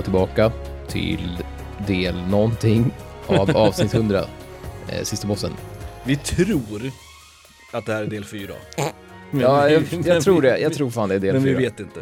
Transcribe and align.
välkomna 0.00 0.26
tillbaka 0.32 0.52
till 0.88 1.38
del 1.86 2.14
någonting 2.30 2.90
av 3.26 3.50
avsnitt 3.56 3.94
100, 3.94 4.24
eh, 4.88 5.02
sista 5.02 5.26
bossen. 5.28 5.52
Vi 6.04 6.16
tror 6.16 6.90
att 7.72 7.86
det 7.86 7.92
här 7.92 8.02
är 8.02 8.06
del 8.06 8.24
fyra. 8.24 8.54
Men 9.30 9.40
Ja, 9.40 9.64
vi- 9.64 9.72
jag, 9.74 9.84
jag 10.06 10.22
tror 10.22 10.42
det. 10.42 10.58
Jag 10.58 10.72
tror 10.72 10.90
fan 10.90 11.08
det 11.08 11.14
är 11.14 11.18
del 11.18 11.32
Men 11.34 11.42
vi 11.42 11.50
4. 11.50 11.58
vet 11.58 11.80
inte. 11.80 12.00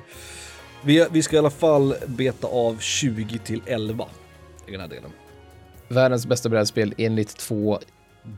Vi, 0.85 1.07
vi 1.11 1.23
ska 1.23 1.37
i 1.37 1.39
alla 1.39 1.51
fall 1.51 1.95
beta 2.07 2.47
av 2.47 2.79
20 2.81 3.39
till 3.39 3.63
11 3.67 4.07
i 4.67 4.71
den 4.73 4.81
här 4.81 4.89
delen. 4.89 5.11
Världens 5.89 6.27
bästa 6.27 6.49
brädspel 6.49 6.95
enligt 6.99 7.37
två 7.37 7.79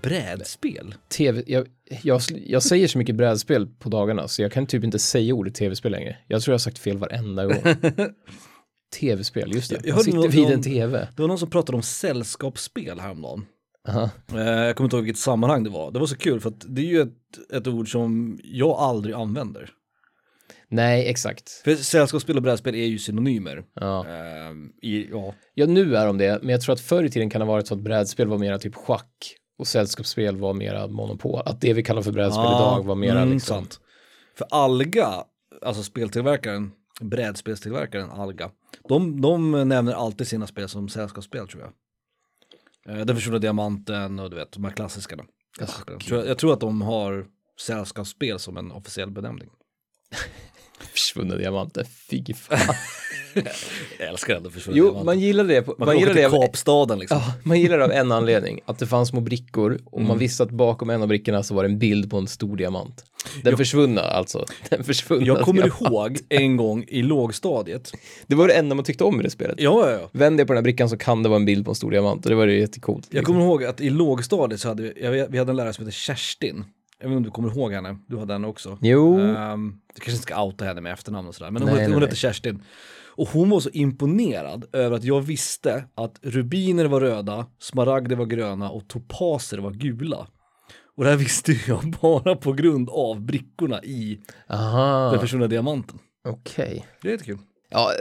Brädspel? 0.02 0.94
tv... 1.08 1.42
Jag, 1.46 1.66
jag, 2.02 2.20
jag 2.46 2.62
säger 2.62 2.88
så 2.88 2.98
mycket 2.98 3.14
brädspel 3.14 3.66
på 3.78 3.88
dagarna 3.88 4.28
så 4.28 4.42
jag 4.42 4.52
kan 4.52 4.66
typ 4.66 4.84
inte 4.84 4.98
säga 4.98 5.34
ordet 5.34 5.54
tv-spel 5.54 5.92
längre. 5.92 6.16
Jag 6.28 6.42
tror 6.42 6.52
jag 6.52 6.54
har 6.54 6.58
sagt 6.58 6.78
fel 6.78 6.98
varenda 6.98 7.44
gång. 7.46 7.62
Tv-spel, 9.00 9.54
just 9.54 9.70
det. 9.70 9.76
Jag- 9.84 9.96
jag 9.96 10.04
sitter 10.04 10.18
någon- 10.18 10.30
vid 10.30 10.44
en 10.44 10.50
någon- 10.50 10.62
tv. 10.62 11.08
Det 11.16 11.22
var 11.22 11.28
någon 11.28 11.38
som 11.38 11.50
pratade 11.50 11.76
om 11.76 11.82
sällskapsspel 11.82 13.00
häromdagen. 13.00 13.46
Aha. 13.88 14.10
Eh, 14.32 14.38
Jag 14.40 14.76
kommer 14.76 14.86
inte 14.86 14.96
ihåg 14.96 15.04
vilket 15.04 15.20
sammanhang 15.20 15.64
det 15.64 15.70
var. 15.70 15.90
Det 15.90 15.98
var 15.98 16.06
så 16.06 16.16
kul 16.16 16.40
för 16.40 16.48
att 16.48 16.64
det 16.76 16.82
är 16.82 16.86
ju 16.86 17.00
ett, 17.00 17.52
ett 17.54 17.66
ord 17.66 17.92
som 17.92 18.38
jag 18.44 18.70
aldrig 18.70 19.14
använder. 19.14 19.70
Nej, 20.68 21.08
exakt. 21.08 21.50
För 21.50 21.74
sällskapsspel 21.74 22.36
och 22.36 22.42
brädspel 22.42 22.74
är 22.74 22.86
ju 22.86 22.98
synonymer. 22.98 23.64
Ja. 23.74 24.06
Eh, 24.08 24.88
i, 24.90 25.08
ja. 25.10 25.34
ja, 25.54 25.66
nu 25.66 25.96
är 25.96 26.06
de 26.06 26.18
det, 26.18 26.38
men 26.42 26.50
jag 26.50 26.60
tror 26.60 26.72
att 26.72 26.80
förr 26.80 27.04
i 27.04 27.10
tiden 27.10 27.30
kan 27.30 27.40
det 27.40 27.44
ha 27.46 27.52
varit 27.52 27.66
så 27.66 27.74
att 27.74 27.80
brädspel 27.80 28.28
var 28.28 28.38
mera 28.38 28.58
typ 28.58 28.74
schack 28.74 29.36
och 29.58 29.66
sällskapsspel 29.66 30.36
var 30.36 30.54
mera 30.54 30.88
monopol. 30.88 31.42
Att 31.46 31.60
det 31.60 31.72
vi 31.72 31.82
kallar 31.82 32.02
för 32.02 32.12
brädspel 32.12 32.44
idag 32.44 32.82
var 32.86 32.94
mera 32.94 33.20
mm, 33.20 33.32
liksom... 33.34 33.56
sant. 33.56 33.80
För 34.38 34.46
Alga, 34.50 35.08
alltså 35.62 35.82
speltillverkaren, 35.82 36.70
brädspelstillverkaren 37.00 38.10
Alga, 38.10 38.50
de, 38.88 39.20
de 39.20 39.68
nämner 39.68 39.92
alltid 39.92 40.26
sina 40.28 40.46
spel 40.46 40.68
som 40.68 40.88
sällskapsspel 40.88 41.48
tror 41.48 41.62
jag. 41.62 41.72
Eh, 42.98 43.04
Den 43.04 43.16
försvunna 43.16 43.38
diamanten 43.38 44.18
och 44.18 44.30
du 44.30 44.36
vet, 44.36 44.52
de 44.52 44.64
här 44.64 44.70
klassiska. 44.72 45.16
då. 45.16 45.24
jag, 45.58 46.00
tror, 46.00 46.24
jag 46.26 46.38
tror 46.38 46.52
att 46.52 46.60
de 46.60 46.82
har 46.82 47.26
sällskapsspel 47.60 48.38
som 48.38 48.56
en 48.56 48.72
officiell 48.72 49.10
benämning. 49.10 49.48
Försvunna 50.92 51.36
diamanter, 51.36 51.84
fy 52.10 52.34
fan. 52.34 52.74
Jag 53.98 54.08
älskar 54.08 54.36
ändå 54.36 54.50
försvunna 54.50 54.78
Jo, 54.78 54.84
diamanter. 54.84 55.04
man 55.04 55.20
gillar 55.20 55.44
det. 55.44 55.62
På, 55.62 55.74
Man, 55.78 55.86
man, 55.86 55.98
gillar 55.98 56.14
det 56.14 56.28
till 56.28 56.36
av, 56.38 56.42
Kapstaden 56.42 56.98
liksom. 56.98 57.18
ja, 57.18 57.34
man 57.44 57.60
gillar 57.60 57.78
det 57.78 57.84
av 57.84 57.90
en 57.92 58.12
anledning. 58.12 58.60
Att 58.64 58.78
det 58.78 58.86
fanns 58.86 59.08
små 59.08 59.20
brickor 59.20 59.78
och 59.84 59.98
Mm. 59.98 60.08
man 60.08 60.18
visste 60.18 60.42
att 60.42 60.50
bakom 60.50 60.90
en 60.90 61.02
av 61.02 61.08
brickorna 61.08 61.42
så 61.42 61.54
var 61.54 61.62
det 61.62 61.68
en 61.68 61.78
bild 61.78 62.10
på 62.10 62.18
en 62.18 62.26
stor 62.26 62.56
diamant. 62.56 63.04
Den 63.42 63.50
Jag- 63.50 63.58
försvunna 63.58 64.00
alltså. 64.00 64.44
Den 64.70 64.84
försvunna 64.84 65.26
Jag 65.26 65.40
kommer 65.40 65.62
diamant. 65.62 65.80
ihåg 65.82 66.18
en 66.28 66.56
gång 66.56 66.84
i 66.88 67.02
lågstadiet. 67.02 67.92
Det 68.26 68.34
var 68.34 68.48
det 68.48 68.54
enda 68.54 68.74
man 68.74 68.84
tyckte 68.84 69.04
om 69.04 69.20
i 69.20 69.22
det 69.22 69.30
spelet. 69.30 69.54
Ja, 69.58 69.90
ja, 69.90 69.98
ja. 70.00 70.08
Vänd 70.12 70.36
dig 70.38 70.46
på 70.46 70.52
den 70.52 70.56
här 70.58 70.62
brickan 70.62 70.88
så 70.88 70.96
kan 70.96 71.22
det 71.22 71.28
vara 71.28 71.36
en 71.40 71.44
bild 71.44 71.64
på 71.64 71.70
en 71.70 71.74
stor 71.74 71.90
diamant 71.90 72.24
och 72.26 72.30
det 72.30 72.36
var 72.36 72.46
ju 72.46 72.58
jättecoolt. 72.60 73.06
Jag 73.10 73.24
kommer 73.24 73.40
ihåg 73.40 73.64
att 73.64 73.80
i 73.80 73.90
lågstadiet 73.90 74.60
så 74.60 74.68
hade 74.68 74.82
vi, 74.82 74.92
jag 75.02 75.28
vi 75.30 75.38
hade 75.38 75.50
en 75.52 75.56
lärare 75.56 75.72
som 75.72 75.84
hette 75.84 75.96
Kerstin. 75.96 76.64
Jag 77.02 77.08
vet 77.08 77.16
inte 77.16 77.16
om 77.16 77.22
du 77.22 77.30
kommer 77.30 77.48
ihåg 77.56 77.72
henne, 77.72 77.98
du 78.06 78.18
hade 78.18 78.32
henne 78.32 78.46
också. 78.48 78.78
Jo, 78.80 79.18
Um, 79.20 79.80
du 79.94 80.00
kanske 80.00 80.10
inte 80.10 80.22
ska 80.22 80.42
outa 80.44 80.64
henne 80.64 80.80
med 80.80 80.92
efternamn 80.92 81.28
och 81.28 81.34
sådär, 81.34 81.50
men 81.50 81.62
hon, 81.62 81.70
Nej, 81.70 81.80
hette, 81.80 81.92
hon 81.94 82.02
hette 82.02 82.16
Kerstin. 82.16 82.62
Och 83.16 83.28
hon 83.28 83.50
var 83.50 83.60
så 83.60 83.70
imponerad 83.70 84.64
över 84.72 84.96
att 84.96 85.04
jag 85.04 85.20
visste 85.20 85.84
att 85.94 86.18
rubiner 86.22 86.84
var 86.84 87.00
röda, 87.00 87.46
smaragder 87.58 88.16
var 88.16 88.26
gröna 88.26 88.70
och 88.70 88.88
topaser 88.88 89.58
var 89.58 89.70
gula. 89.70 90.26
Och 91.00 91.04
det 91.04 91.10
här 91.10 91.18
visste 91.18 91.52
jag 91.66 91.94
bara 92.02 92.36
på 92.36 92.52
grund 92.52 92.90
av 92.90 93.20
brickorna 93.20 93.82
i 93.84 94.20
aha, 94.48 95.10
den 95.10 95.20
försvunna 95.20 95.46
diamanten. 95.46 95.98
okej. 96.28 96.86
Det 97.02 97.08
är 97.08 97.12
lite 97.12 97.24
kul. 97.24 97.38
Ja, 97.70 97.92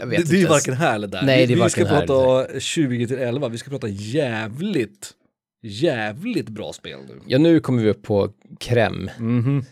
jag 0.00 0.06
vet 0.06 0.18
Det, 0.18 0.24
det 0.24 0.30
är 0.30 0.34
ju 0.34 0.40
inte. 0.40 0.50
varken 0.50 0.74
här 0.74 0.94
eller 0.94 1.08
där. 1.08 1.22
Nej, 1.22 1.46
det 1.46 1.52
är 1.54 1.62
vi 1.64 1.70
ska 1.70 1.84
här 1.84 2.06
prata 2.06 2.60
20 2.60 3.06
till 3.06 3.18
11, 3.18 3.48
vi 3.48 3.58
ska 3.58 3.70
prata 3.70 3.88
jävligt, 3.88 5.10
jävligt 5.62 6.48
bra 6.48 6.72
spel 6.72 6.98
nu. 7.08 7.20
Ja, 7.26 7.38
nu 7.38 7.60
kommer 7.60 7.82
vi 7.82 7.90
upp 7.90 8.02
på 8.02 8.30
crème. 8.60 9.10
Mhm. 9.18 9.64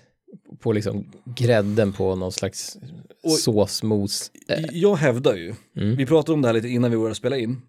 På 0.61 0.73
liksom 0.73 1.13
grädden 1.37 1.93
på 1.93 2.15
någon 2.17 2.33
slags 2.33 2.77
Och- 3.25 3.31
såsmos. 3.33 4.31
Jag 4.73 4.97
hävdar 4.97 5.35
ju, 5.35 5.55
Mm. 5.77 5.97
vi 5.97 6.07
pratade 6.07 6.33
om 6.35 6.43
det 6.43 6.49
här 6.49 6.53
lite 6.55 6.69
innan 6.69 6.91
vi 6.91 6.97
började 6.97 7.15
spela 7.15 7.37
in, 7.37 7.61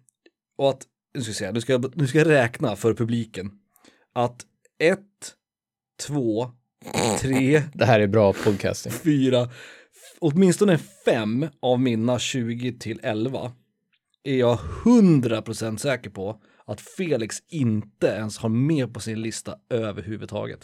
och 0.58 0.70
att, 0.70 0.82
nu 1.14 1.20
ska, 1.22 1.28
jag 1.30 1.36
säga, 1.36 1.52
nu 1.52 1.60
ska, 1.60 1.82
nu 1.94 2.06
ska 2.06 2.18
jag 2.18 2.28
räkna 2.28 2.76
för 2.76 2.94
publiken, 2.94 3.50
att 4.14 4.44
ett, 4.78 5.34
två, 6.06 6.50
tre, 7.20 7.62
Det 7.74 7.84
här 7.84 8.00
är 8.00 8.06
bra 8.06 8.32
podcasting. 8.32 8.92
fyra, 8.92 9.48
åtminstone 10.18 10.78
fem 11.04 11.46
av 11.60 11.80
mina 11.80 12.18
20 12.18 12.72
till 12.72 13.00
11 13.02 13.52
är 14.24 14.36
jag 14.36 14.58
100% 14.84 15.76
säker 15.76 16.10
på 16.10 16.40
att 16.66 16.80
Felix 16.80 17.36
inte 17.48 18.06
ens 18.06 18.38
har 18.38 18.48
med 18.48 18.94
på 18.94 19.00
sin 19.00 19.22
lista 19.22 19.56
överhuvudtaget. 19.70 20.60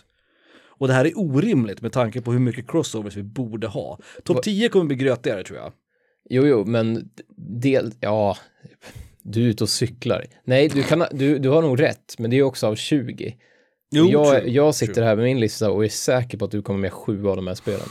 Och 0.77 0.89
det 0.89 0.95
här 0.95 1.05
är 1.05 1.19
orimligt 1.19 1.83
med 1.83 1.93
tanke 1.93 2.21
på 2.21 2.33
hur 2.33 2.39
mycket 2.39 2.71
crossovers 2.71 3.17
vi 3.17 3.23
borde 3.23 3.67
ha. 3.67 3.99
Topp 4.25 4.43
10 4.43 4.69
kommer 4.69 4.85
bli 4.85 4.97
grötigare 4.97 5.45
tror 5.45 5.59
jag. 5.59 5.73
Jo, 6.31 6.47
jo, 6.47 6.65
men 6.65 7.11
del, 7.37 7.93
ja, 8.01 8.37
du 9.23 9.45
är 9.45 9.49
ute 9.49 9.65
och 9.65 9.71
cyklar. 9.71 10.25
Nej, 10.45 10.69
du, 10.69 10.83
kan, 10.83 11.05
du, 11.13 11.39
du 11.39 11.49
har 11.49 11.63
nog 11.63 11.81
rätt, 11.81 12.15
men 12.19 12.31
det 12.31 12.39
är 12.39 12.43
också 12.43 12.67
av 12.67 12.77
20. 12.77 13.37
Jag, 13.95 14.41
true, 14.41 14.51
jag 14.51 14.75
sitter 14.75 14.95
true. 14.95 15.05
här 15.07 15.17
med 15.17 15.25
min 15.25 15.41
lista 15.41 15.71
och 15.71 15.85
är 15.85 15.89
säker 15.89 16.39
på 16.39 16.45
att 16.45 16.51
du 16.51 16.63
kommer 16.63 16.81
med 16.81 16.93
sju 16.93 17.29
av 17.29 17.37
de 17.37 17.47
här 17.47 17.55
spelen. 17.55 17.87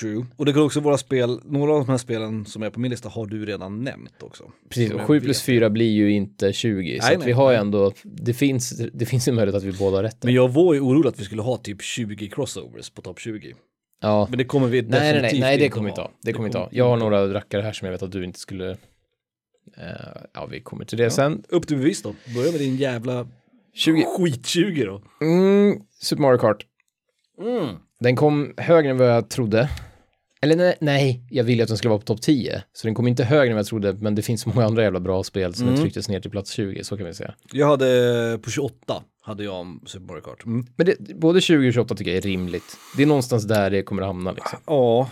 True. 0.00 0.26
Och 0.36 0.44
det 0.44 0.52
kan 0.52 0.62
också 0.62 0.80
vara 0.80 0.98
spel, 0.98 1.40
några 1.44 1.72
av 1.72 1.78
de 1.86 1.90
här 1.90 1.98
spelen 1.98 2.46
som 2.46 2.62
är 2.62 2.70
på 2.70 2.80
min 2.80 2.90
lista 2.90 3.08
har 3.08 3.26
du 3.26 3.46
redan 3.46 3.84
nämnt 3.84 4.22
också. 4.22 4.44
Precis, 4.68 4.92
och 4.92 5.00
jag 5.00 5.06
7 5.06 5.20
plus 5.20 5.38
vet. 5.38 5.44
4 5.44 5.70
blir 5.70 5.90
ju 5.90 6.12
inte 6.12 6.52
20. 6.52 6.98
så 7.00 7.06
Nej, 7.06 7.14
att 7.14 7.18
nej, 7.18 7.26
vi 7.26 7.32
har 7.32 7.48
nej. 7.48 7.56
ändå, 7.56 7.92
det 8.02 8.34
finns, 8.34 8.82
det 8.92 9.06
finns 9.06 9.28
en 9.28 9.34
möjlighet 9.34 9.56
att 9.56 9.74
vi 9.74 9.78
båda 9.78 9.96
har 9.96 10.02
rätt. 10.02 10.22
Men 10.22 10.34
jag 10.34 10.48
var 10.48 10.74
ju 10.74 10.80
orolig 10.80 11.08
att 11.08 11.20
vi 11.20 11.24
skulle 11.24 11.42
ha 11.42 11.56
typ 11.56 11.82
20 11.82 12.28
crossovers 12.28 12.90
på 12.90 13.02
topp 13.02 13.20
20. 13.20 13.54
ja. 14.02 14.26
Men 14.30 14.38
det 14.38 14.44
kommer 14.44 14.66
vi 14.66 14.82
Nej, 14.82 14.90
nej, 14.90 15.00
nej, 15.00 15.12
definitivt 15.12 15.40
nej, 15.40 15.58
det 15.58 15.64
inte 15.64 15.74
kommer 15.74 15.84
vi 15.84 15.90
inte 15.90 16.00
ha. 16.00 16.08
ha. 16.08 16.14
Det 16.22 16.32
kommer 16.32 16.48
inte 16.48 16.58
ha. 16.58 16.68
Jag 16.72 16.88
har 16.88 16.96
några 16.96 17.34
rackare 17.34 17.62
här 17.62 17.72
som 17.72 17.86
jag 17.86 17.92
vet 17.92 18.02
att 18.02 18.12
du 18.12 18.24
inte 18.24 18.38
skulle, 18.38 18.70
eh, 18.70 18.76
ja, 20.34 20.46
vi 20.46 20.60
kommer 20.60 20.84
till 20.84 20.98
det 20.98 21.10
sen. 21.10 21.42
Upp 21.48 21.66
till 21.66 21.76
bevis 21.76 22.02
då. 22.02 22.14
Börja 22.34 22.50
med 22.52 22.60
din 22.60 22.76
jävla 22.76 23.26
20. 23.76 24.04
skit-20 24.18 24.86
då. 24.86 25.02
Mm, 25.26 25.80
Super 26.02 26.22
Mario 26.22 26.38
Kart. 26.38 26.66
Mm. 27.42 27.76
Den 28.00 28.16
kom 28.16 28.54
högre 28.56 28.90
än 28.90 28.98
vad 28.98 29.08
jag 29.08 29.30
trodde. 29.30 29.70
Eller 30.42 30.56
nej, 30.56 30.76
nej, 30.80 31.26
jag 31.30 31.44
ville 31.44 31.62
att 31.62 31.68
den 31.68 31.76
skulle 31.78 31.88
vara 31.90 31.98
på 32.00 32.04
topp 32.04 32.22
10. 32.22 32.62
Så 32.72 32.86
den 32.86 32.94
kom 32.94 33.08
inte 33.08 33.24
högre 33.24 33.46
än 33.50 33.54
vad 33.54 33.58
jag 33.58 33.66
trodde, 33.66 33.92
men 33.92 34.14
det 34.14 34.22
finns 34.22 34.46
många 34.46 34.64
andra 34.66 34.82
jävla 34.82 35.00
bra 35.00 35.22
spel 35.22 35.54
som 35.54 35.68
Mm. 35.68 35.80
trycktes 35.80 36.08
ner 36.08 36.20
till 36.20 36.30
plats 36.30 36.50
20, 36.50 36.84
så 36.84 36.96
kan 36.96 37.06
vi 37.06 37.14
säga. 37.14 37.34
Jag 37.52 37.66
hade 37.66 38.38
på 38.42 38.50
28 38.50 39.02
hade 39.20 39.44
jag 39.44 39.54
om 39.54 39.82
Super 39.86 40.06
Mario 40.06 40.20
Kart. 40.20 40.44
Mm. 40.46 40.66
Men 40.76 40.86
det, 40.86 41.14
både 41.14 41.40
20 41.40 41.68
och 41.68 41.72
28 41.74 41.94
tycker 41.94 42.10
jag 42.10 42.18
är 42.18 42.22
rimligt. 42.22 42.76
Det 42.96 43.02
är 43.02 43.06
någonstans 43.06 43.44
där 43.44 43.70
det 43.70 43.82
kommer 43.82 44.02
att 44.02 44.08
hamna 44.08 44.32
liksom. 44.32 44.58
Ja. 44.66 45.10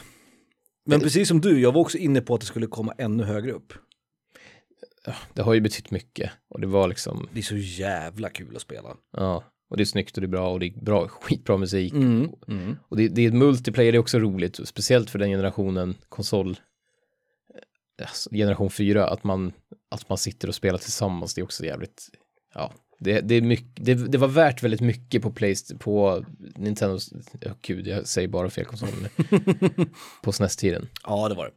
Men 0.86 1.00
precis 1.00 1.28
som 1.28 1.40
du, 1.40 1.60
jag 1.60 1.72
var 1.72 1.80
också 1.80 1.98
inne 1.98 2.20
på 2.20 2.34
att 2.34 2.40
det 2.40 2.46
skulle 2.46 2.66
komma 2.66 2.94
ännu 2.98 3.24
högre 3.24 3.52
upp. 3.52 3.72
Det 5.32 5.42
har 5.42 5.54
ju 5.54 5.60
betytt 5.60 5.90
mycket 5.90 6.30
och 6.48 6.60
det 6.60 6.66
var 6.66 6.88
liksom, 6.88 7.28
Det 7.32 7.40
är 7.40 7.42
så 7.42 7.56
jävla 7.56 8.28
kul 8.28 8.56
att 8.56 8.62
spela. 8.62 8.96
ja, 9.16 9.44
och 9.70 9.76
det 9.76 9.82
är 9.82 9.84
snyggt 9.84 10.16
och 10.16 10.20
det 10.20 10.26
är 10.26 10.28
bra 10.28 10.50
och 10.52 10.60
det 10.60 10.66
är 10.66 10.84
bra, 10.84 11.08
skitbra 11.22 11.56
musik. 11.56 11.92
Mm. 11.92 12.30
Mm. 12.48 12.76
Och 12.88 12.96
det, 12.96 13.08
det 13.08 13.22
är 13.22 13.28
ett 13.28 13.34
multiplayer, 13.34 13.92
det 13.92 13.98
är 13.98 14.00
också 14.00 14.18
roligt, 14.18 14.68
speciellt 14.68 15.10
för 15.10 15.18
den 15.18 15.30
generationen 15.30 15.94
konsol, 16.08 16.50
eh, 16.50 16.56
alltså, 18.06 18.30
generation 18.30 18.70
4, 18.70 19.06
att 19.06 19.24
man, 19.24 19.52
att 19.90 20.08
man 20.08 20.18
sitter 20.18 20.48
och 20.48 20.54
spelar 20.54 20.78
tillsammans, 20.78 21.34
det 21.34 21.40
är 21.40 21.44
också 21.44 21.64
jävligt, 21.64 22.08
ja, 22.54 22.72
det, 22.98 23.20
det 23.20 23.34
är 23.34 23.42
mycket, 23.42 23.84
det, 23.84 23.94
det 23.94 24.18
var 24.18 24.28
värt 24.28 24.62
väldigt 24.62 24.80
mycket 24.80 25.22
på 25.22 25.30
Playst 25.30 25.78
på 25.78 26.24
Nintendo, 26.56 26.98
ja 27.40 27.50
gud, 27.62 27.86
jag 27.86 28.06
säger 28.06 28.28
bara 28.28 28.50
fel 28.50 28.64
konsol 28.64 28.88
nu, 29.02 29.24
på 30.22 30.32
SNES-tiden. 30.32 30.88
Ja, 31.06 31.28
det 31.28 31.34
var 31.34 31.44
det. 31.44 31.52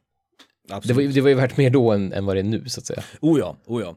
Det 0.84 0.94
var, 0.94 1.02
ju- 1.02 1.12
det 1.12 1.22
var 1.22 1.30
ju 1.30 1.36
värt 1.36 1.58
mer 1.58 1.69
då 1.69 1.92
än, 1.92 2.14
än 2.14 2.25
vad 2.25 2.36
det 2.36 2.40
är 2.40 2.44
nu, 2.44 2.64
så 2.69 2.80
att 2.80 2.86
säga. 2.86 3.04
Oh 3.22 3.40
ja, 3.40 3.58
oh 3.66 3.81
ja. 3.81 3.96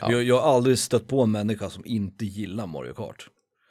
Ja. 0.00 0.12
Jag, 0.12 0.22
jag 0.22 0.40
har 0.40 0.54
aldrig 0.54 0.78
stött 0.78 1.06
på 1.08 1.22
en 1.22 1.30
människa 1.30 1.70
som 1.70 1.86
inte 1.86 2.24
gillar 2.26 2.66
Mario 2.66 2.92
Kart. 2.94 3.28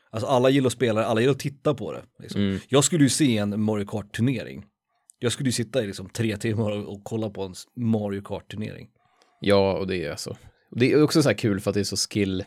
Alltså 0.10 0.28
alla 0.28 0.50
gillar 0.50 0.68
att 0.68 0.74
spela 0.74 1.02
det, 1.02 1.08
alla 1.08 1.22
gillar 1.22 1.34
att 1.34 1.40
titta 1.40 1.74
på 1.74 1.92
det. 1.94 2.02
Liksom. 2.20 2.42
Mm. 2.42 2.60
Jag 2.68 2.84
skulle 2.84 3.04
ju 3.04 3.10
se 3.10 3.38
en 3.38 3.62
Mario 3.62 3.86
Kart-turnering. 3.86 4.66
Jag 5.20 5.32
skulle 5.32 5.48
ju 5.48 5.54
sitta 5.54 5.84
i 5.84 5.88
liksom 5.88 6.10
tre 6.10 6.38
timmar 6.38 6.72
och, 6.72 6.94
och 6.94 7.04
kolla 7.04 7.30
på 7.30 7.44
en 7.44 7.54
Mario 7.76 8.22
Kart-turnering. 8.22 8.88
Ja, 9.42 9.78
och 9.78 9.88
det 9.88 10.06
är 10.06 10.12
alltså, 10.12 10.38
det 10.72 10.92
är 10.92 11.04
också 11.04 11.24
så 11.24 11.30
här 11.30 11.38
kul 11.38 11.60
för 11.60 11.72
att 11.72 11.74
det 11.74 11.80
är 11.80 11.84
så 11.84 11.98
skill, 11.98 12.44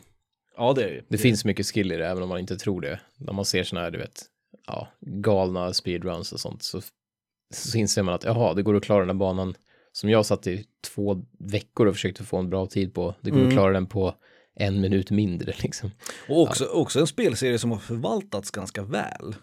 Ja, 0.57 0.73
det 0.73 0.83
är 0.83 0.89
det. 0.91 1.01
det 1.09 1.17
finns 1.17 1.45
mycket 1.45 1.65
skill 1.65 1.91
i 1.91 1.97
det, 1.97 2.07
även 2.07 2.23
om 2.23 2.29
man 2.29 2.39
inte 2.39 2.57
tror 2.57 2.81
det. 2.81 2.99
När 3.17 3.33
man 3.33 3.45
ser 3.45 3.63
såna 3.63 3.81
här, 3.81 3.91
du 3.91 3.97
vet, 3.97 4.21
ja, 4.67 4.87
galna 5.01 5.73
speedruns 5.73 6.33
och 6.33 6.39
sånt, 6.39 6.63
så, 6.63 6.81
så 7.53 7.77
inser 7.77 8.03
man 8.03 8.13
att, 8.13 8.23
jaha, 8.23 8.53
det 8.53 8.63
går 8.63 8.75
att 8.75 8.83
klara 8.83 8.99
den 8.99 9.09
här 9.09 9.13
banan 9.15 9.55
som 9.91 10.09
jag 10.09 10.25
satt 10.25 10.47
i 10.47 10.65
två 10.83 11.23
veckor 11.39 11.87
och 11.87 11.93
försökte 11.95 12.23
få 12.23 12.37
en 12.37 12.49
bra 12.49 12.65
tid 12.65 12.93
på. 12.93 13.15
Det 13.21 13.29
går 13.29 13.37
Mm. 13.37 13.47
att 13.47 13.53
klara 13.53 13.73
den 13.73 13.85
på 13.85 14.15
en 14.55 14.81
minut 14.81 15.11
mindre 15.11 15.53
liksom. 15.57 15.91
Och 16.29 16.41
också, 16.41 16.65
också 16.65 16.99
en 16.99 17.07
spelserie 17.07 17.57
som 17.59 17.71
har 17.71 17.77
förvaltats 17.79 18.51
ganska 18.51 18.83
väl. 18.83 19.35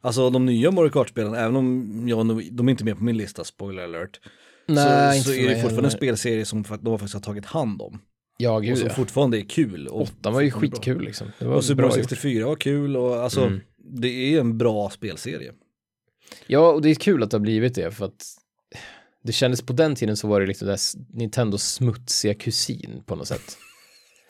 Alltså 0.00 0.30
de 0.30 0.46
nya 0.46 0.70
Mario 0.70 0.90
Kart-spelen, 0.90 1.34
även 1.34 1.56
om 1.56 2.04
jag, 2.08 2.26
nog- 2.26 2.48
de 2.52 2.68
är 2.68 2.70
inte 2.70 2.84
med 2.84 2.98
på 2.98 3.04
min 3.04 3.16
lista, 3.16 3.44
spoiler 3.44 3.82
alert, 3.82 4.20
Nej, 4.68 5.20
så, 5.20 5.28
så 5.30 5.34
är 5.34 5.42
det 5.42 5.54
fortfarande 5.54 5.78
en 5.78 5.84
heller. 5.84 5.90
spelserie 5.96 6.44
som 6.44 6.64
de 6.80 6.98
faktiskt 6.98 7.14
har 7.14 7.20
tagit 7.20 7.46
hand 7.46 7.82
om. 7.82 7.98
Ja, 8.38 8.50
Och 8.56 8.62
gud 8.64 8.78
som 8.78 8.88
ja. 8.88 8.94
fortfarande 8.94 9.38
är 9.38 9.42
kul. 9.42 9.88
Och 9.88 10.00
Åttan 10.02 10.32
var 10.34 10.40
ju 10.40 10.50
skitkul 10.50 11.02
liksom. 11.04 11.26
Det 11.38 11.44
var 11.46 11.54
Och 11.56 11.64
Super 11.64 11.74
bra 11.76 11.86
Mario 11.88 11.98
gjort. 12.00 12.10
64 12.10 12.46
var 12.46 12.56
kul 12.56 12.96
och 12.96 13.16
alltså 13.16 13.40
Mm. 13.46 13.60
det 13.78 14.08
är 14.34 14.40
en 14.40 14.58
bra 14.58 14.90
spelserie. 14.90 15.52
Ja, 16.46 16.72
och 16.72 16.82
det 16.82 16.90
är 16.90 16.94
kul 16.94 17.22
att 17.22 17.30
det 17.30 17.36
har 17.36 17.42
blivit 17.42 17.74
det 17.74 17.90
för 17.90 18.04
att 18.04 18.24
det 19.26 19.32
kändes 19.32 19.62
på 19.62 19.72
den 19.72 19.94
tiden 19.94 20.16
så 20.16 20.28
var 20.28 20.40
det 20.40 20.46
liksom 20.46 20.68
där 20.68 20.78
Nintendos 21.18 21.62
smutsiga 21.62 22.34
kusin 22.34 23.02
på 23.06 23.16
något 23.16 23.28
sätt. 23.28 23.56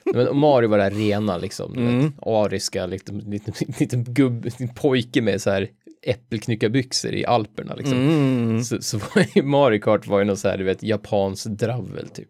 Men 0.14 0.36
Mario 0.38 0.68
var 0.68 0.78
det 0.78 0.84
här 0.84 0.90
rena 0.90 1.38
liksom, 1.38 1.74
Mm. 1.74 2.00
vet, 2.00 2.12
ariska, 2.22 2.86
liten, 2.86 3.18
liten, 3.18 3.54
liten 3.78 4.04
gubb, 4.04 4.44
liten 4.44 4.68
pojke 4.68 5.22
med 5.22 5.42
så 5.42 5.50
här 5.50 5.68
äppelknyckarbyxor 6.02 7.14
i 7.14 7.24
Alperna 7.26 7.74
liksom. 7.74 7.98
Mm. 7.98 8.64
Så, 8.64 8.82
så 8.82 9.00
Mario 9.42 9.80
Kart 9.80 10.06
var 10.06 10.18
ju 10.18 10.24
någon 10.24 10.36
så 10.36 10.48
här, 10.48 10.58
du 10.58 10.64
vet, 10.64 10.82
japansk 10.82 11.46
dravel 11.46 12.08
typ. 12.08 12.28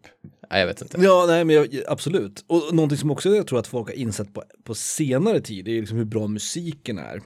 Nej, 0.51 0.59
jag 0.59 0.67
vet 0.67 0.81
inte. 0.81 0.97
Ja, 1.01 1.25
nej 1.27 1.43
men 1.43 1.55
jag, 1.55 1.67
absolut. 1.87 2.45
Och 2.47 2.75
någonting 2.75 2.97
som 2.97 3.11
också 3.11 3.35
jag 3.35 3.47
tror 3.47 3.59
att 3.59 3.67
folk 3.67 3.87
har 3.87 3.95
insett 3.95 4.33
på, 4.33 4.43
på 4.63 4.75
senare 4.75 5.41
tid 5.41 5.67
är 5.67 5.79
liksom 5.79 5.97
hur 5.97 6.05
bra 6.05 6.27
musiken 6.27 6.97
är. 6.97 7.21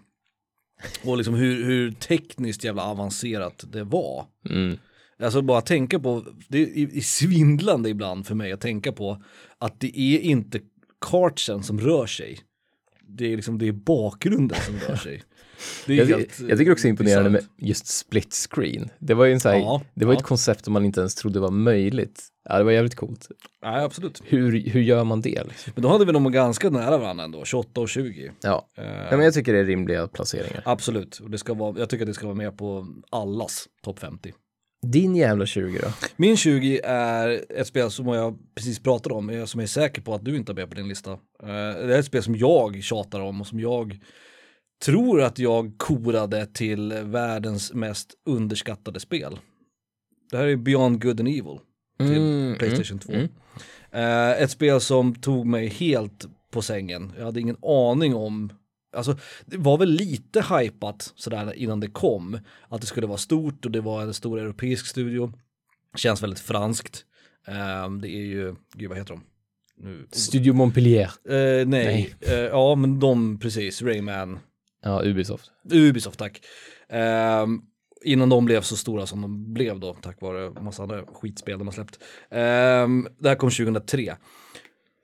Och 1.04 1.18
liksom 1.18 1.34
hur, 1.34 1.66
hur 1.66 1.92
tekniskt 1.92 2.64
jävla 2.64 2.84
avancerat 2.84 3.64
det 3.72 3.84
var. 3.84 4.26
Mm. 4.50 4.78
Alltså 5.22 5.42
bara 5.42 5.62
tänka 5.62 6.00
på, 6.00 6.26
det 6.48 6.62
är, 6.62 7.02
svindlande 7.02 7.90
ibland 7.90 8.28
för 8.28 8.36
mig 8.36 8.52
att 8.52 8.62
tänka 8.62 8.92
på 8.92 9.24
att 9.58 9.80
det 9.80 10.00
är 10.00 10.20
inte 10.20 10.60
kartsen 11.02 11.64
som 11.64 11.80
rör 11.80 12.06
sig. 12.06 12.40
Det 13.08 13.34
är 13.34 13.36
liksom, 13.36 13.58
det 13.58 13.68
är 13.68 13.72
bakgrunden 13.72 14.58
som 14.62 14.76
rör 14.88 14.96
sig. 14.96 15.24
Jag, 15.86 16.06
helt, 16.06 16.40
jag 16.50 16.58
tycker 16.58 16.72
också 16.72 16.88
är 16.88 16.90
imponerande 16.90 17.30
med 17.30 17.46
just 17.58 17.88
split 17.88 18.34
screen. 18.34 18.90
Det 19.00 19.14
var 19.14 19.26
ju 19.26 19.34
en 19.34 19.40
så 19.40 19.50
här, 19.50 19.56
Ja, 19.56 19.82
det 19.94 20.06
var 20.06 20.14
ja. 20.14 20.20
ett 20.20 20.26
koncept 20.26 20.66
som 20.66 20.74
man 20.74 20.86
inte 20.86 21.00
ens 21.00 21.16
trodde 21.16 21.40
var 21.40 21.52
möjligt. 21.52 22.24
Ja, 22.50 22.58
det 22.58 22.64
var 22.64 22.72
jävligt 22.72 22.96
coolt. 22.96 23.28
Nej, 23.64 23.84
absolut. 23.84 24.22
Hur, 24.26 24.70
hur 24.70 24.82
gör 24.82 25.04
man 25.04 25.22
det? 25.22 25.44
Liksom? 25.48 25.74
Men 25.76 25.84
då 25.84 25.90
hade 25.90 26.06
vi 26.06 26.12
nog 26.12 26.34
ganska 26.34 26.70
nära 26.70 26.98
varandra 26.98 27.24
ändå, 27.24 27.46
28 27.46 27.82
och 27.82 27.90
20. 27.90 28.32
Ja. 28.42 28.68
Eh, 28.78 28.86
ja, 28.86 29.12
men 29.12 29.22
jag 29.22 29.34
tycker 29.34 29.54
det 29.54 29.60
är 29.60 29.66
rimliga 29.66 30.08
placeringar. 30.08 30.62
Absolut, 30.66 31.18
och 31.18 31.30
det 31.30 31.38
ska 31.38 31.54
vara, 31.54 31.80
jag 31.80 31.90
tycker 31.90 32.04
att 32.04 32.08
det 32.08 32.14
ska 32.14 32.26
vara 32.26 32.36
med 32.36 32.58
på 32.58 32.88
allas 33.10 33.68
topp 33.84 34.00
50. 34.00 34.34
Din 34.88 35.16
jävla 35.16 35.46
20 35.46 35.80
då? 35.80 35.88
Min 36.16 36.38
20 36.38 36.82
är 36.84 37.46
ett 37.50 37.68
spel 37.68 37.92
som 37.92 38.08
jag 38.08 38.38
precis 38.56 38.80
pratade 38.80 39.16
om, 39.16 39.30
eh, 39.30 39.46
som 39.46 39.60
jag 39.60 39.64
är 39.64 39.68
säker 39.68 40.02
på 40.02 40.14
att 40.16 40.26
du 40.26 40.36
inte 40.36 40.52
har 40.52 40.56
med 40.56 40.70
på 40.70 40.76
din 40.76 40.88
lista. 40.88 41.12
Eh, 41.12 41.18
Det 41.88 41.96
är 41.96 42.00
ett 42.00 42.06
spel 42.06 42.24
som 42.24 42.36
jag 42.36 42.84
tjatar 42.84 43.20
om 43.20 43.42
och 43.42 43.48
som 43.48 43.60
jag 43.60 44.00
tror 44.86 45.22
att 45.22 45.40
jag 45.40 45.74
korade 45.78 46.46
till 46.46 46.94
världens 47.04 47.74
mest 47.74 48.10
underskattade 48.30 49.00
spel. 49.00 49.40
Det 50.32 50.38
här 50.38 50.48
är 50.48 50.56
Beyond 50.56 51.02
Good 51.02 51.20
and 51.20 51.30
Evil 51.30 51.60
till 52.00 52.18
Mm, 52.18 52.58
Playstation 52.58 53.00
2. 53.00 53.14
mm. 53.14 53.28
Eh, 53.92 54.32
ett 54.42 54.52
spel 54.52 54.82
som 54.82 55.16
tog 55.16 55.46
mig 55.46 55.68
helt 55.68 56.26
på 56.52 56.62
sängen. 56.62 57.14
Jag 57.18 57.26
hade 57.26 57.40
ingen 57.40 57.58
aning 57.64 58.16
om, 58.16 58.54
alltså 58.94 59.18
det 59.46 59.58
var 59.58 59.78
väl 59.78 59.90
lite 59.90 60.42
hypat 60.42 61.14
sådär 61.16 61.54
innan 61.54 61.80
det 61.80 61.88
kom. 61.88 62.40
Att 62.70 62.82
det 62.82 62.88
skulle 62.88 63.08
vara 63.08 63.18
stort 63.18 63.66
och 63.66 63.72
det 63.72 63.82
var 63.82 64.02
en 64.02 64.14
stor 64.14 64.40
europeisk 64.40 64.86
studio. 64.86 65.34
Känns 65.96 66.24
väldigt 66.24 66.40
franskt. 66.40 67.06
Eh, 67.48 67.92
det 67.92 68.08
är 68.10 68.26
ju, 68.26 68.56
gud 68.74 68.90
vad 68.90 68.98
heter 68.98 69.14
de? 69.14 69.24
Nu. 69.78 70.08
Studio 70.12 70.54
Montpellier. 70.54 71.12
Eh, 71.30 71.68
nej, 71.68 72.16
Eh, 72.20 72.34
ja 72.34 72.76
men 72.76 73.00
de 73.00 73.40
precis, 73.40 73.82
Rayman, 73.82 74.40
Ja, 74.84 75.04
Ubisoft. 75.04 75.52
Ubisoft 75.72 76.20
tack. 76.20 76.42
Ehm, 76.90 77.62
innan 78.04 78.30
de 78.30 78.46
blev 78.46 78.62
så 78.62 78.78
stora 78.78 79.06
som 79.08 79.22
de 79.22 79.54
blev 79.54 79.80
då, 79.80 79.94
tack 79.94 80.22
vare 80.22 80.62
massa 80.62 80.84
andra 80.84 81.06
skitspel 81.06 81.58
de 81.58 81.68
har 81.68 81.74
släppt. 81.74 82.00
Ehm, 82.30 83.08
det 83.20 83.30
här 83.30 83.36
kom 83.36 83.50
2003. 83.50 84.16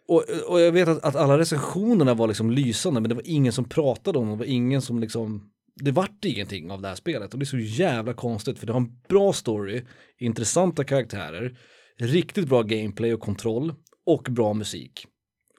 Och, 0.07 0.23
och 0.47 0.59
jag 0.61 0.71
vet 0.71 0.87
att, 0.87 1.05
att 1.05 1.15
alla 1.15 1.37
recensionerna 1.37 2.13
var 2.13 2.27
liksom 2.27 2.51
lysande, 2.51 3.01
men 3.01 3.09
det 3.09 3.15
var 3.15 3.23
ingen 3.25 3.53
som 3.53 3.65
pratade 3.69 4.19
om 4.19 4.25
det, 4.27 4.33
det 4.33 4.37
var 4.37 4.45
ingen 4.45 4.81
som 4.81 4.99
liksom, 4.99 5.49
det 5.75 5.91
vart 5.91 6.25
ingenting 6.25 6.71
av 6.71 6.81
det 6.81 6.87
här 6.87 6.95
spelet. 6.95 7.33
Och 7.33 7.39
det 7.39 7.43
är 7.43 7.45
så 7.45 7.57
jävla 7.59 8.13
konstigt, 8.13 8.59
för 8.59 8.67
det 8.67 8.73
har 8.73 8.79
en 8.79 8.99
bra 9.09 9.33
story, 9.33 9.81
intressanta 10.19 10.83
karaktärer, 10.83 11.57
riktigt 11.99 12.47
bra 12.47 12.61
gameplay 12.63 13.13
och 13.13 13.19
kontroll, 13.19 13.73
och 14.05 14.27
bra 14.29 14.53
musik. 14.53 15.05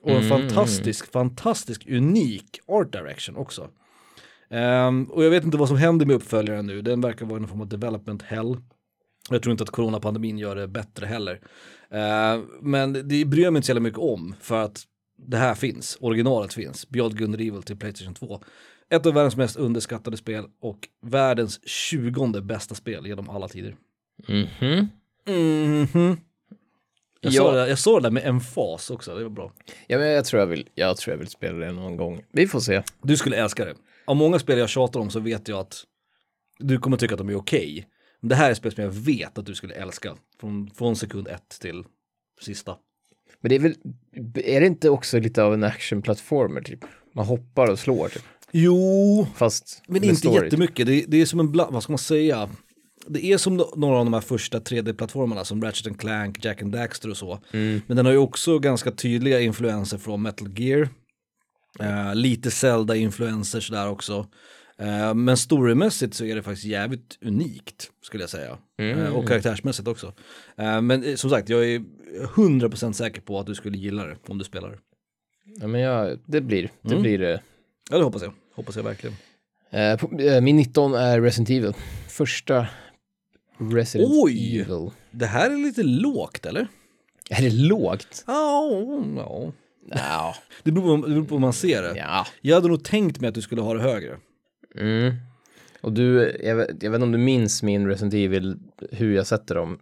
Och 0.02 0.10
en 0.10 0.16
Mm. 0.16 0.28
fantastisk, 0.28 1.12
fantastisk, 1.12 1.86
unik 1.88 2.60
art 2.66 2.92
direction 2.92 3.36
också. 3.36 3.68
Ehm, 4.50 5.04
och 5.04 5.24
jag 5.24 5.30
vet 5.30 5.44
inte 5.44 5.56
vad 5.58 5.68
som 5.68 5.76
händer 5.76 6.06
med 6.06 6.16
uppföljaren 6.16 6.66
nu, 6.66 6.82
den 6.82 7.00
verkar 7.00 7.26
vara 7.26 7.38
någon 7.38 7.48
form 7.48 7.60
av 7.60 7.68
development 7.68 8.22
hell. 8.22 8.56
Jag 9.30 9.42
tror 9.42 9.50
inte 9.50 9.62
att 9.64 9.70
coronapandemin 9.70 10.38
gör 10.38 10.56
det 10.56 10.68
bättre 10.68 11.06
heller. 11.06 11.40
Ehm, 11.90 12.46
men 12.60 12.92
det 12.92 13.24
bryr 13.24 13.42
jag 13.42 13.52
mig 13.52 13.58
inte 13.58 13.66
så 13.66 13.70
jävla 13.70 13.80
mycket 13.80 13.98
om, 13.98 14.34
för 14.40 14.62
att 14.62 14.82
det 15.18 15.36
här 15.36 15.54
finns, 15.54 15.98
originalet 16.00 16.54
finns, 16.54 16.88
Beyond 16.88 17.18
Good 17.18 17.28
and 17.28 17.34
Evil 17.40 17.62
till 17.62 17.76
Playstation 17.76 18.14
2. 18.14 18.40
Ett 18.90 19.06
av 19.06 19.14
världens 19.14 19.36
mest 19.36 19.56
underskattade 19.56 20.16
spel 20.16 20.44
och 20.60 20.78
världens 21.02 21.68
tjugonde 21.68 22.42
bästa 22.42 22.74
spel 22.74 23.06
genom 23.06 23.30
alla 23.30 23.48
tider. 23.48 23.76
Mhm. 24.28 24.88
Mhm. 25.26 26.16
Jag, 27.20 27.32
Ja. 27.32 27.50
det, 27.52 27.68
jag 27.68 27.78
sa 27.78 27.94
det 28.00 28.02
där 28.06 28.10
med 28.10 28.26
emfas 28.26 28.90
också, 28.90 29.14
det 29.16 29.22
var 29.22 29.30
bra. 29.30 29.52
Ja, 29.86 29.98
men 29.98 30.08
jag 30.08 30.24
tror 30.24 30.40
jag 30.40 30.46
vill, 30.46 30.68
jag 30.74 30.96
tror 30.96 31.12
jag 31.12 31.18
vill 31.18 31.28
spela 31.28 31.58
det 31.58 31.72
någon 31.72 31.96
gång. 31.96 32.22
Vi 32.32 32.46
får 32.46 32.60
se. 32.60 32.82
Du 33.02 33.16
skulle 33.16 33.36
älska 33.36 33.64
det. 33.64 33.74
Av 34.06 34.16
många 34.16 34.38
spel 34.38 34.58
jag 34.58 34.68
tjatar 34.68 35.00
om 35.00 35.10
så 35.10 35.20
vet 35.20 35.48
jag 35.48 35.58
att 35.58 35.84
du 36.58 36.78
kommer 36.78 36.96
tycka 36.96 37.14
att 37.14 37.18
de 37.18 37.28
är 37.28 37.34
okej. 37.36 37.74
Men 37.78 37.88
det 38.20 38.34
här 38.34 38.50
är 38.50 38.54
spel 38.54 38.74
som 38.74 38.84
jag 38.84 38.90
vet 38.90 39.38
att 39.38 39.46
du 39.46 39.54
skulle 39.54 39.74
älska. 39.74 40.16
Från, 40.40 40.70
från 40.70 40.96
sekund 40.96 41.28
ett 41.28 41.58
till 41.60 41.84
sista. 42.40 42.76
Men 43.40 43.48
det 43.48 43.54
är 43.54 43.60
väl, 43.60 43.74
är 44.34 44.60
det 44.60 44.66
inte 44.66 44.90
också 44.90 45.18
lite 45.18 45.42
av 45.42 45.54
en 45.54 45.64
action-plattformer 45.64 46.60
typ? 46.60 46.80
Man 47.14 47.26
hoppar 47.26 47.70
och 47.70 47.78
slår 47.78 48.08
typ. 48.08 48.22
Jo, 48.52 49.26
Fast 49.34 49.82
men 49.88 50.04
inte 50.04 50.16
story, 50.16 50.44
jättemycket. 50.44 50.86
Det, 50.86 51.04
det 51.08 51.20
är 51.20 51.26
som 51.26 51.40
en 51.40 51.52
bland, 51.52 51.72
vad 51.72 51.82
ska 51.82 51.92
man 51.92 51.98
säga? 51.98 52.48
Det 53.06 53.24
är 53.24 53.38
som 53.38 53.56
några 53.76 53.98
av 53.98 54.04
de 54.04 54.14
här 54.14 54.20
första 54.20 54.58
3D-plattformarna 54.58 55.44
som 55.44 55.62
Ratchet 55.62 55.86
and 55.86 56.00
Clank, 56.00 56.44
Jack 56.44 56.62
and 56.62 56.72
Daxter 56.72 57.10
och 57.10 57.16
så. 57.16 57.40
Mm. 57.52 57.80
Men 57.86 57.96
den 57.96 58.06
har 58.06 58.12
ju 58.12 58.18
också 58.18 58.58
ganska 58.58 58.90
tydliga 58.90 59.40
influenser 59.40 59.98
från 59.98 60.22
Metal 60.22 60.58
Gear. 60.58 60.88
Eh, 61.80 62.14
lite 62.14 62.50
Zelda-influenser 62.50 63.60
sådär 63.60 63.88
också. 63.88 64.26
Eh, 64.80 65.14
men 65.14 65.36
storymässigt 65.36 66.14
så 66.14 66.24
är 66.24 66.34
det 66.34 66.42
faktiskt 66.42 66.66
jävligt 66.66 67.18
unikt 67.22 67.90
skulle 68.02 68.22
jag 68.22 68.30
säga. 68.30 68.58
Mm. 68.78 68.98
Eh, 68.98 69.12
och 69.16 69.28
karaktärsmässigt 69.28 69.88
också. 69.88 70.12
Eh, 70.56 70.80
men 70.80 71.16
som 71.18 71.30
sagt, 71.30 71.48
jag 71.48 71.64
är 71.70 71.78
100% 72.36 72.92
säker 72.92 73.20
på 73.20 73.38
att 73.40 73.46
du 73.46 73.54
skulle 73.54 73.78
gilla 73.78 74.06
det 74.06 74.16
om 74.26 74.38
du 74.38 74.44
spelar 74.44 74.70
det. 74.70 74.78
Ja, 75.60 75.66
men 75.66 75.80
jag, 75.80 76.18
det 76.26 76.40
blir, 76.40 76.70
det 76.82 76.90
Mm. 76.90 77.02
blir 77.02 77.18
det. 77.18 77.40
Ja, 77.90 77.98
det 77.98 78.04
hoppas 78.04 78.22
jag. 78.22 78.32
Hoppas 78.54 78.76
jag 78.76 78.82
verkligen. 78.82 79.16
Min 80.44 80.56
19 80.56 80.94
är 80.94 81.20
Resident 81.20 81.50
Evil. 81.50 81.72
Första 82.08 82.66
Resident 83.72 84.10
Oj! 84.24 84.60
Evil. 84.60 84.90
Det 85.10 85.26
här 85.26 85.50
är 85.50 85.56
lite 85.56 85.82
lågt 85.82 86.46
eller? 86.46 86.68
Är 87.30 87.42
det 87.42 87.50
lågt? 87.50 88.24
Ja, 88.26 88.70
ja. 89.16 89.52
Ja. 89.90 90.34
Det 90.62 90.72
beror 90.72 91.00
på, 91.02 91.06
det 91.06 91.14
beror 91.14 91.24
på 91.24 91.34
hur 91.34 91.40
man 91.40 91.52
ser 91.52 91.82
det. 91.82 91.94
ja. 91.96 92.26
Jag 92.40 92.54
hade 92.54 92.68
nog 92.68 92.84
tänkt 92.84 93.20
mig 93.20 93.28
att 93.28 93.34
du 93.34 93.42
skulle 93.42 93.60
ha 93.60 93.74
det 93.74 93.80
högre. 93.82 94.16
Mm. 94.76 95.14
Och 95.80 95.92
du, 95.92 96.36
jag 96.42 96.56
vet, 96.56 96.82
jag 96.82 96.90
vet 96.90 96.96
inte 96.98 97.04
om 97.04 97.12
du 97.12 97.18
minns 97.18 97.62
min 97.62 97.86
Resident 97.86 98.14
Evil, 98.14 98.56
hur 98.90 99.14
jag 99.14 99.26
sätter 99.26 99.54
dem. 99.54 99.78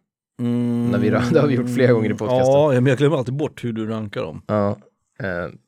När 0.90 0.98
vi, 0.98 1.10
det 1.32 1.40
har 1.40 1.46
vi 1.46 1.54
gjort 1.54 1.74
flera 1.74 1.92
gånger 1.92 2.10
i 2.10 2.14
podcasten. 2.14 2.52
Ja, 2.54 2.70
men 2.72 2.86
jag 2.86 2.98
glömmer 2.98 3.16
alltid 3.16 3.34
bort 3.34 3.64
hur 3.64 3.72
du 3.72 3.86
rankar 3.86 4.22
dem. 4.22 4.42
Ja. 4.46 4.70
Eh, 4.70 5.26
men, 5.28 5.58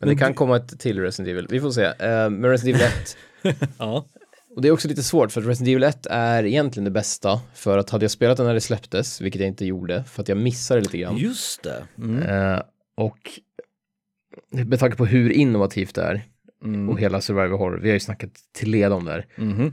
Men 0.00 0.08
det 0.08 0.16
kan 0.16 0.28
du- 0.30 0.36
komma 0.36 0.56
ett 0.56 0.80
till 0.80 1.00
Resident 1.00 1.28
Evil. 1.32 1.46
Vi 1.50 1.60
får 1.60 1.70
se. 1.70 1.84
Eh, 1.84 2.30
men 2.30 2.42
Resident 2.44 2.82
Evil 2.82 2.86
1. 2.92 3.16
Ja. 3.78 4.06
och 4.56 4.62
det 4.62 4.68
är 4.68 4.72
också 4.72 4.88
lite 4.88 5.02
svårt 5.02 5.32
för 5.32 5.40
att 5.40 5.46
Resident 5.46 5.68
Evil 5.68 5.82
1 5.82 6.06
är 6.10 6.44
egentligen 6.44 6.84
det 6.84 6.90
bästa. 6.90 7.40
För 7.54 7.78
att 7.78 7.90
hade 7.90 8.04
jag 8.04 8.10
spelat 8.10 8.36
den 8.36 8.46
när 8.46 8.54
det 8.54 8.60
släpptes, 8.60 9.20
vilket 9.20 9.40
jag 9.40 9.48
inte 9.48 9.64
gjorde, 9.66 10.04
för 10.04 10.22
att 10.22 10.28
jag 10.28 10.38
missade 10.38 10.80
lite 10.80 10.98
grann. 10.98 11.16
Just 11.16 11.62
det. 11.62 11.82
Mm. 11.98 12.22
Eh, 12.22 12.62
och 12.96 13.18
med 14.52 14.78
tanke 14.80 14.96
på 14.96 15.06
hur 15.06 15.30
innovativt 15.30 15.94
det 15.94 16.02
är 16.02 16.22
Mm. 16.64 16.88
och 16.88 17.00
hela 17.00 17.20
survival 17.20 17.58
horror, 17.58 17.78
vi 17.82 17.88
har 17.88 17.94
ju 17.94 18.00
snackat 18.00 18.30
till 18.52 18.70
leda 18.70 18.94
om 18.94 19.04
det 19.04 19.10
här, 19.12 19.26
Mhm. 19.36 19.72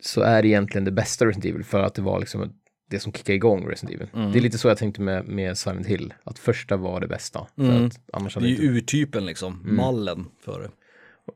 så 0.00 0.20
är 0.20 0.42
det 0.42 0.48
egentligen 0.48 0.84
det 0.84 0.90
bästa 0.90 1.26
Resident 1.26 1.44
Evil 1.44 1.64
för 1.64 1.82
att 1.82 1.94
det 1.94 2.02
var 2.02 2.20
liksom 2.20 2.52
det 2.90 3.00
som 3.00 3.12
kickade 3.12 3.36
igång 3.36 3.68
Resident 3.68 3.94
Evil. 3.96 4.08
Mm. 4.14 4.32
Det 4.32 4.38
är 4.38 4.40
lite 4.40 4.58
så 4.58 4.68
jag 4.68 4.78
tänkte 4.78 5.00
med, 5.00 5.28
med 5.28 5.58
Silent 5.58 5.86
Hill, 5.86 6.14
att 6.24 6.38
första 6.38 6.76
var 6.76 7.00
det 7.00 7.06
bästa. 7.06 7.46
För 7.56 7.62
Mm. 7.62 7.86
att 7.86 8.00
annars 8.12 8.34
Det 8.34 8.40
är 8.40 8.44
ju 8.44 8.50
inte... 8.54 8.62
urtypen 8.66 9.26
liksom, 9.26 9.60
Mm. 9.64 9.76
mallen 9.76 10.24
för 10.44 10.60
det. 10.62 10.70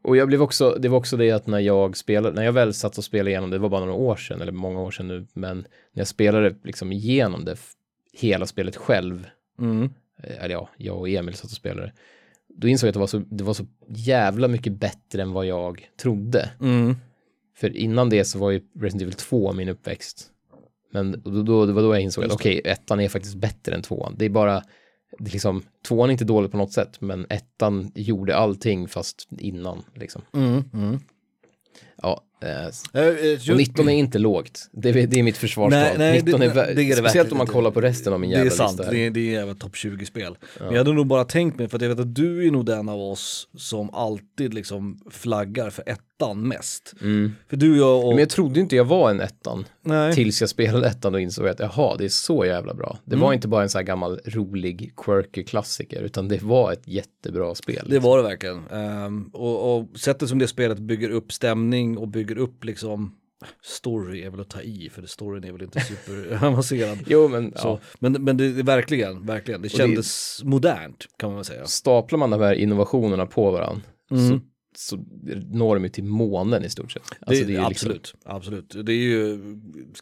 Och 0.02 0.16
jag 0.16 0.28
blev 0.28 0.42
också, 0.42 0.76
det 0.80 0.88
var 0.88 0.98
också 0.98 1.16
det 1.16 1.30
att 1.30 1.46
när 1.46 1.58
jag 1.58 1.96
spelade, 1.96 2.34
när 2.36 2.44
jag 2.44 2.52
väl 2.52 2.74
satt 2.74 2.98
och 2.98 3.04
spelade 3.04 3.30
igenom 3.30 3.50
det, 3.50 3.56
det 3.56 3.60
var 3.60 3.68
bara 3.68 3.80
några 3.80 3.94
år 3.98 4.16
sedan, 4.16 4.40
eller 4.40 4.52
många 4.52 4.80
år 4.80 4.90
sedan 4.90 5.08
nu, 5.08 5.26
men 5.34 5.56
när 5.58 6.00
jag 6.00 6.06
spelade 6.06 6.54
liksom 6.64 6.92
igenom 6.92 7.44
det, 7.44 7.56
hela 8.12 8.46
spelet 8.46 8.76
själv, 8.76 9.26
Mm. 9.58 9.82
eh, 10.22 10.44
eller 10.44 10.54
ja, 10.54 10.68
jag 10.76 10.98
och 10.98 11.08
Emil 11.08 11.34
satt 11.34 11.44
och 11.44 11.50
spelade, 11.56 11.92
då 12.56 12.68
insåg 12.68 12.86
jag 12.86 12.90
att 12.90 12.94
det 12.94 13.00
var 13.00 13.06
så, 13.06 13.18
det 13.18 13.44
var 13.44 13.54
så 13.54 13.66
jävla 13.88 14.48
mycket 14.48 14.72
bättre 14.72 15.22
än 15.22 15.32
vad 15.32 15.46
jag 15.46 15.88
trodde. 16.02 16.50
Mm. 16.60 16.96
För 17.56 17.76
innan 17.76 18.10
det 18.10 18.24
så 18.24 18.38
var 18.38 18.50
ju 18.50 18.60
Resident 18.74 19.02
Evil 19.02 19.14
2 19.14 19.52
min 19.52 19.68
uppväxt. 19.68 20.28
Men 20.92 21.22
då, 21.24 21.42
då, 21.42 21.66
det 21.66 21.72
var 21.72 21.82
då 21.82 21.94
jag 21.94 22.02
insåg 22.02 22.24
att 22.24 22.32
okej, 22.32 22.60
ettan 22.64 23.00
är 23.00 23.08
faktiskt 23.08 23.34
bättre 23.34 23.74
än 23.74 23.82
tvåan. 23.82 24.14
Det 24.18 24.24
är 24.24 24.30
bara, 24.30 24.62
det 25.18 25.30
är 25.30 25.32
liksom, 25.32 25.62
tvåan 25.88 26.10
är 26.10 26.12
inte 26.12 26.24
dålig 26.24 26.50
på 26.50 26.56
något 26.56 26.72
sätt, 26.72 27.00
men 27.00 27.26
ettan 27.28 27.92
gjorde 27.94 28.36
allting 28.36 28.88
fast 28.88 29.28
innan 29.38 29.82
liksom. 29.94 30.22
Mm, 30.34 30.64
mm. 30.72 30.98
Ja, 32.02 32.20
eh, 32.42 32.50
Eh, 32.94 33.02
eh, 33.02 33.50
och 33.50 33.56
19 33.56 33.88
är 33.88 33.92
inte 33.92 34.18
lågt. 34.18 34.68
Det, 34.72 34.88
är- 34.88 35.06
det 35.06 35.18
är 35.18 35.22
mitt 35.22 35.36
försvarstal. 35.36 35.80
Nej, 35.80 35.94
nej, 35.98 36.22
19 36.22 36.40
det- 36.40 36.46
är, 36.46 36.50
vä- 36.50 36.74
det 36.74 36.82
är 36.82 36.88
det 36.88 36.96
speciellt 36.96 37.32
om 37.32 37.38
man 37.38 37.46
kollar 37.46 37.70
på 37.70 37.80
resten 37.80 38.12
av 38.12 38.20
min 38.20 38.30
Det 38.30 38.36
jävla 38.36 38.52
är 38.52 38.56
sant, 38.56 38.78
lista. 38.78 38.92
det 38.92 38.98
är, 39.06 39.10
det 39.10 39.34
är 39.34 39.40
även 39.42 39.56
topp 39.56 39.74
20-spel. 39.74 40.36
Men 40.60 40.68
jag 40.70 40.78
hade 40.78 40.92
nog 40.92 41.06
bara 41.06 41.24
tänkt 41.24 41.58
mig, 41.58 41.68
för 41.68 41.76
att 41.76 41.82
jag 41.82 41.88
vet 41.88 41.98
att 42.00 42.14
du 42.14 42.46
är 42.46 42.50
nog 42.50 42.66
den 42.66 42.88
av 42.88 43.00
oss 43.00 43.48
som 43.56 43.90
alltid 43.94 44.54
liksom 44.54 44.98
flaggar 45.10 45.70
för 45.70 45.84
ettan 45.88 46.48
mest. 46.48 46.94
Mm. 47.00 47.32
För 47.48 47.56
du 47.56 47.76
jag 47.78 48.04
och... 48.04 48.08
Men 48.08 48.18
jag 48.18 48.28
trodde 48.30 48.60
inte 48.60 48.76
jag 48.76 48.84
var 48.84 49.10
en 49.10 49.20
ettan. 49.20 49.64
nej. 49.84 50.14
Tills 50.14 50.40
jag 50.40 50.50
spelade 50.50 50.86
ettan 50.86 51.14
och 51.14 51.20
insåg 51.20 51.48
att 51.48 51.60
jaha, 51.60 51.96
det 51.98 52.04
är 52.04 52.08
så 52.08 52.44
jävla 52.44 52.74
bra. 52.74 52.98
Det 53.04 53.14
Mm. 53.14 53.24
var 53.26 53.32
inte 53.32 53.48
bara 53.48 53.62
en 53.62 53.68
sån 53.68 53.78
här 53.78 53.84
gammal 53.86 54.20
rolig 54.24 54.92
quirky 54.96 55.44
klassiker, 55.44 56.00
utan 56.02 56.28
det 56.28 56.42
var 56.42 56.72
ett 56.72 56.88
jättebra 56.88 57.54
spel. 57.54 57.86
Det 57.90 57.98
var 57.98 58.16
det 58.16 58.22
verkligen. 58.22 58.66
Ehm, 58.72 59.30
och, 59.32 59.76
och 59.78 59.88
sättet 59.98 60.28
som 60.28 60.38
det 60.38 60.48
spelet 60.48 60.78
bygger 60.78 61.10
upp 61.10 61.32
stämning 61.32 61.91
och 61.98 62.08
bygger 62.08 62.38
upp 62.38 62.64
liksom 62.64 63.14
story 63.62 64.22
är 64.22 64.30
väl 64.30 64.40
att 64.40 64.48
ta 64.50 64.60
i, 64.62 64.90
för 64.92 65.02
det 65.02 65.08
storyn 65.08 65.44
är 65.44 65.52
väl 65.52 65.62
inte 65.62 65.80
superavancerad. 65.80 66.98
Jo, 67.06 67.28
men 67.28 67.52
Så, 67.56 67.68
ja. 67.68 67.80
men, 67.98 68.12
men 68.12 68.36
det 68.36 68.44
är 68.44 68.62
verkligen, 68.62 69.26
verkligen, 69.26 69.62
det 69.62 69.68
det- 69.68 69.76
kändes 69.76 70.40
modernt 70.44 71.06
kan 71.16 71.28
man 71.28 71.36
väl 71.36 71.44
säga. 71.44 71.66
staplar 71.66 72.18
man 72.18 72.30
de 72.30 72.40
här 72.40 72.54
innovationerna 72.54 73.26
på 73.26 73.50
varandra 73.50 73.82
Mm. 74.10 74.28
så, 74.30 74.40
så 74.76 75.04
når 75.50 75.74
de 75.74 75.82
ju 75.82 75.88
till 75.88 76.04
månen 76.04 76.64
i 76.64 76.70
stort 76.70 76.92
sett. 76.92 77.02
Det, 77.10 77.16
Alltså, 77.26 77.44
är 77.44 77.48
ju 77.48 77.52
liksom- 77.52 77.66
absolut, 77.66 78.14
absolut. 78.24 78.86
Det 78.86 78.92
är 78.92 78.96
ju 78.96 79.40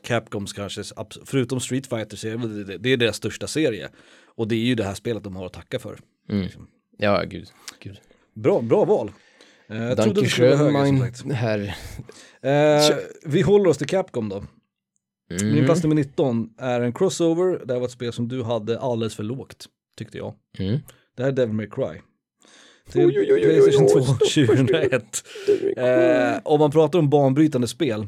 Capcoms 0.02 0.52
kanske, 0.52 0.82
förutom 1.25 1.61
Street 1.61 1.87
Fighter 1.87 2.16
så 2.16 2.28
är 2.28 2.37
det, 2.37 2.64
det, 2.64 2.78
det 2.78 2.92
är 2.92 2.97
deras 2.97 3.16
största 3.16 3.47
serie. 3.47 3.88
Och 4.25 4.49
det 4.49 4.54
är 4.54 4.59
ju 4.64 4.75
det 4.75 4.85
här 4.85 4.94
spelet 4.94 5.25
de 5.25 5.37
har 5.37 5.47
att 5.47 5.52
tacka 5.52 5.78
för. 5.78 5.99
Mm. 6.28 6.49
Ja, 6.99 7.23
gud. 7.23 7.49
gud. 7.82 7.97
Bra, 8.35 8.61
bra 8.61 8.85
val. 8.85 9.12
Eh, 9.71 9.85
jag 9.85 9.97
trodde 10.03 10.21
du 10.21 10.29
skulle 10.29 10.49
vara 10.49 10.59
högre 10.59 10.87
som 10.87 10.99
mein 10.99 11.12
sagt. 11.15 11.33
herr. 11.33 11.77
Eh, 12.43 12.97
vi 13.25 13.41
håller 13.43 13.71
oss 13.71 13.79
till 13.79 13.87
Capcom 13.87 14.29
då. 14.29 14.45
Min 15.41 15.53
Mm. 15.53 15.65
plats 15.65 15.83
nummer 15.83 15.97
19 15.97 16.49
är 16.59 16.81
en 16.81 16.93
crossover. 16.93 17.61
Det 17.67 17.73
här 17.73 17.81
var 17.81 17.87
ett 17.87 17.93
spel 17.93 18.12
som 18.12 18.29
du 18.29 18.43
hade 18.43 18.79
alldeles 18.81 19.15
för 19.15 19.23
lågt, 19.23 19.67
tyckte 19.99 20.19
jag. 20.19 20.35
Mm. 20.59 20.79
Det 21.17 21.23
här 21.23 21.31
är 21.31 21.35
Devil 21.35 21.55
May 21.55 21.67
Cry. 21.67 22.00
Till 22.91 23.00
Oj, 23.07 23.19
oj, 23.19 23.33
oj, 23.33 23.35
oj, 23.35 23.43
Playstation 23.61 23.85
oj, 23.87 23.93
2 23.93 24.00
stopp. 24.03 24.19
2001. 24.19 25.25
Eh, 25.77 26.41
om 26.45 26.61
man 26.61 26.71
pratar 26.71 26.99
om 26.99 27.11
banbrytande 27.11 27.69
spel, 27.69 28.07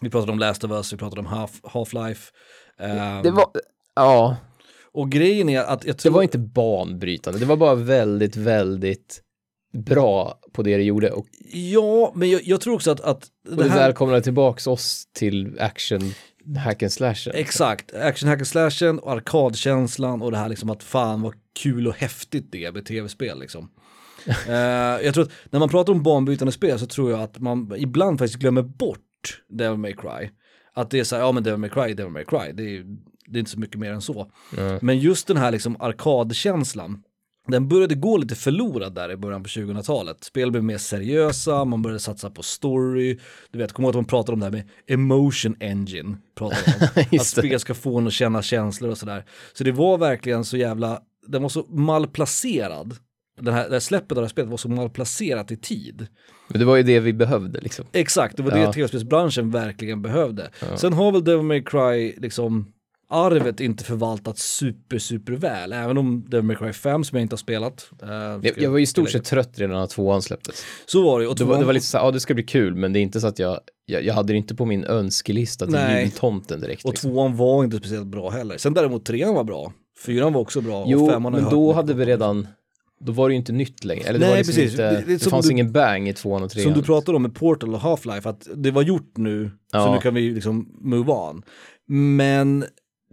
vi 0.00 0.10
pratade 0.10 0.32
om 0.32 0.38
Last 0.38 0.64
of 0.64 0.70
Us, 0.70 0.92
vi 0.92 0.96
pratade 0.96 1.20
om 1.20 1.26
Half- 1.26 1.60
Half-Life. 1.62 2.32
Eh, 2.80 3.22
Det 3.22 3.30
var, 3.30 3.46
ja, 3.94 4.36
Och 4.92 5.10
grejen 5.10 5.48
är 5.48 5.60
att 5.60 5.84
jag 5.84 5.94
det 5.96 5.98
tror... 6.00 6.12
var 6.12 6.22
inte 6.22 6.38
banbrytande. 6.38 7.38
Det 7.38 7.46
var 7.46 7.56
bara 7.56 7.74
väldigt, 7.74 8.36
väldigt 8.36 9.20
bra 9.74 10.38
på 10.52 10.62
det 10.62 10.76
det 10.76 10.82
gjorde. 10.82 11.10
Och, 11.10 11.26
Ja, 11.52 12.12
men 12.14 12.30
jag, 12.30 12.42
jag 12.44 12.60
tror 12.60 12.74
också 12.74 12.90
att, 12.90 13.00
att 13.00 13.26
och 13.50 13.56
det 13.56 13.68
välkomnade 13.68 14.22
tillbaks 14.22 14.66
oss 14.66 15.08
till 15.12 15.60
action 15.60 16.00
hack 16.56 16.82
and 16.82 16.92
slashen. 16.92 17.32
Exakt, 17.34 17.94
action 17.94 18.28
hack 18.28 18.38
and 18.38 18.46
slashen 18.46 18.98
och 18.98 19.12
arkadkänslan 19.12 20.22
och 20.22 20.30
det 20.30 20.36
här 20.36 20.48
liksom 20.48 20.70
att 20.70 20.82
fan 20.82 21.22
vad 21.22 21.34
kul 21.62 21.86
och 21.86 21.94
häftigt 21.94 22.52
det 22.52 22.64
är 22.64 22.72
med 22.72 22.86
tv-spel 22.86 23.40
liksom. 23.40 23.70
Eh, 24.48 24.54
jag 25.04 25.14
tror 25.14 25.24
att 25.24 25.30
när 25.50 25.60
man 25.60 25.68
pratar 25.68 25.92
om 25.92 26.02
banbrytande 26.02 26.52
spel 26.52 26.78
så 26.78 26.86
tror 26.86 27.10
jag 27.10 27.20
att 27.20 27.38
man 27.38 27.72
ibland 27.76 28.18
faktiskt 28.18 28.40
glömmer 28.40 28.62
bort 28.62 29.42
Devil 29.48 29.78
May 29.78 29.92
Cry. 29.92 30.30
Att 30.74 30.90
det 30.90 31.00
är 31.00 31.04
så 31.04 31.16
här, 31.16 31.22
ja 31.22 31.32
men 31.32 31.42
Devil 31.42 31.58
May 31.58 31.70
Cry, 31.70 31.94
Devil 31.94 32.12
May 32.12 32.24
Cry, 32.24 32.52
det 32.52 32.62
är, 32.62 32.84
det 33.26 33.38
är 33.38 33.38
inte 33.38 33.50
så 33.50 33.58
mycket 33.58 33.78
mer 33.78 33.92
än 33.92 34.00
så. 34.00 34.30
Mm. 34.58 34.78
Men 34.82 34.98
just 34.98 35.26
den 35.26 35.36
här 35.36 35.50
liksom 35.50 35.76
arkadkänslan, 35.80 37.02
den 37.46 37.68
började 37.68 37.94
gå 37.94 38.16
lite 38.16 38.34
förlorad 38.34 38.94
där 38.94 39.10
i 39.10 39.16
början 39.16 39.42
på 39.42 39.48
2000-talet. 39.48 40.24
Spel 40.24 40.50
blev 40.50 40.64
mer 40.64 40.78
seriösa, 40.78 41.64
man 41.64 41.82
började 41.82 42.00
satsa 42.00 42.30
på 42.30 42.42
story. 42.42 43.18
Du 43.50 43.58
vet, 43.58 43.72
kommer 43.72 43.86
ihåg 43.86 43.90
att 43.92 43.96
man 43.96 44.04
pratade 44.04 44.32
om 44.32 44.40
det 44.40 44.46
här 44.46 44.52
med 44.52 44.68
emotion 44.86 45.56
engine. 45.60 46.16
Pratade 46.34 46.90
om. 46.96 47.02
att 47.20 47.26
spel 47.26 47.60
ska 47.60 47.74
få 47.74 47.98
en 47.98 48.06
att 48.06 48.12
känna 48.12 48.42
känslor 48.42 48.90
och 48.90 48.98
sådär. 48.98 49.24
Så 49.52 49.64
det 49.64 49.72
var 49.72 49.98
verkligen 49.98 50.44
så 50.44 50.56
jävla, 50.56 51.00
den 51.26 51.42
var 51.42 51.48
så 51.48 51.66
malplacerad. 51.68 52.96
Den 53.40 53.54
här, 53.54 53.68
det 53.68 53.74
här 53.74 53.80
släppet 53.80 54.12
av 54.12 54.16
det 54.16 54.22
här 54.22 54.28
spelet 54.28 54.50
var 54.50 54.56
så 54.56 54.68
malplacerat 54.68 55.50
i 55.52 55.56
tid. 55.56 56.06
Men 56.48 56.58
det 56.58 56.64
var 56.64 56.76
ju 56.76 56.82
det 56.82 57.00
vi 57.00 57.12
behövde 57.12 57.60
liksom. 57.60 57.84
Exakt, 57.92 58.36
det 58.36 58.42
var 58.42 58.50
Ja. 58.58 58.66
det 58.66 58.72
tv-spelsbranschen 58.72 59.50
verkligen 59.50 60.02
behövde. 60.02 60.50
Sen 60.76 60.92
har 60.92 61.12
väl 61.12 61.24
Devil 61.24 61.42
May 61.44 61.62
Cry 61.62 62.14
liksom 62.16 62.72
arvet 63.14 63.60
inte 63.60 63.84
förvaltat 63.84 64.38
super, 64.38 64.98
super 64.98 65.32
väl. 65.32 65.72
Även 65.72 65.98
om 65.98 66.24
Devil 66.28 66.44
May 66.44 66.56
Cry 66.56 66.72
5 66.72 67.04
som 67.04 67.16
jag 67.18 67.22
inte 67.24 67.32
har 67.32 67.38
spelat. 67.38 67.90
eh, 68.02 68.08
Jag, 68.42 68.52
jag 68.56 68.70
var 68.70 68.78
i 68.78 68.86
stort 68.86 69.10
sett 69.10 69.24
trött 69.24 69.50
redan 69.54 69.76
när 69.80 69.86
tvåan 69.86 70.22
släpptes. 70.22 70.64
Så 70.86 71.02
var 71.04 71.20
det. 71.20 71.26
Och 71.26 71.36
Det 71.36 71.44
var, 71.44 71.58
det 71.58 71.64
var 71.64 71.72
lite 71.72 71.86
så 71.86 71.96
ja 71.96 72.10
det 72.10 72.20
ska 72.20 72.34
bli 72.34 72.42
kul, 72.44 72.74
men 72.74 72.92
det 72.92 72.98
är 72.98 73.00
inte 73.00 73.20
så 73.20 73.26
att 73.26 73.38
jag, 73.38 73.58
jag, 73.86 74.04
jag 74.04 74.14
hade 74.14 74.32
det 74.32 74.36
inte 74.36 74.54
på 74.54 74.64
min 74.64 74.84
önskelista 74.84 75.64
till 75.66 75.74
Nej. 75.74 76.02
jultomten 76.04 76.60
direkt. 76.60 76.84
och 76.84 76.90
Liksom. 76.90 77.10
tvåan 77.10 77.36
var 77.36 77.64
inte 77.64 77.76
speciellt 77.76 78.06
bra 78.06 78.30
heller. 78.30 78.58
Sen 78.58 78.74
däremot 78.74 79.04
trean 79.06 79.34
var 79.34 79.44
bra. 79.44 79.72
Fyran 80.06 80.32
var 80.32 80.40
också 80.40 80.60
bra. 80.60 80.84
Jo, 80.88 81.04
och 81.06 81.12
femman 81.12 81.32
men 81.32 81.44
då 81.50 81.72
hade 81.72 81.94
vi 81.94 82.04
redan, 82.04 82.46
då 83.00 83.12
var 83.12 83.28
det 83.28 83.32
ju 83.32 83.36
inte 83.38 83.52
nytt 83.52 83.84
längre. 83.84 84.04
Eller 84.08 84.18
det 84.18 84.24
Nej, 84.24 84.30
var 84.30 84.36
liksom 84.38 84.54
precis. 84.54 84.70
inte, 84.70 84.90
Det- 84.90 85.04
det, 85.06 85.12
det 85.24 85.30
fanns 85.30 85.46
du- 85.46 85.52
ingen 85.52 85.72
bang 85.72 86.08
i 86.08 86.12
tvåan 86.12 86.42
och 86.42 86.50
trean. 86.50 86.64
Som 86.64 86.72
du 86.80 86.86
pratade 86.86 87.16
om 87.16 87.22
med 87.22 87.34
Portal 87.34 87.74
och 87.74 87.80
Half-Life, 87.80 88.28
att 88.28 88.48
det 88.54 88.70
var 88.70 88.82
gjort 88.82 89.12
nu, 89.16 89.48
så 89.70 89.76
Ja. 89.76 89.94
nu 89.94 90.00
kan 90.00 90.14
vi 90.14 90.30
liksom 90.30 90.68
move 90.80 91.12
on. 91.12 91.42
Men 91.88 92.64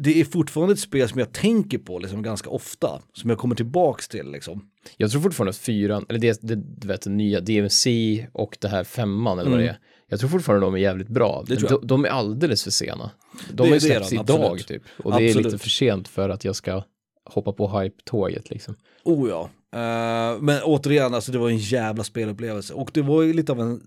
det 0.03 0.19
är 0.21 0.25
fortfarande 0.25 0.73
ett 0.73 0.79
spel 0.79 1.09
som 1.09 1.19
jag 1.19 1.31
tänker 1.33 1.77
på 1.77 1.99
liksom 1.99 2.21
ganska 2.23 2.49
ofta, 2.49 3.01
som 3.13 3.29
jag 3.29 3.39
kommer 3.39 3.55
tillbaks 3.55 4.07
till 4.07 4.31
liksom. 4.31 4.69
Jag 4.97 5.11
tror 5.11 5.21
fortfarande 5.21 5.49
att 5.49 5.57
fyran, 5.57 6.05
eller 6.09 6.19
det, 6.19 6.39
det 6.41 6.55
du 6.55 6.87
vet, 6.87 7.05
nya 7.05 7.39
DMC 7.39 7.87
och 8.33 8.57
det 8.61 8.67
här 8.67 8.83
femman 8.83 9.39
eller 9.39 9.49
vad 9.51 9.59
Mm. 9.59 9.65
det 9.67 9.71
är. 9.73 9.79
Jag 10.07 10.19
tror 10.19 10.29
fortfarande 10.29 10.65
de 10.65 10.73
är 10.73 10.77
jävligt 10.79 11.07
bra. 11.07 11.45
Men 11.47 11.57
de, 11.61 11.79
de 11.87 12.05
är 12.05 12.09
alldeles 12.09 12.63
för 12.63 12.71
sena. 12.71 13.11
De 13.53 13.67
har 13.67 13.73
ju 13.73 13.79
släppts 13.79 14.13
idag 14.13 14.29
absolut. 14.29 14.67
typ. 14.67 14.83
Och 15.03 15.11
det 15.11 15.23
är 15.23 15.27
Absolut. 15.27 15.45
lite 15.45 15.57
för 15.57 15.69
sent 15.69 16.07
för 16.07 16.29
att 16.29 16.45
jag 16.45 16.55
ska 16.55 16.83
hoppa 17.25 17.53
på 17.53 17.79
hype-tåget 17.79 18.49
liksom. 18.49 18.75
Oh 19.03 19.29
ja. 19.29 19.49
Eh, 19.73 20.41
men 20.41 20.61
återigen, 20.63 21.13
alltså 21.13 21.31
det 21.31 21.37
var 21.37 21.49
en 21.49 21.57
jävla 21.57 22.03
spelupplevelse. 22.03 22.73
Och 22.73 22.91
det 22.93 23.01
var 23.01 23.21
ju 23.21 23.33
lite 23.33 23.51
av 23.51 23.59
en, 23.61 23.81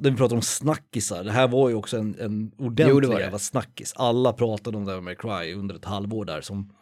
det 0.00 0.10
vi 0.10 0.16
pratar 0.16 0.36
om 0.36 0.42
snackisar, 0.42 1.24
det 1.24 1.32
här 1.32 1.48
var 1.48 1.68
ju 1.68 1.74
också 1.74 1.96
en, 1.98 2.16
en 2.20 2.52
ordentlig 2.58 2.94
Jo, 2.94 3.00
det 3.00 3.08
var 3.08 3.14
det. 3.14 3.20
jävla 3.20 3.38
snackis. 3.38 3.92
Alla 3.96 4.32
pratade 4.32 4.76
om 4.76 4.84
Devil 4.84 5.02
May 5.02 5.14
Cry 5.14 5.54
under 5.54 5.74
ett 5.74 5.84
halvår 5.84 6.24
där 6.24 6.40
som 6.40 6.72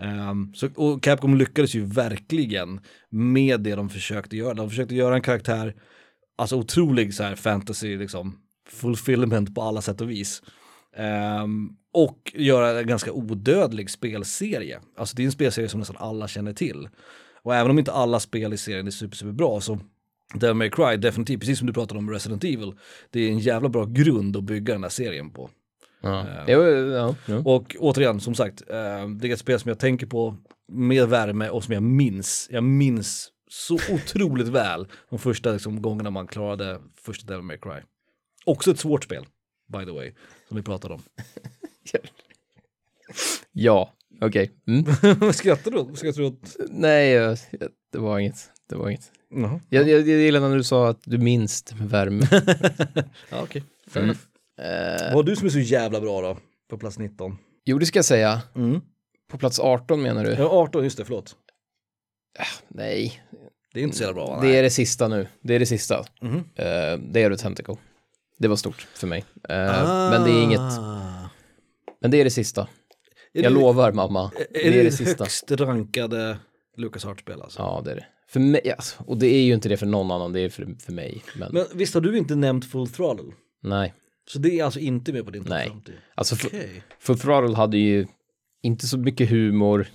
ehm, 0.00 0.54
så, 0.54 0.68
och 0.76 1.02
Capcom 1.02 1.34
lyckades 1.34 1.74
ju 1.74 1.84
verkligen 1.84 2.80
med 3.10 3.60
det 3.60 3.74
de 3.74 3.88
försökte 3.88 4.36
göra. 4.36 4.54
De 4.54 4.70
försökte 4.70 4.94
göra 4.94 5.14
en 5.14 5.22
karaktär, 5.22 5.74
alltså 6.38 6.56
otrolig 6.56 7.14
så 7.14 7.22
här 7.22 7.34
fantasy 7.36 7.98
liksom, 7.98 8.38
fulfillment 8.68 9.54
på 9.54 9.62
alla 9.62 9.82
sätt 9.82 10.00
och 10.00 10.10
vis. 10.10 10.42
Ehm, 10.96 11.68
och 11.92 12.32
göra 12.34 12.80
en 12.80 12.86
ganska 12.86 13.12
odödlig 13.12 13.90
spelserie. 13.90 14.80
Alltså 14.96 15.16
det 15.16 15.22
är 15.22 15.24
en 15.24 15.32
spelserie 15.32 15.68
som 15.68 15.80
nästan 15.80 15.96
alla 15.98 16.28
känner 16.28 16.52
till. 16.52 16.88
Och 17.42 17.54
även 17.54 17.70
om 17.70 17.78
inte 17.78 17.92
alla 17.92 18.20
spel 18.20 18.52
i 18.52 18.56
serien 18.58 18.86
är 18.86 18.90
super, 18.90 19.16
super 19.16 19.32
bra 19.32 19.60
så 19.60 19.78
Devil 20.34 20.54
May 20.54 20.70
Cry 20.70 20.96
definitivt, 20.96 21.40
precis 21.40 21.58
som 21.58 21.66
du 21.66 21.72
pratade 21.72 21.98
om 21.98 22.10
Resident 22.10 22.44
Evil, 22.44 22.72
det 23.10 23.20
är 23.20 23.28
en 23.28 23.38
jävla 23.38 23.68
bra 23.68 23.84
grund 23.84 24.36
att 24.36 24.44
bygga 24.44 24.74
den 24.74 24.82
här 24.82 24.90
serien 24.90 25.30
på. 25.30 25.50
Ja, 26.00 26.26
jo, 26.48 26.62
ja, 26.62 27.14
ja. 27.26 27.42
Och 27.44 27.76
återigen, 27.78 28.20
som 28.20 28.34
sagt, 28.34 28.62
eh, 28.70 29.08
det 29.08 29.28
är 29.28 29.32
ett 29.32 29.38
spel 29.38 29.60
som 29.60 29.68
jag 29.68 29.78
tänker 29.78 30.06
på 30.06 30.36
med 30.72 31.08
värme 31.08 31.48
och 31.48 31.64
som 31.64 31.74
jag 31.74 31.82
minns. 31.82 32.48
Jag 32.50 32.64
minns 32.64 33.30
så 33.48 33.74
otroligt 33.90 34.48
väl 34.48 34.86
de 35.10 35.18
första 35.18 35.52
liksom, 35.52 35.82
gångerna 35.82 36.10
man 36.10 36.26
klarade 36.26 36.80
första 37.00 37.26
Devil 37.26 37.44
May 37.44 37.58
Cry. 37.58 37.80
Också 38.44 38.70
ett 38.70 38.78
svårt 38.78 39.04
spel, 39.04 39.26
by 39.72 39.84
the 39.84 39.90
way, 39.90 40.12
som 40.48 40.56
vi 40.56 40.62
pratade 40.62 40.94
om. 40.94 41.02
ja 43.52 43.92
okej. 44.20 44.50
Mm. 44.66 44.84
Vad 45.18 45.34
skrattar 45.34 45.70
du? 45.70 45.96
Skrattar 45.96 46.20
du 46.20 46.26
åt? 46.26 46.56
Nej, 46.70 47.36
det 47.92 47.98
var 47.98 48.18
inget. 48.18 48.50
Det 48.68 48.76
var 48.76 48.88
inget. 48.88 49.12
Jag, 49.68 49.88
jag, 49.88 49.98
jag 50.00 50.06
gillar 50.08 50.40
när 50.40 50.56
du 50.56 50.64
sa 50.64 50.88
att 50.88 51.00
du 51.04 51.18
minns 51.18 51.62
det 51.62 51.74
med 51.74 51.90
värme. 51.90 52.26
Ja, 53.30 53.42
okej. 53.42 53.64
Fair 53.88 54.02
Mm. 54.02 54.16
Eh, 54.60 55.02
Vad 55.04 55.12
har 55.14 55.22
du 55.22 55.36
som 55.36 55.46
är 55.46 55.50
så 55.50 55.58
jävla 55.58 56.00
bra 56.00 56.20
då? 56.22 56.36
På 56.70 56.78
plats 56.78 56.98
19. 56.98 57.38
jo, 57.64 57.78
det 57.78 57.86
ska 57.86 57.98
jag 57.98 58.04
säga. 58.04 58.42
Mm. 58.56 58.80
På 59.30 59.38
plats 59.38 59.60
18 59.60 60.02
menar 60.02 60.24
du? 60.24 60.30
Ja, 60.32 60.44
18, 60.50 60.84
just 60.84 60.96
det, 60.98 61.04
förlåt. 61.04 61.36
Nej, 62.68 63.22
Det 63.74 63.80
är 63.80 63.84
inte 63.84 63.96
så 63.96 64.02
jävla 64.02 64.14
bra 64.14 64.26
va? 64.36 64.42
det 64.42 64.56
är 64.56 64.62
det 64.62 64.70
sista 64.70 65.08
nu. 65.08 65.26
Det 65.42 65.54
är 65.54 65.58
det 65.58 65.66
sista. 65.66 66.04
Mhm. 66.20 66.36
Eh, 66.36 66.98
det 66.98 67.22
är 67.22 67.30
The 67.30 67.36
Tentacle. 67.36 67.74
Det 68.38 68.48
var 68.48 68.56
stort 68.56 68.86
för 68.94 69.06
mig. 69.06 69.24
Eh, 69.48 69.56
Men 70.10 70.24
det 70.24 70.30
är 70.30 70.42
inget, 70.42 70.60
Ah. 70.60 71.28
men 72.00 72.10
det 72.10 72.20
är 72.20 72.24
det 72.24 72.30
sista. 72.30 72.60
Är 72.62 72.66
Jag 73.42 73.52
det- 73.52 73.58
lovar 73.60 73.92
mamma. 73.92 74.32
Är 74.36 74.46
Det 74.52 74.66
är 74.66 74.70
det 74.70 74.76
det 74.78 74.82
det 74.82 74.92
sista. 74.92 75.24
högst 75.24 75.50
rankade 75.50 76.36
Lucas 76.76 77.04
Hart-spel 77.04 77.42
alltså? 77.42 77.62
Ja, 77.62 77.82
det 77.84 77.90
är 77.92 77.96
det. 77.96 78.06
För 78.34 78.40
mig, 78.40 78.72
alltså, 78.72 79.02
och 79.06 79.18
det 79.18 79.26
är 79.26 79.42
ju 79.42 79.54
inte 79.54 79.68
det 79.68 79.76
för 79.76 79.86
någon 79.86 80.10
annan, 80.10 80.32
det 80.32 80.40
är 80.40 80.48
för, 80.48 80.66
för 80.84 80.92
mig. 80.92 81.22
Men, 81.36 81.48
Men 81.52 81.64
visst 81.74 81.94
har 81.94 82.00
du 82.00 82.18
inte 82.18 82.34
nämnt 82.34 82.64
Full 82.70 82.88
Throttle? 82.88 83.32
nej. 83.62 83.94
Så 84.26 84.38
det 84.38 84.60
är 84.60 84.64
alltså 84.64 84.80
inte 84.80 85.12
med 85.12 85.24
på 85.24 85.30
din 85.30 85.44
Nej. 85.48 85.68
50? 85.68 85.92
Alltså 86.14 86.34
Okej. 86.46 86.82
Full 87.00 87.18
Throttle 87.18 87.56
hade 87.56 87.78
ju 87.78 88.06
inte 88.62 88.86
så 88.86 88.98
mycket 88.98 89.30
humor 89.30 89.86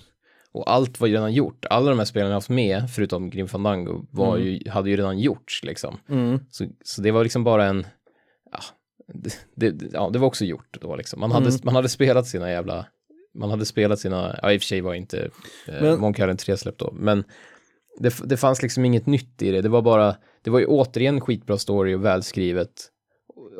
och 0.52 0.70
allt 0.72 1.00
var 1.00 1.08
ju 1.08 1.14
redan 1.14 1.32
gjort. 1.32 1.64
Alla 1.70 1.90
de 1.90 1.98
här 1.98 2.06
spelarna 2.06 2.30
jag 2.30 2.36
haft 2.36 2.48
med, 2.48 2.90
förutom 2.94 3.30
Grim 3.30 3.48
Fandango, 3.48 4.06
var 4.10 4.36
ju, 4.38 4.68
hade 4.70 4.90
ju 4.90 4.96
redan 4.96 5.18
gjorts 5.18 5.64
liksom. 5.64 5.98
Mm. 6.08 6.38
Så, 6.50 6.66
så 6.84 7.02
det 7.02 7.10
var 7.10 7.22
liksom 7.22 7.44
bara 7.44 7.64
en, 7.66 7.86
ja 8.52 8.58
det, 9.14 9.46
det, 9.56 9.88
ja, 9.92 10.10
det 10.12 10.18
var 10.18 10.26
också 10.26 10.44
gjort 10.44 10.78
då 10.80 10.96
liksom. 10.96 11.20
Man 11.20 11.32
hade, 11.32 11.48
Mm. 11.48 11.60
man 11.64 11.74
hade 11.74 11.88
spelat 11.88 12.26
sina 12.26 12.50
jävla, 12.50 12.86
man 13.34 13.50
hade 13.50 13.66
spelat 13.66 13.98
sina, 13.98 14.38
ja 14.42 14.52
i 14.52 14.56
och 14.56 14.60
för 14.60 14.66
sig 14.66 14.80
var 14.80 14.94
inte 14.94 15.30
eh, 15.68 15.82
Men- 15.82 16.00
Monkey 16.00 16.24
Island 16.24 16.38
3 16.38 16.56
släppt 16.56 16.78
då, 16.78 16.92
men 16.92 17.24
det, 18.00 18.14
det 18.24 18.36
fanns 18.36 18.62
liksom 18.62 18.84
inget 18.84 19.06
nytt 19.06 19.42
i 19.42 19.50
det. 19.50 19.60
Det 19.60 19.68
var 19.68 19.82
bara, 19.82 20.16
det 20.42 20.50
var 20.50 20.58
ju 20.58 20.66
återigen 20.66 21.20
skitbra 21.20 21.58
story 21.58 21.94
och 21.94 22.04
välskrivet 22.04 22.72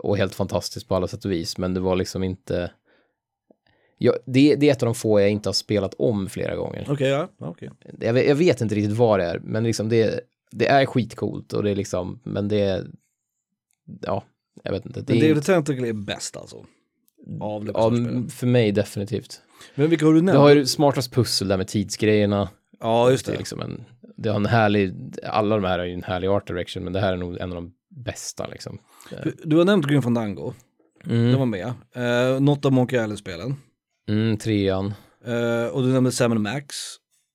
och- 0.02 0.16
helt 0.16 0.35
fantastiskt 0.35 0.88
på 0.88 0.94
alla 0.94 1.09
sätt 1.09 1.25
och 1.25 1.30
vis, 1.32 1.59
men 1.59 1.75
det 1.75 1.80
var 1.80 1.97
liksom 1.97 2.23
inte, 2.23 2.70
ja, 3.99 4.12
det, 4.26 4.54
det 4.54 4.68
är 4.68 4.73
ett 4.73 4.82
av 4.82 4.87
de 4.87 4.94
få 4.94 5.20
jag 5.20 5.30
inte 5.30 5.49
har 5.49 5.54
spelat 5.54 5.94
om 5.99 6.28
flera 6.28 6.56
gånger. 6.56 6.87
Okej, 6.90 7.09
ja. 7.09 7.28
ja, 7.38 7.49
okej. 7.49 7.70
Jag, 8.00 8.12
vet- 8.12 8.28
jag 8.28 8.35
vet 8.35 8.61
inte 8.61 8.75
riktigt 8.75 8.97
vad 8.97 9.18
det 9.20 9.25
är, 9.25 9.38
men 9.38 9.64
liksom 9.64 9.88
det, 9.88 10.20
det 10.50 10.66
är 10.66 10.87
skitcoolt 10.87 11.52
och 11.52 11.62
det 11.62 11.70
är 11.70 11.75
liksom, 11.76 12.20
men 12.23 12.49
det 12.49 12.61
är, 12.61 12.87
ja, 14.02 14.25
jag 14.62 14.73
vet 14.73 14.87
inte. 14.87 15.00
Det 15.00 15.14
Men 15.14 15.23
är, 15.23 15.28
David 15.28 15.44
Tentacle 15.44 15.88
är 15.88 15.92
bäst 15.92 16.37
alltså? 16.37 16.64
Av 17.40 17.70
ja, 17.75 17.90
för 18.30 18.47
mig 18.47 18.73
definitivt. 18.73 19.40
Men 19.75 19.90
vilka 19.90 20.04
har 20.06 20.12
du 20.12 20.18
Du 20.20 20.25
nämnt? 20.25 20.38
har 20.38 20.54
ju 20.54 20.66
smartast 20.66 21.12
pussel 21.12 21.49
där 21.49 21.56
med 21.56 21.68
tidsgrejerna. 21.68 22.49
Ja, 22.80 23.11
just 23.11 23.26
Det 23.26 23.30
är 23.30 23.32
det. 23.32 23.38
liksom 23.38 23.61
en, 23.61 23.85
det 24.21 24.29
har 24.29 24.37
en 24.37 24.47
härlig, 24.47 24.95
alla 25.23 25.57
de 25.57 25.65
här 25.65 25.79
har 25.79 25.87
ju 25.87 25.93
en 25.95 26.03
härlig 26.03 26.29
art 26.29 26.47
direction, 26.47 26.85
men 26.85 26.93
det 26.93 27.00
här 27.00 27.12
är 27.12 27.17
nog 27.17 27.37
en 27.41 27.50
av 27.50 27.55
de 27.55 27.73
bästa 28.05 28.47
liksom. 28.47 28.79
Du 29.45 29.57
har 29.57 29.65
nämnt 29.65 29.87
Grim 29.87 30.03
Fandango, 30.03 30.53
Mm, 31.07 31.33
det 31.33 31.37
var 31.39 31.47
med. 31.47 31.67
Uh, 31.97 32.41
något 32.41 32.65
av 32.65 32.73
Monkey 32.73 32.97
Island-spelen. 33.03 33.55
mm, 34.09 34.37
trean. 34.37 34.95
Eh, 35.27 35.67
och 35.73 35.83
du 35.83 35.89
nämnde 35.93 36.12
Sam 36.12 36.43
Max. 36.43 36.77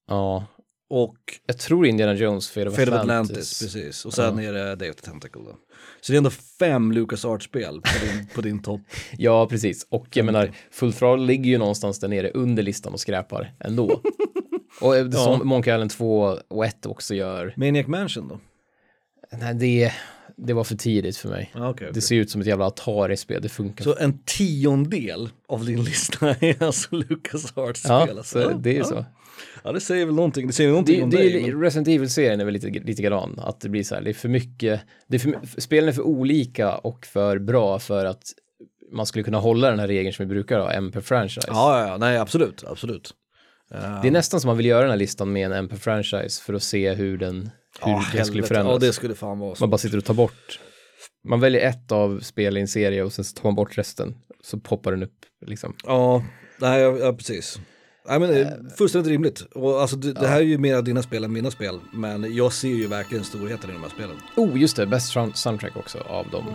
Ja, 0.07 0.45
Och 0.89 1.17
jag 1.47 1.57
tror 1.57 1.85
Indiana 1.87 2.13
Jones, 2.13 2.49
Fate 2.49 2.67
of 2.67 2.75
Fate 2.75 2.99
Atlantis. 2.99 3.31
Atlantis, 3.31 3.59
precis. 3.61 4.05
Och 4.05 4.13
sen 4.13 4.37
Ja. 4.37 4.49
är 4.49 4.53
det 4.53 4.75
Day 4.75 4.89
of 4.89 4.95
the 4.95 5.01
Tentacle 5.01 5.41
då. 5.45 5.55
Så 6.01 6.11
det 6.11 6.15
är 6.15 6.17
ändå 6.17 6.29
fem 6.59 6.91
LucasArts-spel 6.91 7.81
på 7.81 8.05
din, 8.05 8.27
på 8.35 8.41
din 8.41 8.61
topp. 8.61 8.81
Ja, 9.17 9.47
precis. 9.47 9.87
Och 9.89 10.07
jag 10.13 10.25
menar, 10.25 10.51
Full 10.71 10.93
Throttle 10.93 11.25
ligger 11.25 11.49
ju 11.51 11.57
någonstans 11.57 11.99
där 11.99 12.07
nere 12.07 12.29
under 12.29 12.63
listan 12.63 12.93
och 12.93 12.99
skräpar 12.99 13.53
ändå. 13.59 14.01
och 14.81 14.95
eh, 14.97 15.09
som 15.09 15.47
Monkey 15.47 15.73
Island 15.73 15.89
2 15.91 16.37
och 16.47 16.65
1 16.65 16.85
också 16.85 17.15
gör. 17.15 17.53
Maniac 17.57 17.87
Mansion 17.87 18.27
då? 18.27 18.39
Nej, 19.31 19.53
det, 19.53 19.91
det 20.37 20.53
var 20.53 20.63
för 20.63 20.75
tidigt 20.75 21.17
för 21.17 21.29
mig. 21.29 21.51
Ja, 21.55 21.69
okej. 21.69 21.89
Det 21.93 22.01
ser 22.01 22.15
ut 22.15 22.29
som 22.29 22.41
ett 22.41 22.47
jävla 22.47 22.65
Atari-spel, 22.65 23.41
det 23.41 23.49
funkar. 23.49 23.83
Så 23.83 23.95
en 23.97 24.19
tiondel 24.25 25.29
av 25.47 25.65
din 25.65 25.83
lista 25.83 26.29
är 26.39 26.63
alltså 26.63 26.95
LucasArts-spel? 26.95 27.91
ja, 27.91 28.17
alltså. 28.17 28.41
så 28.43 28.57
det 28.57 28.69
är 28.75 28.77
ja. 28.77 28.83
så. 28.83 29.05
Ja, 29.63 29.71
det 29.71 29.79
säger 29.81 30.05
väl 30.05 30.15
någonting. 30.15 30.47
Det 30.47 30.53
säger 30.53 30.69
någonting 30.69 30.97
Det, 30.97 31.03
om 31.03 31.09
det 31.09 31.17
dig. 31.17 31.43
är, 31.43 31.51
men- 31.51 31.61
Resident 31.61 31.87
Evil-serien 31.87 32.41
är 32.41 32.45
väl 32.45 32.53
lite, 32.53 32.67
lite 32.69 33.01
grann, 33.01 33.39
att 33.39 33.59
det 33.59 33.69
blir 33.69 33.83
så 33.83 33.95
här, 33.95 34.01
det 34.01 34.09
är 34.09 34.13
för 34.13 34.29
mycket, 34.29 34.81
det 35.07 35.15
är 35.15 35.19
för, 35.19 35.61
spelen 35.61 35.89
är 35.89 35.93
för 35.93 36.01
olika 36.01 36.77
och 36.77 37.05
för 37.05 37.39
bra 37.39 37.79
för 37.79 38.05
att 38.05 38.23
man 38.91 39.05
skulle 39.05 39.23
kunna 39.23 39.39
hålla 39.39 39.69
den 39.69 39.79
här 39.79 39.87
regeln 39.87 40.13
som 40.13 40.27
vi 40.27 40.33
brukar 40.33 40.59
ha, 40.59 40.71
en 40.71 40.91
per 40.91 41.01
franchise. 41.01 41.47
Ja, 41.51 41.79
ja, 41.81 41.87
ja, 41.87 41.97
nej 41.97 42.17
absolut, 42.17 42.63
absolut. 42.67 43.13
Det 44.01 44.07
är 44.07 44.11
nästan 44.11 44.41
som 44.41 44.47
man 44.47 44.57
vill 44.57 44.65
göra 44.65 44.81
den 44.81 44.89
här 44.89 44.97
listan 44.97 45.31
med 45.31 45.51
en 45.51 45.67
per 45.67 45.77
franchise 45.77 46.43
för 46.43 46.53
att 46.53 46.63
se 46.63 46.93
hur 46.93 47.17
den, 47.17 47.49
hur 47.81 47.91
ja, 47.91 48.05
den 48.13 48.25
skulle 48.25 48.43
förändras. 48.43 48.73
Ja, 48.81 48.87
det 48.87 48.93
skulle 48.93 49.15
fan 49.15 49.39
vara. 49.39 49.55
Man 49.59 49.69
bara 49.69 49.77
sitter 49.77 49.97
och 49.97 50.05
tar 50.05 50.13
bort. 50.13 50.59
Man 51.27 51.39
väljer 51.39 51.69
ett 51.69 51.91
av 51.91 52.19
spel 52.19 52.57
i 52.57 52.61
en 52.61 52.67
serie 52.67 53.03
och 53.03 53.13
sen 53.13 53.25
tar 53.25 53.43
man 53.43 53.55
bort 53.55 53.77
resten. 53.77 54.15
Så 54.43 54.59
poppar 54.59 54.91
den 54.91 55.03
upp 55.03 55.25
liksom. 55.45 55.75
Ja, 55.85 56.23
nej, 56.59 56.81
ja, 56.81 56.97
ja 56.97 57.13
precis. 57.13 57.59
Nej, 58.07 58.19
men 58.19 58.29
är 58.29 58.75
fullständigt 58.77 59.11
rimligt. 59.11 59.41
Och 59.41 59.81
alltså, 59.81 59.95
det, 59.95 60.13
det 60.13 60.27
här 60.27 60.37
är 60.37 60.43
ju 60.43 60.57
mer 60.57 60.81
dina 60.81 61.03
spel 61.03 61.23
än 61.23 61.33
mina 61.33 61.51
spel. 61.51 61.79
Men 61.93 62.35
jag 62.35 62.53
ser 62.53 62.67
ju 62.67 62.87
verkligen 62.87 63.23
storheten 63.23 63.69
i 63.69 63.73
de 63.73 63.81
här 63.81 63.89
spelen. 63.89 64.15
Oh, 64.35 64.61
just 64.61 64.75
det, 64.75 64.85
sound- 64.85 65.33
soundtrack 65.33 65.77
också 65.77 65.99
av 65.99 66.29
dem. 66.29 66.45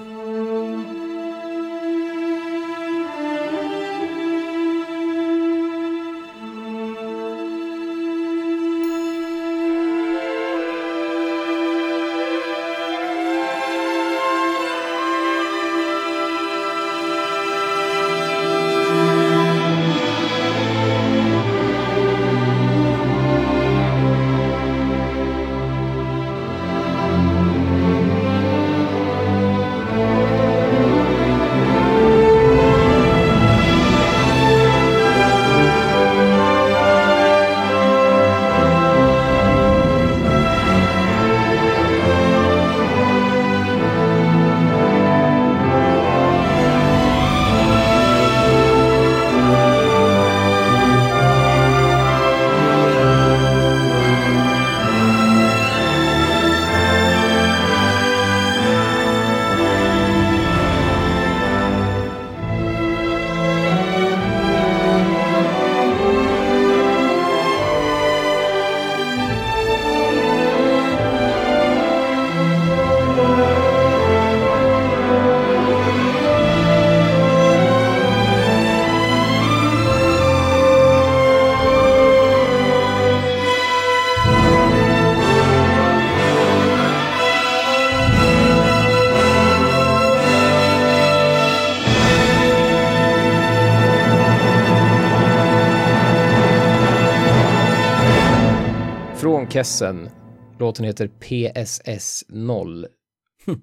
Kessen. 99.61 100.11
Låten 100.59 100.85
heter 100.85 101.09
PSS 101.09 102.25
0 102.29 102.87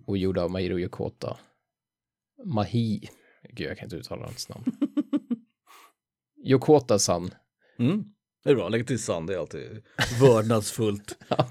och 0.05 0.17
gjord 0.17 0.37
av 0.37 0.51
Mairo 0.51 0.79
Yokota. 0.79 1.37
Mahi. 2.45 3.09
Gud, 3.49 3.69
jag 3.69 3.77
kan 3.77 3.85
inte 3.85 3.95
uttala 3.95 4.25
hans 4.25 4.49
namn. 4.49 4.65
Yokota-san. 6.45 7.33
Mm. 7.79 8.03
Det 8.43 8.49
är 8.49 8.55
bra, 8.55 8.69
lägg 8.69 8.87
till 8.87 8.99
sann, 8.99 9.25
det 9.25 9.33
är 9.33 9.37
alltid 9.37 9.83
vördnadsfullt. 10.21 11.17
Ja. 11.27 11.49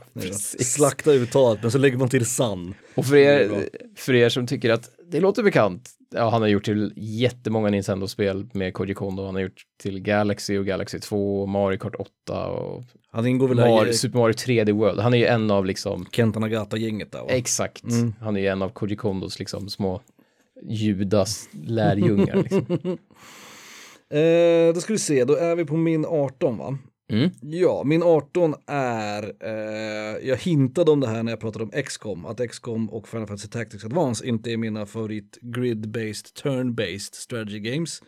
Slakta 0.60 1.12
uttalet, 1.12 1.62
men 1.62 1.70
så 1.70 1.78
lägger 1.78 1.98
man 1.98 2.08
till 2.08 2.26
sann. 2.26 2.74
Och 2.94 3.06
för 3.06 3.16
er, 3.16 3.68
för 3.96 4.14
er 4.14 4.28
som 4.28 4.46
tycker 4.46 4.70
att 4.70 4.90
det 5.10 5.20
låter 5.20 5.42
bekant, 5.42 5.90
ja, 6.10 6.28
han 6.28 6.42
har 6.42 6.48
gjort 6.48 6.64
till 6.64 6.92
jättemånga 6.96 7.70
Nintendo-spel 7.70 8.46
med 8.52 8.74
Koji 8.74 8.94
Kondo. 8.94 9.24
Han 9.24 9.34
har 9.34 9.42
gjort 9.42 9.62
till 9.82 10.00
Galaxy 10.00 10.58
och 10.58 10.66
Galaxy 10.66 10.98
2, 11.00 11.46
Mario 11.46 11.78
Kart 11.78 11.94
8 11.94 12.46
och 12.46 12.84
Han 13.10 13.26
ingår 13.26 13.48
väl 13.48 13.56
Mario, 13.56 13.90
i 13.90 13.94
Super 13.94 14.18
Mario 14.18 14.32
3D 14.34 14.72
World. 14.72 15.00
Han 15.00 15.14
är 15.14 15.18
ju 15.18 15.24
en 15.26 15.50
av 15.50 15.66
liksom, 15.66 16.06
Kenta 16.12 16.40
Nagata-gänget 16.40 17.12
där 17.12 17.18
va? 17.20 17.26
exakt, 17.28 17.84
Mm. 17.84 18.14
han 18.20 18.36
är 18.36 18.40
ju 18.40 18.46
en 18.46 18.62
av 18.62 18.68
Koji 18.68 18.96
Kondos 18.96 19.38
liksom 19.38 19.68
små 19.68 20.00
Judas 20.62 21.48
lärjungar. 21.66 22.36
Liksom. 22.36 22.98
Eh, 24.10 24.74
då 24.74 24.80
ska 24.80 24.92
vi 24.92 24.98
se, 24.98 25.24
då 25.24 25.34
är 25.34 25.56
vi 25.56 25.64
på 25.64 25.76
min 25.76 26.06
18 26.06 26.58
va? 26.58 26.78
Mm. 27.08 27.30
Ja, 27.40 27.82
min 27.84 28.02
18 28.02 28.54
är, 28.66 29.22
eh, 29.40 30.28
jag 30.28 30.36
hintade 30.36 30.90
om 30.90 31.00
det 31.00 31.08
här 31.08 31.22
när 31.22 31.32
jag 31.32 31.40
pratade 31.40 31.64
om 31.64 31.82
XCOM, 31.82 32.26
att 32.26 32.50
XCOM 32.50 32.90
och 32.90 33.08
Final 33.08 33.26
Fantasy 33.26 33.48
Tactics 33.48 33.84
Advance 33.84 34.26
inte 34.26 34.52
är 34.52 34.56
mina 34.56 34.86
favorit 34.86 35.38
grid-based, 35.42 36.42
turn-based 36.42 37.14
strategy 37.14 37.58
games, 37.60 38.02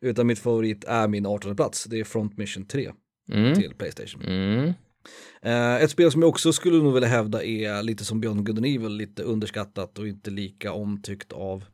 utan 0.00 0.26
mitt 0.26 0.38
favorit 0.38 0.84
är 0.84 1.08
min 1.08 1.26
18 1.26 1.56
plats, 1.56 1.84
det 1.84 2.00
är 2.00 2.04
Front 2.04 2.36
Mission 2.38 2.66
3 2.66 2.90
Mm. 3.32 3.54
till 3.54 3.74
Playstation. 3.74 4.22
Mm. 4.22 4.72
Eh, 5.42 5.74
ett 5.82 5.90
spel 5.90 6.12
som 6.12 6.22
jag 6.22 6.28
också 6.28 6.52
skulle 6.52 6.76
nog 6.82 6.94
vilja 6.94 7.08
hävda 7.08 7.44
är 7.44 7.82
lite 7.82 8.04
som 8.04 8.20
Beyond 8.20 8.46
Good 8.46 8.56
and 8.56 8.66
Evil, 8.66 8.96
lite 8.96 9.22
underskattat 9.22 9.98
och 9.98 10.08
inte 10.08 10.30
lika 10.30 10.72
omtyckt 10.72 11.32
av 11.32 11.64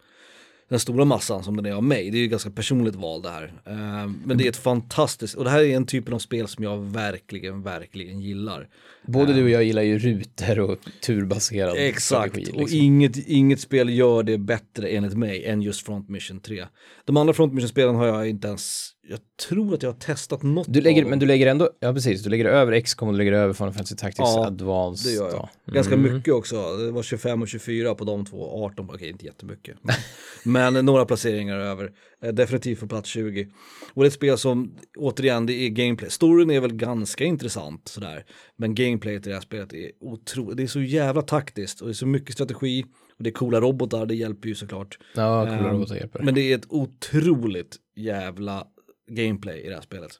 den 0.68 0.81
stora 0.81 1.04
massan 1.04 1.44
som 1.44 1.57
den 1.57 1.66
är 1.66 1.72
av 1.72 1.83
mig. 1.83 2.11
Det 2.11 2.18
är 2.18 2.20
ju 2.20 2.28
ganska 2.28 2.50
personligt 2.50 2.94
val 2.94 3.22
det 3.22 3.31
här. 3.31 3.52
Eh, 3.66 4.11
men 4.24 4.38
det 4.38 4.44
är 4.44 4.48
ett 4.48 4.57
fantastiskt, 4.57 5.35
och 5.35 5.44
det 5.44 5.50
här 5.50 5.62
är 5.62 5.76
en 5.76 5.87
typ 5.87 6.12
av 6.12 6.18
spel 6.18 6.48
som 6.48 6.64
jag 6.64 6.78
verkligen, 6.78 7.62
verkligen 7.62 8.20
gillar. 8.20 8.68
Både 9.07 9.33
du 9.33 9.42
och 9.42 9.50
jag 9.50 9.64
gillar 9.64 9.83
ju 9.83 9.98
rutor 9.98 10.61
och 10.61 10.78
turbaserad 11.02 11.76
Exakt, 11.76 12.02
strategi, 12.02 12.40
liksom. 12.40 12.62
och 12.62 12.70
inget, 12.70 13.28
inget 13.28 13.61
spel 13.61 13.88
gör 13.88 14.22
det 14.22 14.38
bättre 14.38 14.88
enligt 14.88 15.14
mig 15.14 15.44
än 15.44 15.62
just 15.62 15.87
Front 15.87 16.09
Mission 16.09 16.40
3. 16.40 16.64
De 17.04 17.16
andra 17.16 17.35
Front 17.35 17.52
Mission-spelen 17.52 17.94
har 17.94 18.07
jag 18.07 18.28
inte 18.28 18.48
ens, 18.48 18.90
jag 19.11 19.18
tror 19.49 19.75
att 19.75 19.83
jag 19.83 19.90
har 19.92 19.99
testat 19.99 20.42
något 20.42 20.66
Du 20.73 20.81
lägger, 20.81 21.05
men 21.05 21.18
du 21.18 21.27
lägger 21.27 21.47
ändå, 21.47 21.71
ja 21.81 21.92
precis, 21.92 22.23
du 22.23 22.31
lägger 22.31 22.44
över 22.44 22.81
XCOM 22.81 23.09
och 23.09 23.14
du 23.14 23.18
lägger 23.18 23.33
över 23.33 23.55
Final 23.55 23.73
Fantasy 23.73 23.97
Tactics 23.97 24.18
Ja, 24.18 24.47
Advanced. 24.47 25.12
Det 25.12 25.16
gör 25.16 25.31
jag. 25.31 25.49
då. 25.66 25.73
Ganska 25.73 25.94
Mm. 25.94 26.14
mycket 26.14 26.35
också. 26.35 26.77
Det 26.77 26.90
var 26.90 27.03
25 27.03 27.42
och 27.42 27.49
24 27.49 27.94
på 27.94 28.05
de 28.05 28.25
två, 28.27 28.64
18, 28.64 28.90
okej 28.94 29.09
inte 29.09 29.27
jättemycket. 29.27 29.77
Men, 30.44 30.75
några 30.87 31.05
placeringar 31.05 31.59
över. 31.59 31.90
Eh, 32.23 32.33
Definitivt 32.33 32.81
på 32.81 32.87
plats 32.87 33.09
20. 33.09 33.49
Och 33.94 34.03
det 34.03 34.07
är 34.07 34.09
ett 34.09 34.12
spel 34.12 34.38
som, 34.38 34.75
återigen, 34.99 35.47
det 35.47 35.53
är 35.53 35.68
gameplay. 35.68 36.11
Storyn 36.11 36.51
är 36.51 36.61
väl 36.61 36.73
ganska 36.73 37.25
intressant 37.25 37.88
sådär. 37.88 38.25
Men 38.57 38.75
gameplayet 38.75 39.27
i 39.27 39.29
det 39.29 39.35
här 39.35 39.42
spelet 39.42 39.73
är 39.73 39.90
otroligt, 40.01 40.57
det 40.57 40.62
är 40.62 40.66
så 40.66 40.81
jävla 40.81 41.23
taktiskt 41.23 41.81
och 41.81 41.87
det 41.87 41.92
är 41.92 41.94
så 41.94 42.07
mycket 42.07 42.33
strategi. 42.35 42.85
Och 43.18 43.25
det 43.25 43.31
är 43.31 43.35
coola 43.35 43.61
robotar, 43.61 44.07
det 44.07 44.14
hjälper 44.14 44.49
ju 44.49 44.55
såklart. 44.55 44.99
Ja, 45.14 45.44
coola 45.47 45.59
Ehm, 45.59 45.64
robotar 45.75 45.94
hjälper. 45.94 46.23
Men 46.23 46.35
det 46.35 46.53
är 46.53 46.55
ett 46.59 46.66
otroligt 46.68 47.77
jävla 47.97 48.66
gameplay 49.09 49.61
i 49.61 49.68
det 49.68 49.75
här 49.75 49.83
spelet. 49.83 50.11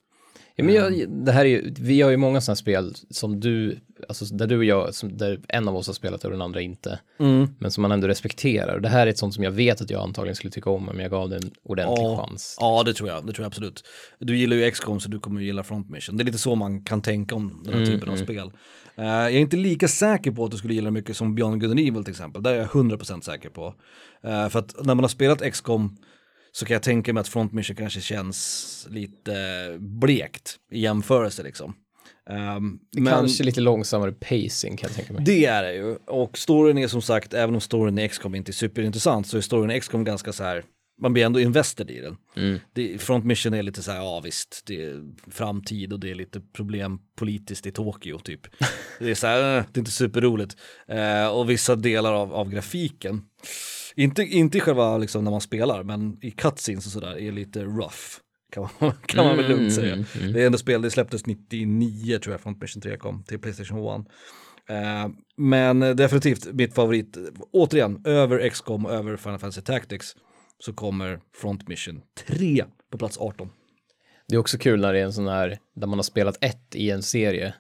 Ja, 0.57 0.65
men 0.65 0.75
jag, 0.75 1.09
det 1.25 1.33
här 1.33 1.45
är 1.45 1.49
ju, 1.49 1.75
vi 1.79 2.01
har 2.01 2.11
ju 2.11 2.17
många 2.17 2.41
sådana 2.41 2.57
spel 2.57 2.95
som 3.11 3.41
du, 3.41 3.79
alltså 4.09 4.25
där 4.25 4.47
du 4.47 4.57
och 4.59 4.65
jag, 4.65 4.95
som, 4.95 5.17
där 5.17 5.41
en 5.49 5.69
av 5.69 5.77
oss 5.77 5.87
har 5.87 5.95
spelat 5.95 6.25
och 6.25 6.31
den 6.31 6.43
andra 6.43 6.61
inte, 6.61 7.01
men 7.59 7.71
som 7.71 7.83
man 7.83 7.93
ändå 7.93 8.09
respekterar. 8.09 8.75
Och 8.75 8.83
det 8.83 8.89
här 8.89 9.07
är 9.07 9.11
ett 9.11 9.19
sånt 9.19 9.35
som 9.35 9.45
jag 9.45 9.51
vet 9.51 9.81
att 9.81 9.91
jag 9.91 10.03
antagligen 10.03 10.37
skulle 10.37 10.51
tycka 10.51 10.71
om 10.71 10.89
om 10.89 11.01
jag 11.01 11.11
gav 11.11 11.29
det 11.29 11.37
en 11.37 11.51
ordentlig 11.63 12.05
Ja. 12.05 12.27
chans. 12.29 12.57
Ja, 12.61 12.83
det 12.83 12.95
tror 12.95 13.09
jag. 13.09 13.27
Det 13.27 13.33
tror 13.33 13.43
jag 13.45 13.47
absolut. 13.47 13.85
Du 14.19 14.37
gillar 14.37 14.57
ju 14.57 14.71
XCOM 14.71 15.01
så 15.01 15.09
du 15.09 15.21
kommer 15.21 15.41
ju 15.41 15.47
gilla 15.47 15.63
Front 15.63 15.91
Mission. 15.91 16.17
Det 16.17 16.23
är 16.23 16.27
lite 16.27 16.39
så 16.39 16.55
man 16.55 16.85
kan 16.85 17.03
tänka 17.03 17.35
om 17.35 17.63
den 17.65 17.75
här 17.75 17.87
typen 17.87 18.09
av 18.09 18.17
spel. 18.17 18.51
Eh, 18.97 19.05
jag 19.05 19.33
är 19.35 19.39
inte 19.39 19.57
lika 19.57 19.89
säker 19.89 20.31
på 20.31 20.45
att 20.45 20.51
du 20.51 20.57
skulle 20.57 20.75
gilla 20.75 20.91
mycket 20.91 21.17
som 21.17 21.35
Beyond 21.35 21.61
Good 21.61 21.71
and 21.71 21.81
Evil 21.81 22.05
till 22.05 22.11
exempel. 22.13 22.43
Där 22.43 22.53
är 22.53 22.57
jag 22.57 22.67
100% 22.69 23.21
säker 23.21 23.49
på. 23.49 23.75
Eh, 24.25 24.49
för 24.49 24.59
att 24.59 24.75
när 24.85 24.95
man 24.95 25.05
har 25.05 25.09
spelat 25.09 25.53
XCOM 25.53 25.97
så 26.53 26.67
kan 26.67 26.75
jag 26.75 26.83
tänka 26.83 27.13
mig 27.13 27.21
att 27.21 27.29
Front 27.29 27.53
Mission 27.53 27.77
kanske 27.77 28.01
känns 28.01 28.87
lite 28.91 29.33
blekt 29.79 30.57
i 30.73 30.81
jämförelse 30.81 31.43
liksom. 31.43 31.75
Um, 32.31 32.79
men 32.97 33.07
Kanske 33.07 33.45
lite 33.45 33.61
långsammare 33.61 34.13
pacing 34.13 34.77
kan 34.77 34.89
jag 34.89 34.97
tänka 34.97 35.13
mig. 35.13 35.23
det 35.25 35.45
är 35.45 35.63
det 35.63 35.75
ju. 35.75 35.97
Och 35.97 36.39
storyn 36.39 36.79
är 36.79 36.89
som 36.89 37.03
sagt, 37.03 37.35
även 37.35 37.55
om 37.55 37.61
storyn 37.61 37.99
i 37.99 38.09
XCOM 38.09 38.35
inte 38.35 38.51
är 38.51 38.53
superintressant 38.53 39.27
så 39.27 39.37
är 39.37 39.41
storyn 39.41 39.71
i 39.71 39.81
XCOM 39.81 40.05
ganska 40.05 40.33
så 40.33 40.45
här, 40.45 40.65
man 41.01 41.13
blir 41.13 41.25
ändå 41.25 41.41
invested 41.41 41.91
i 41.91 42.01
den. 42.01 42.17
Mm. 42.37 42.59
Det, 42.73 42.99
front 43.03 43.25
mission 43.25 43.55
är 43.55 43.63
lite 43.63 43.83
så 43.83 43.91
här, 43.91 43.99
ja 43.99 44.21
visst, 44.21 44.63
det 44.67 44.85
är 44.85 45.03
framtid 45.31 45.93
och 45.93 46.01
det 46.01 46.11
är 46.11 46.15
lite 46.15 46.41
problem 46.41 46.99
politiskt 47.17 47.67
i 47.67 47.73
Tokyo 47.73 48.19
typ. 48.19 48.41
Det 48.99 49.11
är 49.11 49.15
så 49.15 49.27
här, 49.27 49.59
eh, 49.59 49.65
det 49.73 49.79
är 49.79 49.81
inte 49.81 49.91
superroligt. 49.91 50.57
Eh, 50.89 51.27
och 51.27 51.51
vissa 51.51 51.77
delar 51.77 52.13
av, 52.13 52.35
av 52.35 52.51
grafiken, 52.51 53.23
inte, 54.03 54.23
inte 54.23 54.61
själva 54.61 54.99
liksom 54.99 55.25
när 55.25 55.31
man 55.31 55.41
spelar, 55.41 55.83
men 55.83 56.19
i 56.21 56.31
cutscenes 56.31 56.87
och 56.87 56.93
sådär 56.93 57.19
är 57.19 57.33
lite 57.33 57.65
rough. 57.65 58.21
Kan 58.53 58.69
man, 58.79 58.93
kan 59.07 59.27
man 59.27 59.37
väl 59.37 59.49
lugnt 59.49 59.73
säga. 59.73 60.05
Det 60.33 60.43
är 60.43 60.47
ändå 60.47 60.59
spel, 60.59 60.83
det 60.83 60.91
släpptes 60.91 61.27
99 61.27 62.19
tror 62.19 62.35
jag, 62.35 62.41
Front 62.41 62.63
Mission 62.63 62.83
3 62.83 62.97
kom 62.97 63.25
till 63.25 63.39
Playstation 63.39 64.01
1. 64.01 64.07
Eh, 64.71 65.09
men 65.37 65.81
definitivt 65.81 66.53
mitt 66.53 66.75
favorit, 66.75 67.19
återigen, 67.53 68.03
över 68.05 68.49
XCOM 68.49 68.87
och 68.87 68.93
över 68.93 69.17
Final 69.17 69.39
Fantasy 69.39 69.63
Tactics 69.63 70.17
så 70.59 70.73
kommer 70.73 71.21
Front 71.37 71.69
Mission 71.69 72.01
3 72.27 72.65
på 72.91 72.99
plats 72.99 73.19
18. 73.19 73.49
Det 74.29 74.35
är 74.35 74.39
också 74.39 74.59
kul 74.59 74.81
när 74.81 74.93
det 74.93 74.99
är 74.99 75.05
en 75.05 75.13
sån 75.13 75.29
här, 75.29 75.59
där 75.77 75.87
man 75.87 75.99
har 75.99 76.03
spelat 76.03 76.45
ett 76.45 76.75
i 76.75 76.91
en 76.91 77.03
serie. 77.03 77.55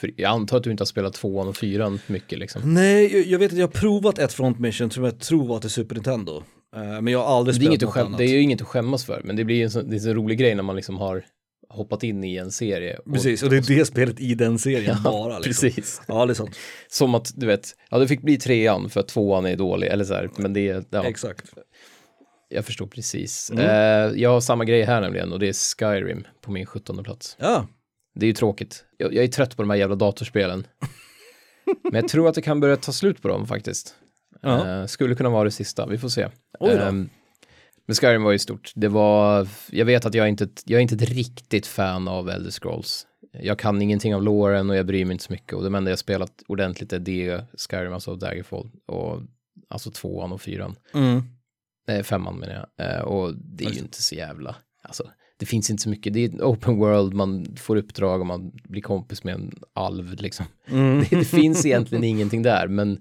För 0.00 0.10
jag 0.16 0.30
antar 0.30 0.56
att 0.56 0.64
du 0.64 0.70
inte 0.70 0.80
har 0.80 0.86
spelat 0.86 1.14
tvåan 1.14 1.48
och 1.48 1.56
fyran 1.56 2.00
mycket 2.06 2.38
liksom. 2.38 2.74
Nej, 2.74 3.16
jag, 3.16 3.26
jag 3.26 3.38
vet 3.38 3.52
att 3.52 3.58
jag 3.58 3.66
har 3.66 3.72
provat 3.72 4.18
ett 4.18 4.32
Front 4.32 4.58
Mission 4.58 4.90
som 4.90 5.04
jag 5.04 5.20
tror 5.20 5.46
var 5.46 5.60
till 5.60 5.70
Super 5.70 5.94
Nintendo. 5.94 6.42
Eh, 6.76 6.82
men 6.82 7.06
jag 7.06 7.18
har 7.18 7.36
aldrig 7.36 7.56
spelat 7.56 7.80
något 7.80 7.96
annat. 7.96 8.18
det 8.18 8.24
är 8.24 8.32
ju 8.32 8.40
inget 8.40 8.60
att 8.60 8.66
skämmas 8.66 9.04
för, 9.04 9.20
men 9.24 9.36
det 9.36 9.44
blir 9.44 9.64
en 9.64 9.70
sån, 9.70 9.90
det 9.90 9.96
är 9.96 10.08
en 10.08 10.14
rolig 10.14 10.38
grej 10.38 10.54
när 10.54 10.62
man 10.62 10.76
liksom 10.76 10.98
har 10.98 11.24
hoppat 11.68 12.02
in 12.02 12.24
i 12.24 12.36
en 12.36 12.50
serie. 12.50 12.96
Och, 12.96 13.12
Precis, 13.12 13.42
och 13.42 13.50
det 13.50 13.56
är 13.56 13.76
det 13.78 13.84
spelet 13.84 14.20
i 14.20 14.34
den 14.34 14.58
serien 14.58 14.96
bara. 15.04 15.38
Liksom. 15.38 15.68
Precis. 15.68 16.02
Ja, 16.08 16.26
det 16.26 16.32
är 16.32 16.34
sant. 16.34 16.56
Som 16.88 17.14
att, 17.14 17.32
du 17.34 17.46
vet, 17.46 17.68
ja 17.90 17.98
det 17.98 18.08
fick 18.08 18.22
bli 18.22 18.36
trean 18.38 18.90
för 18.90 19.00
att 19.00 19.08
tvåan 19.08 19.46
är 19.46 19.56
dålig, 19.56 19.86
eller 19.88 20.04
så 20.04 20.14
här, 20.14 20.30
men 20.36 20.52
det 20.52 20.68
är, 20.68 20.84
ja, 20.90 21.04
Exakt. 21.04 21.52
jag 22.48 22.64
förstår 22.64 22.86
precis. 22.86 23.50
Mm. 23.50 23.64
Eh, 23.64 24.20
jag 24.20 24.30
har 24.30 24.40
samma 24.40 24.64
grej 24.64 24.82
här 24.82 25.00
nämligen 25.00 25.32
och 25.32 25.38
det 25.38 25.48
är 25.48 25.76
Skyrim 25.78 26.26
på 26.40 26.52
min 26.52 26.66
17 26.66 27.04
plats. 27.04 27.36
Ja, 27.40 27.66
Det 28.14 28.26
är 28.26 28.28
ju 28.28 28.32
tråkigt. 28.34 28.84
Jag, 28.96 29.14
jag 29.14 29.24
är 29.24 29.28
trött 29.28 29.56
på 29.56 29.62
de 29.62 29.70
här 29.70 29.76
jävla 29.76 29.96
datorspelen. 29.96 30.66
Men 31.82 31.94
jag 31.94 32.08
tror 32.08 32.28
att 32.28 32.34
det 32.34 32.42
kan 32.42 32.60
börja 32.60 32.76
ta 32.76 32.92
slut 32.92 33.22
på 33.22 33.28
dem 33.28 33.46
faktiskt. 33.46 33.94
Eh, 34.42 34.86
skulle 34.86 35.14
kunna 35.14 35.28
vara 35.30 35.44
det 35.44 35.50
sista, 35.50 35.86
vi 35.86 35.98
får 35.98 36.08
se. 36.08 36.28
Ehm, 36.60 37.10
men 37.86 37.94
Skyrim 37.94 38.22
var 38.22 38.32
ju 38.32 38.38
stort. 38.38 38.72
Det 38.74 38.88
var, 38.88 39.48
jag 39.70 39.84
vet 39.86 40.04
att 40.06 40.14
jag 40.14 40.24
är 40.24 40.28
inte, 40.28 40.48
jag 40.64 40.78
är 40.78 40.82
inte 40.82 40.94
ett 40.94 41.10
riktigt 41.10 41.66
fan 41.66 42.08
av 42.08 42.30
Elder 42.30 42.50
Scrolls. 42.50 43.06
Jag 43.32 43.58
kan 43.58 43.82
ingenting 43.82 44.14
av 44.14 44.22
loren 44.22 44.70
och 44.70 44.76
jag 44.76 44.86
bryr 44.86 45.04
mig 45.04 45.12
inte 45.12 45.24
så 45.24 45.32
mycket. 45.32 45.52
Och 45.52 45.70
det 45.70 45.76
enda 45.78 45.90
jag 45.90 45.98
spelat 45.98 46.32
ordentligt 46.48 46.92
är 46.92 46.98
det, 46.98 47.44
Skyrim, 47.70 47.92
alltså 47.92 48.16
Daggerfall. 48.16 48.70
Och, 48.86 49.22
alltså 49.68 49.90
tvåan 49.90 50.32
och 50.32 50.40
fyran. 50.40 50.76
mm. 50.94 51.22
Nej, 51.86 52.02
femman 52.02 52.36
menar 52.38 52.68
jag. 52.76 52.86
Eh, 52.94 53.00
och 53.00 53.34
det 53.36 53.64
är 53.64 53.66
ju 53.66 53.68
Just 53.68 53.80
det. 53.80 53.84
inte 53.84 54.02
så 54.02 54.14
jävla, 54.14 54.56
alltså 54.82 55.10
det 55.40 55.46
finns 55.46 55.70
inte 55.70 55.82
så 55.82 55.88
mycket. 55.88 56.12
Det 56.12 56.24
är 56.24 56.28
en 56.28 56.42
open 56.42 56.76
world, 56.76 57.14
man 57.14 57.56
får 57.56 57.76
uppdrag 57.76 58.20
och 58.20 58.26
man 58.26 58.52
blir 58.68 58.82
kompis 58.82 59.24
med 59.24 59.34
en 59.34 59.52
alv 59.72 60.14
liksom. 60.18 60.46
Mm. 60.66 60.98
Det, 60.98 61.16
det 61.16 61.24
finns 61.24 61.66
egentligen 61.66 62.04
ingenting 62.04 62.42
där, 62.42 62.68
men, 62.68 63.00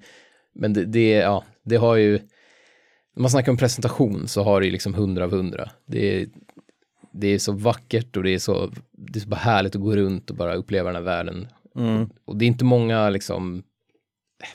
men 0.53 0.73
det, 0.73 0.85
det, 0.85 1.09
ja, 1.09 1.43
det 1.63 1.75
har 1.75 1.95
ju, 1.95 2.11
när 3.15 3.21
man 3.21 3.29
snackar 3.29 3.51
om 3.51 3.57
presentation 3.57 4.27
så 4.27 4.43
har 4.43 4.59
det 4.59 4.65
ju 4.65 4.71
liksom 4.71 4.93
hundra 4.93 5.23
av 5.23 5.31
hundra. 5.31 5.69
Det 5.85 6.21
är, 6.21 6.27
det 7.11 7.27
är 7.27 7.39
så 7.39 7.51
vackert 7.51 8.17
och 8.17 8.23
det 8.23 8.33
är 8.33 8.39
så, 8.39 8.71
det 8.91 9.19
är 9.19 9.21
så 9.21 9.29
bara 9.29 9.35
härligt 9.35 9.75
att 9.75 9.81
gå 9.81 9.95
runt 9.95 10.29
och 10.29 10.35
bara 10.35 10.55
uppleva 10.55 10.89
den 10.89 10.95
här 10.95 11.03
världen. 11.03 11.47
Mm. 11.75 12.09
Och 12.25 12.37
det 12.37 12.45
är 12.45 12.47
inte 12.47 12.65
många 12.65 13.09
liksom, 13.09 13.63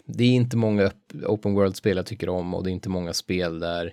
det 0.05 0.25
är 0.25 0.33
inte 0.33 0.57
många 0.57 0.91
open 1.27 1.55
world-spel 1.55 1.97
jag 1.97 2.07
tycker 2.07 2.29
om 2.29 2.55
och 2.55 2.65
det 2.65 2.71
är 2.71 2.73
inte 2.73 2.89
många 2.89 3.13
spel 3.13 3.61
där, 3.61 3.93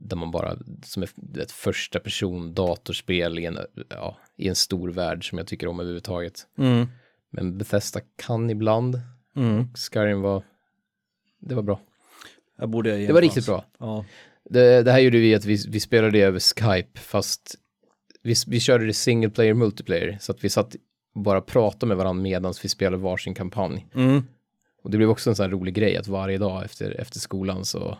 där 0.00 0.16
man 0.16 0.30
bara, 0.30 0.56
som 0.84 1.02
ett 1.38 1.52
första 1.52 2.00
person 2.00 2.54
datorspel 2.54 3.38
i 3.38 3.44
en, 3.44 3.58
ja, 3.88 4.16
i 4.36 4.48
en 4.48 4.54
stor 4.54 4.88
värld 4.88 5.28
som 5.28 5.38
jag 5.38 5.46
tycker 5.46 5.66
om 5.66 5.80
överhuvudtaget. 5.80 6.46
Mm. 6.58 6.86
Men 7.30 7.58
Bethesda 7.58 8.00
kan 8.16 8.50
ibland. 8.50 9.00
Mm. 9.36 9.68
Skyrim 9.74 10.20
var, 10.20 10.42
det 11.38 11.54
var 11.54 11.62
bra. 11.62 11.80
Jag 12.58 12.68
borde 12.68 13.00
ge 13.00 13.06
Det 13.06 13.12
var 13.12 13.20
riktigt 13.20 13.46
bra. 13.46 13.64
Ja. 13.78 14.04
Det, 14.44 14.82
det 14.82 14.92
här 14.92 14.98
gjorde 14.98 15.18
vi 15.18 15.34
att 15.34 15.44
vi, 15.44 15.64
vi 15.68 15.80
spelade 15.80 16.10
det 16.10 16.22
över 16.22 16.40
Skype, 16.40 17.00
fast 17.00 17.54
vi, 18.22 18.34
vi 18.46 18.60
körde 18.60 18.86
det 18.86 18.94
single 18.94 19.30
player 19.30 19.54
multiplayer, 19.54 20.18
så 20.20 20.32
att 20.32 20.44
vi 20.44 20.48
satt 20.48 20.76
bara 21.14 21.40
pratade 21.40 21.86
med 21.86 21.96
varandra 21.96 22.22
medan 22.22 22.54
vi 22.62 22.68
spelade 22.68 23.02
varsin 23.02 23.34
kampanj. 23.34 23.86
Mm. 23.94 24.22
Och 24.82 24.90
det 24.90 24.96
blev 24.96 25.10
också 25.10 25.30
en 25.30 25.36
sån 25.36 25.44
här 25.44 25.50
rolig 25.50 25.74
grej 25.74 25.96
att 25.96 26.08
varje 26.08 26.38
dag 26.38 26.64
efter, 26.64 27.00
efter 27.00 27.18
skolan 27.18 27.64
så 27.64 27.98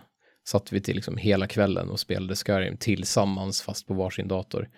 satt 0.48 0.72
vi 0.72 0.80
till 0.80 0.94
liksom 0.94 1.16
hela 1.16 1.46
kvällen 1.46 1.90
och 1.90 2.00
spelade 2.00 2.36
Skyrim 2.36 2.76
tillsammans 2.76 3.62
fast 3.62 3.86
på 3.86 3.94
varsin 3.94 4.28
dator. 4.28 4.68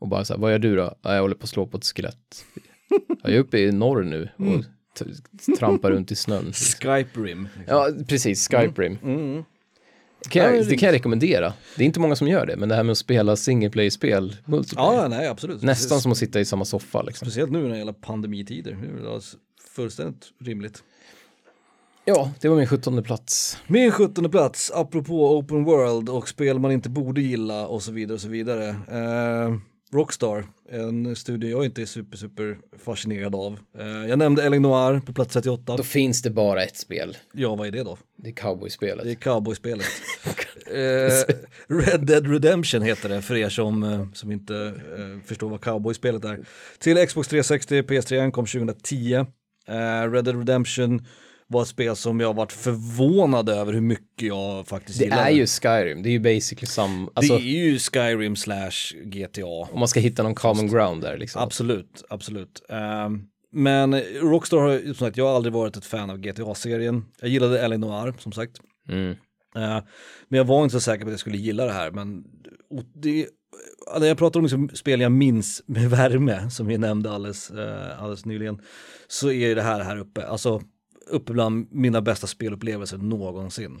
Och 0.00 0.08
bara 0.08 0.24
så 0.24 0.34
här, 0.34 0.40
vad 0.40 0.52
gör 0.52 0.58
du 0.58 0.76
då? 0.76 0.94
Ja, 1.02 1.14
jag 1.14 1.20
håller 1.22 1.34
på 1.34 1.44
att 1.44 1.48
slå 1.50 1.66
på 1.66 1.76
ett 1.76 1.84
skelett. 1.84 2.44
Jag 3.22 3.32
är 3.32 3.38
uppe 3.38 3.58
i 3.58 3.72
norr 3.72 4.02
nu 4.04 4.28
och 4.36 4.64
t- 4.98 5.54
trampar 5.58 5.90
runt 5.90 6.10
i 6.12 6.16
snön. 6.16 6.52
Skype 6.80 7.20
Rim. 7.20 7.48
liksom. 7.58 7.62
Ja, 7.66 7.88
precis, 8.08 8.48
Skype 8.48 8.82
Rim. 8.82 8.98
Mm. 9.02 9.44
Det 10.22 10.28
kan, 10.30 10.42
Ja, 10.44 10.54
jag, 10.54 10.68
det- 10.68 10.76
kan 10.76 10.86
jag 10.86 10.94
rekommendera. 10.94 11.52
Det 11.76 11.82
är 11.82 11.86
inte 11.86 12.00
många 12.00 12.16
som 12.16 12.28
gör 12.28 12.46
det, 12.46 12.56
men 12.56 12.68
det 12.68 12.74
här 12.74 12.82
med 12.82 12.92
att 12.92 12.98
spela 12.98 13.36
single 13.36 13.70
play-spel, 13.70 14.36
multiplayer, 14.44 15.02
Ja, 15.02 15.08
nej, 15.08 15.28
absolut. 15.28 15.62
nästan 15.62 16.00
som 16.00 16.12
att 16.12 16.18
sitta 16.18 16.40
i 16.40 16.44
samma 16.44 16.64
soffa 16.64 17.02
liksom. 17.02 17.26
Speciellt 17.26 17.50
nu 17.52 17.62
när 17.62 17.70
det 17.70 17.78
gäller 17.78 17.92
pandemitider. 17.92 18.72
Det 19.02 19.08
är 19.10 19.20
fullständigt 19.74 20.26
rimligt. 20.40 20.82
Ja, 22.08 22.30
det 22.40 22.48
var 22.48 22.56
min 22.56 22.66
17 22.66 23.02
plats. 23.02 23.58
Min 23.66 23.92
17 23.92 24.30
plats, 24.30 24.72
apropå 24.74 25.38
open 25.38 25.64
world 25.64 26.08
och 26.08 26.28
spel 26.28 26.58
man 26.58 26.72
inte 26.72 26.88
borde 26.88 27.20
gilla 27.20 27.66
och 27.66 27.82
så 27.82 27.92
vidare 27.92 28.14
och 28.14 28.20
så 28.20 28.28
vidare. 28.28 28.68
Eh, 28.68 29.54
Rockstar, 29.92 30.46
en 30.70 31.16
studie 31.16 31.50
jag 31.50 31.64
inte 31.64 31.82
är 31.82 31.86
super, 31.86 32.16
super 32.16 32.58
fascinerad 32.84 33.34
av. 33.34 33.58
Eh, 33.78 33.86
jag 33.86 34.18
nämnde 34.18 34.42
Ellen 34.42 34.62
Noir 34.62 35.00
på 35.00 35.12
plats 35.12 35.32
38. 35.32 35.76
Då 35.76 35.82
finns 35.82 36.22
det 36.22 36.30
bara 36.30 36.62
ett 36.62 36.76
spel. 36.76 37.16
Ja, 37.32 37.54
vad 37.54 37.66
är 37.66 37.72
det 37.72 37.82
då? 37.82 37.98
Det 38.16 38.28
är 38.28 38.34
cowboyspelet. 38.34 39.04
Det 39.04 39.10
är 39.10 39.14
cowboyspelet. 39.14 39.86
eh, 40.66 41.34
Red 41.76 42.06
Dead 42.06 42.30
Redemption 42.30 42.82
heter 42.82 43.08
det 43.08 43.22
för 43.22 43.36
er 43.36 43.48
som, 43.48 43.82
eh, 43.82 44.06
som 44.12 44.32
inte 44.32 44.56
eh, 44.98 45.26
förstår 45.26 45.48
vad 45.48 45.60
cowboyspelet 45.60 46.24
är. 46.24 46.40
Till 46.78 47.06
Xbox 47.06 47.28
360, 47.28 47.82
PS3 47.82 48.30
kom 48.30 48.46
2010. 48.46 49.14
Eh, 49.14 50.10
Red 50.10 50.24
Dead 50.24 50.36
Redemption 50.36 51.06
var 51.48 51.62
ett 51.62 51.68
spel 51.68 51.96
som 51.96 52.20
jag 52.20 52.34
varit 52.34 52.52
förvånad 52.52 53.48
över 53.48 53.72
hur 53.72 53.80
mycket 53.80 54.28
jag 54.28 54.66
faktiskt 54.66 54.98
Det 54.98 55.04
gillade. 55.04 55.22
är 55.22 55.30
ju 55.30 55.46
Skyrim, 55.46 56.02
det 56.02 56.08
är 56.08 56.10
ju 56.12 56.18
basically 56.20 56.66
sam, 56.66 57.10
alltså 57.14 57.36
det 57.36 57.42
är 57.42 57.64
ju 57.70 57.78
Skyrim 57.78 58.36
slash 58.36 58.94
GTA. 59.04 59.44
om 59.46 59.78
man 59.78 59.88
ska 59.88 60.00
hitta 60.00 60.22
någon 60.22 60.34
common 60.34 60.68
ground 60.68 61.02
där 61.02 61.18
liksom. 61.18 61.42
Absolut, 61.42 62.04
absolut. 62.08 62.62
Ehm, 62.68 63.22
men 63.52 64.00
Rockstar 64.00 64.58
har, 64.58 64.78
som 64.84 64.94
sagt, 64.94 65.16
jag 65.16 65.26
har 65.26 65.36
aldrig 65.36 65.52
varit 65.52 65.76
ett 65.76 65.84
fan 65.84 66.10
av 66.10 66.18
GTA-serien. 66.18 67.04
Jag 67.20 67.30
gillade 67.30 67.60
L.A. 67.60 67.76
Noir, 67.76 68.14
som 68.18 68.32
sagt. 68.32 68.60
Mm. 68.88 69.10
Eh, 69.56 69.82
men 70.28 70.36
jag 70.38 70.44
var 70.44 70.62
inte 70.64 70.72
så 70.72 70.80
säker 70.80 71.04
på 71.04 71.08
att 71.08 71.12
jag 71.12 71.20
skulle 71.20 71.36
gilla 71.36 71.64
det 71.64 71.72
här. 71.72 71.90
Men 71.90 72.24
det, 72.94 73.26
när 74.00 74.06
jag 74.06 74.18
pratar 74.18 74.40
om 74.40 74.44
liksom 74.44 74.68
spel 74.68 75.00
jag 75.00 75.12
minns 75.12 75.62
med 75.66 75.90
värme, 75.90 76.50
som 76.50 76.66
vi 76.66 76.78
nämnde 76.78 77.10
alldeles, 77.10 77.50
eh, 77.50 78.02
alldeles 78.02 78.24
nyligen, 78.24 78.60
så 79.08 79.30
är 79.32 79.54
det 79.54 79.62
här 79.62 79.80
här 79.80 79.96
uppe. 79.98 80.26
Alltså 80.26 80.62
uppe 81.10 81.32
bland 81.32 81.68
mina 81.72 82.00
bästa 82.00 82.26
spelupplevelser 82.26 82.98
någonsin. 82.98 83.80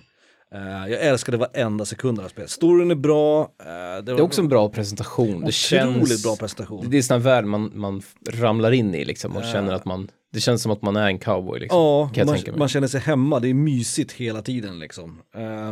Eh, 0.54 0.90
jag 0.92 1.02
älskade 1.02 1.36
varenda 1.36 1.84
sekund 1.84 2.18
av 2.18 2.22
det 2.22 2.22
här 2.22 2.28
spelet. 2.28 2.50
Storyn 2.50 2.90
är 2.90 2.94
bra. 2.94 3.40
eh, 3.40 3.66
det, 3.66 4.02
Det 4.02 4.12
är 4.12 4.20
också 4.20 4.40
en 4.40 4.48
bra 4.48 4.68
presentation. 4.68 5.44
Det 5.44 5.52
känns... 5.52 6.22
bra 6.22 6.36
presentation. 6.36 6.90
Det 6.90 6.98
är 6.98 7.02
sån 7.02 7.14
här 7.14 7.24
värld 7.24 7.44
man, 7.44 7.70
man 7.74 8.02
ramlar 8.30 8.72
in 8.72 8.94
i 8.94 9.04
liksom 9.04 9.36
och 9.36 9.44
känner 9.44 9.72
att 9.72 9.84
man, 9.84 10.08
det 10.32 10.40
känns 10.40 10.62
som 10.62 10.72
att 10.72 10.82
man 10.82 10.96
är 10.96 11.06
en 11.06 11.18
cowboy 11.18 11.60
liksom. 11.60 11.78
Ja, 11.78 12.24
man, 12.24 12.38
man 12.56 12.68
känner 12.68 12.88
sig 12.88 13.00
hemma, 13.00 13.40
det 13.40 13.48
är 13.48 13.54
mysigt 13.54 14.12
hela 14.12 14.42
tiden 14.42 14.78
liksom. 14.78 15.22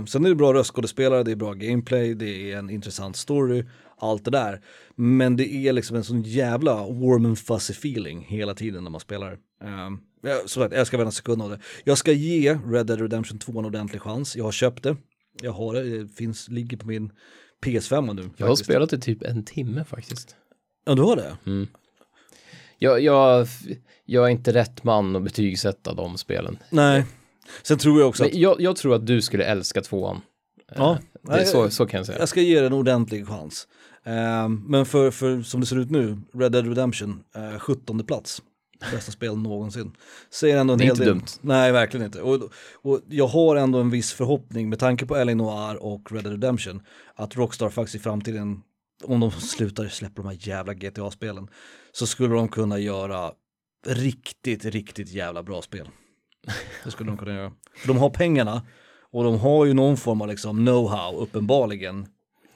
Sen 0.09 0.25
är 0.25 0.29
det 0.29 0.35
bra 0.35 0.55
röstskådespelare, 0.55 1.23
det 1.23 1.31
är 1.31 1.37
bra 1.37 1.53
gameplay, 1.53 2.15
det 2.15 2.53
är 2.53 2.59
en 2.59 2.71
intressant 2.71 3.17
story, 3.17 3.65
allt 3.99 4.25
det 4.25 4.31
där. 4.31 4.61
Men 4.95 5.37
det 5.37 5.53
är 5.53 5.73
liksom 5.73 5.97
en 5.97 6.05
sån 6.05 6.23
jävla 6.23 6.75
warm 6.75 7.27
and 7.27 7.39
fuzzy 7.39 7.73
feeling 7.73 8.27
hela 8.29 8.55
tiden 8.55 8.85
när 8.85 8.91
man 8.91 9.01
spelar. 9.01 9.33
Uh, 9.33 9.39
jag, 9.69 9.99
som 10.47 10.63
sagt, 10.63 10.73
jag 10.73 10.81
älskar 10.81 10.99
varenda 10.99 11.13
sekund 11.13 11.43
av 11.43 11.51
det. 11.51 11.59
Jag 11.85 11.99
ska 11.99 12.13
ge 12.13 12.55
Red 12.55 12.87
Dead 12.87 13.01
Redemption 13.01 13.39
2 13.39 13.59
en 13.59 13.65
ordentlig 13.65 14.03
chans, 14.03 14.37
jag 14.37 14.45
har 14.45 14.53
köpt 14.53 14.83
det. 14.83 14.97
Jag 15.43 15.53
har 15.53 15.75
det, 15.75 16.03
det 16.03 16.09
finns, 16.09 16.49
ligger 16.49 16.77
på 16.77 16.87
min 16.87 17.13
PS5 17.65 18.15
nu. 18.15 18.23
Jag 18.37 18.47
har 18.47 18.53
faktiskt. 18.53 18.65
spelat 18.65 18.91
det 18.91 18.99
typ 18.99 19.23
en 19.23 19.45
timme 19.45 19.85
faktiskt. 19.85 20.37
Ja, 20.85 20.95
du 20.95 21.03
har 21.03 21.17
det? 21.17 21.37
Jag, 22.79 23.01
jag, 23.01 23.47
jag 24.05 24.25
är 24.25 24.29
inte 24.29 24.53
rätt 24.53 24.85
man 24.85 25.17
att 25.17 25.23
betygsätta 25.23 25.95
de 25.95 26.19
spelen. 26.19 26.59
Nej. 26.71 27.05
Sen 27.63 27.79
tror 27.79 28.01
jag 28.01 28.09
också 28.09 28.25
att 28.25 28.35
jag, 28.35 28.61
jag 28.61 28.77
tror 28.77 28.95
att 28.95 29.07
du 29.07 29.23
skulle 29.23 29.45
älska 29.45 29.81
tvåan. 29.81 30.21
Ja. 30.77 30.93
Eh, 30.93 31.35
det 31.35 31.41
är 31.41 31.45
så, 31.45 31.71
så 31.71 31.87
kan 31.87 31.99
jag 31.99 32.07
säga. 32.07 32.19
Jag 32.19 32.29
ska 32.29 32.41
ge 32.41 32.61
det 32.61 32.67
en 32.67 32.73
ordentlig 32.73 33.29
chans. 33.29 33.69
Ehm, 34.05 34.65
men 34.67 34.87
för, 34.87 35.11
för 35.11 35.43
som 35.43 35.61
det 35.61 35.67
ser 35.67 35.79
ut 35.79 35.91
nu, 35.91 36.19
Red 36.35 36.53
Dead 36.53 36.67
Redemption, 36.67 37.23
uh, 37.37 37.59
17 37.59 38.05
plats. 38.05 38.43
Bästa 38.93 39.13
spel 39.13 39.37
någonsin. 39.37 39.93
Säger 40.31 40.59
ändå 40.59 40.73
en 40.73 40.79
Det 40.79 40.85
är 40.85 40.87
hel 40.87 40.93
inte 40.93 41.05
del. 41.05 41.15
dumt. 41.15 41.27
Nej, 41.41 41.73
verkligen 41.73 42.07
inte. 42.07 42.23
Och, 42.23 42.51
och 42.83 43.01
jag 43.09 43.27
har 43.27 43.57
ändå 43.57 43.79
en 43.81 43.91
viss 43.91 44.13
förhoppning 44.13 44.69
med 44.69 44.79
tanke 44.79 45.07
på 45.07 45.17
L.A. 45.17 45.35
Noir 45.35 45.77
och 45.77 46.13
Red 46.13 46.25
Dead 46.25 46.33
Redemption 46.33 46.83
att 47.15 47.37
Rockstar 47.37 47.71
faktiskt 47.71 47.95
i 47.97 47.99
framtiden, 47.99 48.63
om 49.05 49.21
de 49.21 49.31
slutar 49.31 49.89
släppa 49.89 50.23
de 50.23 50.29
här 50.29 50.39
jävla 50.41 50.75
GTA-spelen, 50.75 51.49
så 51.93 52.07
skulle 52.07 52.35
de 52.35 52.49
kunna 52.49 52.79
göra 52.79 53.33
riktigt, 53.87 54.65
riktigt 54.65 55.09
jävla 55.13 55.43
bra 55.43 55.63
spel. 55.63 55.89
Det 56.85 56.91
skulle 56.91 57.11
de 57.11 57.17
kunna 57.17 57.35
göra. 57.35 57.53
För 57.77 57.89
de 57.89 57.97
har 57.99 58.11
pengarna 58.11 58.63
och 59.13 59.25
de 59.25 59.39
har 59.39 59.65
ju 59.65 59.73
någon 59.75 59.97
form 59.97 60.21
av 60.21 60.29
liksom 60.29 60.69
know-how 60.69 61.17
uppenbarligen. 61.17 62.07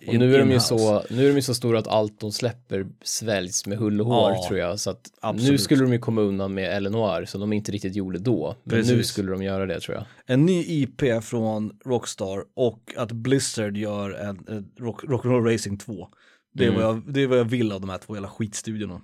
Och 0.09 0.15
nu 0.15 0.35
är, 0.35 0.39
de 0.39 0.51
ju 0.51 0.61
så, 0.61 1.03
nu 1.11 1.25
är 1.25 1.29
de 1.29 1.35
ju 1.37 1.43
så 1.43 1.55
stora 1.55 1.79
att 1.79 1.89
allt 1.89 2.21
de 2.21 2.33
släpper 2.33 2.87
sväljs 3.03 3.67
med 3.67 3.79
hull 3.79 4.01
och 4.01 4.07
hår 4.07 4.31
Ja, 4.31 4.45
tror 4.49 4.59
jag. 4.61 4.81
Så 4.81 4.91
att 4.91 5.11
nu 5.13 5.19
absolut. 5.21 5.61
skulle 5.61 5.83
de 5.83 5.93
ju 5.93 5.99
komma 5.99 6.21
undan 6.21 6.55
med 6.55 6.77
Eleanor 6.77 7.25
som 7.25 7.41
de 7.41 7.53
inte 7.53 7.73
riktigt 7.73 7.95
gjorde 7.97 8.19
då. 8.19 8.57
Men 8.65 8.77
nu 8.79 8.83
Precis. 8.83 9.07
skulle 9.09 9.31
de 9.31 9.43
göra 9.43 9.67
det 9.67 9.81
tror 9.81 9.97
jag. 9.97 10.05
En 10.27 10.47
ny 10.47 10.65
IP 10.67 11.03
från 11.25 11.73
Rockstar 11.85 12.45
och 12.57 12.93
att 12.97 13.13
Blizzard 13.13 13.77
gör 13.77 14.11
en, 14.11 14.39
en 14.49 14.71
rock, 14.79 15.05
Rock'n'Roll 15.05 15.53
Racing 15.53 15.79
2. 15.81 16.09
Det 16.55 16.65
är, 16.65 16.69
Mm. 16.69 16.81
vad 16.81 16.91
jag, 16.91 17.03
det 17.15 17.23
är 17.23 17.27
vad 17.27 17.39
jag 17.39 17.45
vill 17.45 17.73
av 17.73 17.81
de 17.81 17.91
här 17.91 17.99
två 17.99 18.15
jävla 18.15 18.29
skitstudiorna. 18.29 19.01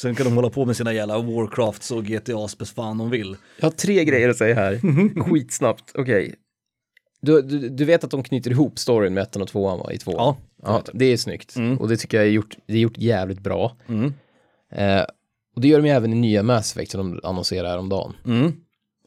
Sen 0.00 0.14
kan 0.14 0.24
de 0.26 0.34
hålla 0.34 0.50
på 0.50 0.64
med 0.64 0.76
sina 0.76 0.92
jävla 0.92 1.18
Warcrafts 1.18 1.90
och 1.90 2.04
GTA 2.04 2.48
spes 2.48 2.72
fan 2.72 2.98
de 2.98 3.10
vill. 3.10 3.36
Jag 3.58 3.66
har 3.66 3.70
tre 3.70 4.04
grejer 4.04 4.28
att 4.28 4.36
säga 4.36 4.54
här. 4.54 4.80
Skitsnabbt, 5.30 5.92
okej. 5.94 6.34
Du, 7.20 7.42
du, 7.42 7.68
du 7.68 7.84
vet 7.84 8.04
att 8.04 8.10
de 8.10 8.22
knyter 8.22 8.50
ihop 8.50 8.78
storyn 8.78 9.14
med 9.14 9.22
ettan 9.22 9.42
och 9.42 9.48
tvåan 9.48 9.78
va, 9.78 9.92
i 9.92 9.98
tvåan? 9.98 10.16
Ja, 10.16 10.36
ja 10.62 10.82
det 10.92 11.04
är 11.04 11.16
snyggt. 11.16 11.56
Mm. 11.56 11.78
Och 11.78 11.88
det 11.88 11.96
tycker 11.96 12.16
jag 12.16 12.26
är 12.26 12.30
gjort, 12.30 12.56
det 12.66 12.72
är 12.72 12.78
gjort 12.78 12.98
jävligt 12.98 13.40
bra. 13.40 13.76
Mm. 13.88 14.12
Eh, 14.72 15.04
och 15.54 15.60
det 15.60 15.68
gör 15.68 15.80
de 15.80 15.86
ju 15.88 15.92
även 15.94 16.12
i 16.12 16.16
nya 16.16 16.42
Mass 16.42 16.72
Effect 16.72 16.90
som 16.92 17.10
de 17.10 17.20
annonserade 17.28 17.68
häromdagen. 17.68 18.12
Mm. 18.26 18.52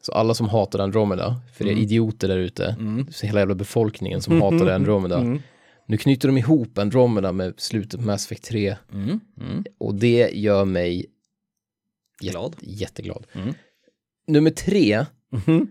Så 0.02 0.12
alla 0.12 0.34
som 0.34 0.50
hatar 0.50 0.80
Andromeda, 0.80 1.42
för 1.54 1.66
det 1.66 1.72
är 1.72 1.76
idioter 1.78 2.28
där 2.28 2.38
ute, 2.38 2.76
så 3.12 3.26
hela 3.26 3.40
jävla 3.40 3.56
befolkningen 3.56 4.22
som 4.22 4.42
hatade 4.42 4.76
Andromeda. 4.76 5.18
Mm. 5.20 5.40
Nu 5.88 5.98
knyter 5.98 6.28
de 6.28 6.38
ihop 6.38 6.78
Andromeda 6.78 7.32
med 7.32 7.54
slutet 7.58 8.00
på 8.00 8.06
Mass 8.06 8.26
Effect 8.26 8.44
3 8.44 8.76
Mm. 8.94 9.20
Mm. 9.42 9.64
och 9.80 9.96
det 9.96 10.30
gör 10.34 10.66
mig 10.66 11.06
Glad. 12.20 12.56
jätteglad. 12.60 13.28
Mm. 13.34 13.54
Nummer 14.28 14.52
tre, 14.52 15.06
Mhm. 15.32 15.68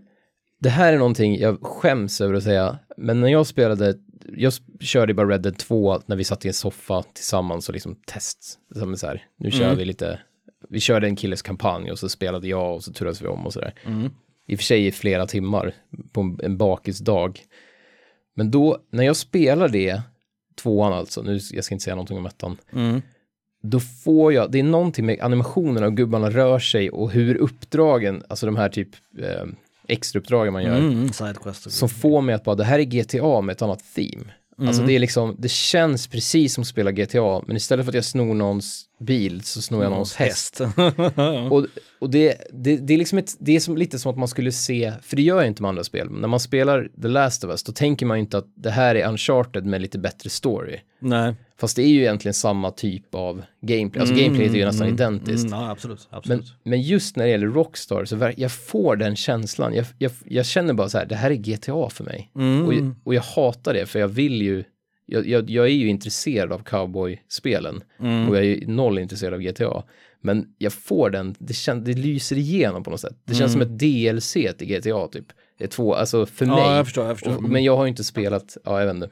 Det 0.61 0.69
här 0.71 0.93
är 0.93 0.99
någonting 0.99 1.39
jag 1.39 1.59
skäms 1.63 2.21
över 2.21 2.35
att 2.35 2.43
säga, 2.43 2.79
men 2.97 3.21
när 3.21 3.29
jag 3.29 3.47
spelade, 3.47 3.95
jag 4.37 4.53
körde 4.81 5.15
bara 5.15 5.29
Red 5.29 5.43
Dead 5.43 5.59
2 5.59 6.01
när 6.07 6.17
vi 6.17 6.25
satt 6.25 6.45
i 6.45 6.49
en 6.49 6.55
soffa 6.55 7.03
tillsammans 7.03 7.69
och 7.69 7.73
liksom 7.73 7.95
test, 8.07 8.59
som 8.75 8.97
så 8.97 9.07
här, 9.07 9.25
nu 9.37 9.51
kör 9.51 9.65
Mm. 9.65 9.77
vi 9.79 9.85
lite, 9.85 10.21
vi 10.69 10.81
körde 10.81 11.07
en 11.07 11.17
killes 11.17 11.43
kampanj 11.43 11.91
och 11.91 11.99
så 11.99 12.09
spelade 12.09 12.49
jag 12.49 12.75
och 12.75 12.85
så 12.85 12.93
turades 12.93 13.23
vi 13.23 13.27
om 13.27 13.47
och 13.47 13.53
sådär. 13.53 13.75
Mm. 13.87 14.11
I 14.47 14.55
och 14.55 14.59
för 14.59 14.65
sig 14.65 14.87
i 14.87 14.93
flera 14.93 15.27
timmar 15.27 15.75
på 16.13 16.21
en, 16.21 16.41
en 16.43 16.57
bakisdag. 16.57 17.41
Men 18.35 18.51
då, 18.51 18.79
när 18.91 19.05
jag 19.05 19.17
spelar 19.17 19.69
det, 19.69 20.03
tvåan 20.63 20.93
alltså, 20.93 21.23
nu, 21.23 21.39
jag 21.53 21.65
ska 21.65 21.75
inte 21.75 21.85
säga 21.85 21.95
någonting 21.97 22.19
om 22.19 22.27
ettan, 22.27 22.57
Mm. 22.73 23.03
då 23.63 23.81
får 23.81 24.33
jag, 24.33 24.51
det 24.53 24.59
är 24.59 24.63
någonting 24.63 25.07
med 25.07 25.21
animationerna 25.21 25.87
och 25.87 25.97
gubbarna 25.97 26.31
rör 26.31 26.59
sig 26.59 26.91
och 26.91 27.11
hur 27.11 27.35
uppdragen, 27.37 28.23
alltså 28.29 28.47
de 28.47 28.57
här 28.57 28.69
typ 28.69 28.89
eh, 29.19 29.45
extrauppdragen 29.91 30.53
man 30.53 30.63
gör, 30.63 30.79
Mm. 30.79 31.09
Och 31.67 31.73
som 31.73 31.89
får 31.89 32.21
mig 32.21 32.35
att 32.35 32.45
bara, 32.45 32.55
det 32.55 32.65
här 32.65 32.79
är 32.79 32.83
GTA 32.85 33.41
med 33.41 33.53
ett 33.53 33.63
annat 33.63 33.83
theme. 33.95 34.25
Alltså 34.67 34.83
det 34.83 34.93
är 34.93 34.99
liksom, 34.99 35.37
det 35.39 35.51
känns 35.51 36.07
precis 36.07 36.55
som 36.55 36.63
att 36.63 36.69
spela 36.69 36.93
GTA, 36.93 37.43
men 37.47 37.57
istället 37.57 37.85
för 37.87 37.91
att 37.91 37.95
jag 37.95 38.05
snor 38.05 38.35
någons 38.35 38.85
bil 39.01 39.43
så 39.43 39.63
snor 39.63 39.83
jag 39.83 39.91
någons 39.91 40.15
häst. 40.15 40.61
Och, 41.51 41.67
och 41.99 42.11
det, 42.11 42.37
det, 42.53 42.77
det 42.77 42.95
är 42.95 42.99
liksom 42.99 43.19
ett, 43.19 43.37
det 43.39 43.57
är 43.57 43.61
som, 43.61 43.77
lite 43.77 43.99
som 43.99 44.11
att 44.11 44.19
man 44.19 44.29
skulle 44.29 44.53
se, 44.53 44.93
för 45.03 45.17
det 45.17 45.23
gör 45.23 45.37
jag 45.37 45.47
inte 45.47 45.63
med 45.63 45.69
andra 45.69 45.85
spel, 45.85 46.11
men 46.11 46.21
när 46.21 46.29
man 46.29 46.41
spelar 46.41 46.89
The 47.03 47.09
Last 47.09 47.45
of 47.45 47.51
Us, 47.51 47.63
då 47.63 47.73
tänker 47.73 48.07
man 48.07 48.17
ju 48.17 48.21
inte 48.21 48.39
att 48.39 48.47
det 48.55 48.71
här 48.71 48.95
är 48.95 49.09
Uncharted 49.09 49.67
med 49.67 49.81
lite 49.81 49.99
bättre 49.99 50.31
story. 50.31 50.81
Nej. 50.99 51.35
Fast 51.61 51.77
det 51.77 51.83
är 51.83 51.89
ju 51.89 52.01
egentligen 52.01 52.35
samma 52.35 52.71
typ 52.71 53.15
av 53.15 53.43
gameplay, 53.61 54.01
alltså 54.01 54.15
gameplayet 54.15 54.53
är 54.55 54.59
ju 54.59 54.65
nästan 54.65 54.89
identiskt. 54.89 55.47
Mm, 55.47 55.61
ja, 55.61 55.71
absolut. 55.71 56.09
Men, 56.11 56.19
absolut. 56.19 56.55
men 56.65 56.83
just 56.83 57.17
när 57.17 57.25
det 57.25 57.31
gäller 57.31 57.47
Rockstar 57.47 58.05
så 58.05 58.33
jag 58.37 58.53
får 58.53 58.97
den 58.97 59.17
känslan, 59.17 59.75
jag, 59.75 59.87
jag, 59.99 60.13
jag 60.25 60.47
känner 60.47 60.75
bara 60.75 60.89
så 60.89 60.99
här, 60.99 61.07
det 61.07 61.15
här 61.15 61.31
är 61.31 61.35
GTA 61.35 61.91
för 61.91 62.05
mig. 62.05 62.31
Mm. 62.35 62.67
Och, 62.67 62.73
och 63.07 63.15
jag 63.15 63.23
hatar 63.23 63.75
det, 63.75 63.87
för 63.87 63.99
jag 63.99 64.09
vill 64.09 64.43
ju, 64.43 64.65
jag, 65.11 65.29
jag, 65.29 65.51
jag 65.51 65.65
är 65.65 65.71
ju 65.71 65.89
intresserad 65.89 66.53
av 66.53 66.63
cowboy-spelen 66.63 67.83
Mm. 68.01 68.29
och 68.29 68.37
jag 68.37 68.45
är 68.45 68.49
ju 68.49 68.67
noll 68.67 68.99
intresserad 68.99 69.35
av 69.35 69.41
GTA. 69.41 69.83
Men 70.23 70.47
jag 70.59 70.73
får 70.73 71.11
den, 71.11 71.35
det, 71.39 71.55
kän, 71.55 71.85
det 71.85 71.93
lyser 71.93 72.39
igenom 72.39 72.83
på 72.83 72.91
något 72.91 73.01
sätt. 73.01 73.17
Det 73.25 73.35
känns 73.35 73.53
som 73.53 73.61
ett 73.61 73.79
DLC 73.79 74.33
till 74.33 74.67
GTA 74.69 75.09
typ. 75.09 75.27
Det 75.59 75.65
är 75.65 75.69
två, 75.69 75.95
alltså 75.95 76.27
för 76.27 76.47
mig. 76.47 76.55
Mm. 76.55 76.65
Ja, 76.71 76.77
jag 76.77 76.87
förstår, 76.87 77.07
jag 77.07 77.17
förstår. 77.17 77.37
Och, 77.37 77.43
men 77.43 77.65
jag 77.65 77.77
har 77.77 77.85
ju 77.85 77.89
inte 77.89 78.05
spelat, 78.05 78.57
ja 78.65 78.79
jag 78.81 78.87
vet 78.87 78.95
inte. 78.95 79.11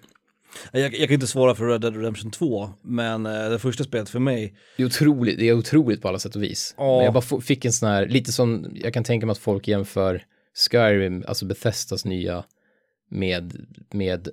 Jag, 0.72 0.82
jag 0.94 1.08
kan 1.08 1.14
inte 1.14 1.26
svara 1.26 1.54
för 1.54 1.66
Red 1.66 1.80
Dead 1.80 1.96
Redemption 1.96 2.30
2, 2.30 2.70
men 2.82 3.26
eh, 3.26 3.50
det 3.50 3.58
första 3.58 3.84
spelet 3.84 4.08
för 4.08 4.18
mig, 4.18 4.54
Det 4.76 4.82
är 4.82 4.86
otroligt, 4.86 5.38
det 5.38 5.48
är 5.48 5.52
otroligt 5.52 6.02
på 6.02 6.08
alla 6.08 6.18
sätt 6.18 6.36
och 6.36 6.42
vis. 6.42 6.74
Ja. 6.78 6.96
Men 6.96 7.04
jag 7.04 7.14
bara 7.14 7.40
fick 7.40 7.64
en 7.64 7.72
sån 7.72 7.88
här, 7.88 8.06
lite 8.06 8.32
som, 8.32 8.66
jag 8.74 8.94
kan 8.94 9.04
tänka 9.04 9.26
mig 9.26 9.32
att 9.32 9.38
folk 9.38 9.68
jämför 9.68 10.22
Skyrim, 10.70 11.24
alltså 11.28 11.46
Bethesdas 11.46 12.04
nya, 12.04 12.44
med, 13.10 13.66
med 13.92 14.28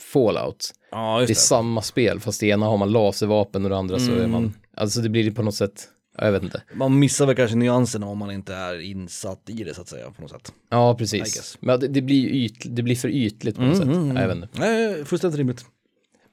Fallout. 0.00 0.70
ja 0.90 1.16
Det 1.18 1.24
är 1.24 1.26
det. 1.26 1.34
samma 1.34 1.82
spel, 1.82 2.20
fast 2.20 2.40
det 2.40 2.46
ena 2.46 2.66
har 2.66 2.76
man 2.76 2.92
laservapen 2.92 3.64
och 3.64 3.70
det 3.70 3.76
andra 3.76 3.98
så 3.98 4.12
är 4.12 4.16
Mm. 4.18 4.30
man, 4.30 4.54
alltså 4.76 5.00
det 5.00 5.08
blir 5.08 5.30
på 5.30 5.42
något 5.42 5.54
sätt, 5.54 5.88
ja, 6.18 6.24
jag 6.24 6.32
vet 6.32 6.42
inte. 6.42 6.62
Man 6.74 6.98
missar 6.98 7.26
väl 7.26 7.36
kanske 7.36 7.56
nyanserna 7.56 8.06
om 8.06 8.18
man 8.18 8.30
inte 8.30 8.54
är 8.54 8.80
insatt 8.80 9.42
i 9.50 9.64
det 9.64 9.74
så 9.74 9.80
att 9.80 9.88
säga 9.88 10.10
på 10.10 10.22
något 10.22 10.30
sätt. 10.30 10.52
Ja, 10.70 10.94
precis. 10.94 11.58
Men 11.60 11.80
det, 11.80 11.88
det 11.88 12.02
blir 12.02 12.28
yt, 12.28 12.56
det 12.64 12.82
blir 12.82 12.96
för 12.96 13.08
ytligt 13.08 13.56
på 13.56 13.62
något 13.62 13.76
sätt. 13.76 13.86
mm, 13.86 14.16
Ja, 14.16 14.20
jag 14.22 14.28
vet 14.28 14.36
inte. 14.36 14.48
Nej, 14.58 15.04
fullständigt 15.04 15.38
rimligt. 15.38 15.64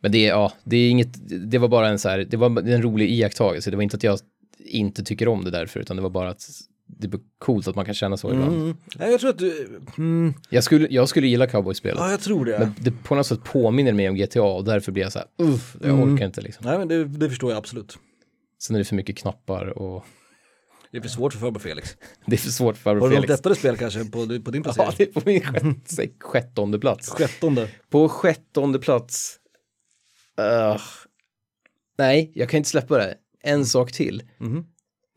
Men 0.01 0.11
det 0.11 0.25
är, 0.25 0.29
ja, 0.29 0.53
det 0.63 0.77
är 0.77 0.89
inget, 0.89 1.09
det 1.51 1.57
var 1.57 1.67
bara 1.67 1.87
en 1.89 1.99
så 1.99 2.09
här, 2.09 2.19
det 2.29 2.37
var 2.37 2.69
en 2.69 2.81
rolig 2.81 3.09
iakttagelse. 3.11 3.69
Det 3.71 3.75
var 3.77 3.83
inte 3.83 3.97
att 3.97 4.03
jag 4.03 4.19
inte 4.65 5.03
tycker 5.03 5.27
om 5.27 5.43
det 5.43 5.51
därför, 5.51 5.79
utan 5.79 5.95
det 5.95 6.01
var 6.03 6.09
bara 6.09 6.29
att 6.29 6.49
det 6.99 7.07
är 7.13 7.19
coolt 7.39 7.67
att 7.67 7.75
man 7.75 7.85
kan 7.85 7.93
känna 7.93 8.17
så 8.17 8.31
ibland. 8.33 8.55
Mm. 8.55 8.77
Jag 8.99 9.19
tror 9.19 9.29
att 9.29 9.37
du, 9.37 9.79
mm, 9.97 10.33
Jag 10.49 10.63
skulle, 10.63 10.87
jag 10.89 11.09
skulle 11.09 11.27
gilla 11.27 11.47
cowboyspelet. 11.47 11.97
ja 11.99 12.11
jag 12.11 12.19
tror 12.19 12.45
det. 12.45 12.59
Men 12.59 12.73
det 12.79 12.91
på 12.91 13.15
något 13.15 13.27
sätt 13.27 13.43
påminner 13.43 13.93
mig 13.93 14.09
om 14.09 14.15
GTA 14.15 14.43
och 14.43 14.63
därför 14.63 14.91
blir 14.91 15.03
jag 15.03 15.11
så 15.11 15.19
här, 15.19 15.27
uff, 15.37 15.75
jag 15.81 15.89
Mm. 15.89 16.13
orkar 16.13 16.25
inte 16.25 16.41
liksom. 16.41 16.65
Nej 16.65 16.77
men 16.77 16.87
det, 16.87 17.05
det 17.05 17.29
förstår 17.29 17.51
jag 17.51 17.57
absolut. 17.57 17.97
Sen 18.59 18.75
är 18.75 18.79
det 18.79 18.85
för 18.85 18.95
mycket 18.95 19.17
knappar 19.17 19.65
och 19.77 20.05
Det 20.91 20.97
är 20.97 21.01
för 21.01 21.09
svårt 21.09 21.33
för 21.33 21.39
farbror 21.39 21.59
Felix. 21.59 21.97
Det 22.25 22.35
är 22.35 22.37
för 22.37 22.49
svårt 22.49 22.77
för 22.77 22.89
Har 22.89 22.95
farbror 22.95 23.09
du 23.09 23.15
något 23.15 23.25
Felix. 23.25 23.39
lättare 23.39 23.55
spel 23.55 23.77
kanske 23.77 24.05
på, 24.05 24.11
på 24.45 24.51
din 24.51 24.63
Ja, 24.65 24.73
placering? 24.73 24.93
det 24.97 25.03
är 25.03 25.21
på 25.21 25.29
min 25.29 25.41
sjätte, 25.41 26.09
sjättonde 26.19 26.79
plats. 26.79 27.09
Sjättonde. 27.09 27.69
På 27.89 28.09
sjättonde 28.09 28.79
plats. 28.79 29.35
Ugh. 30.41 30.81
nej, 31.97 32.31
jag 32.35 32.49
kan 32.49 32.57
inte 32.57 32.69
släppa 32.69 32.97
det. 32.97 33.15
En 33.43 33.65
sak 33.65 33.91
till. 33.91 34.23
Mhm. 34.37 34.65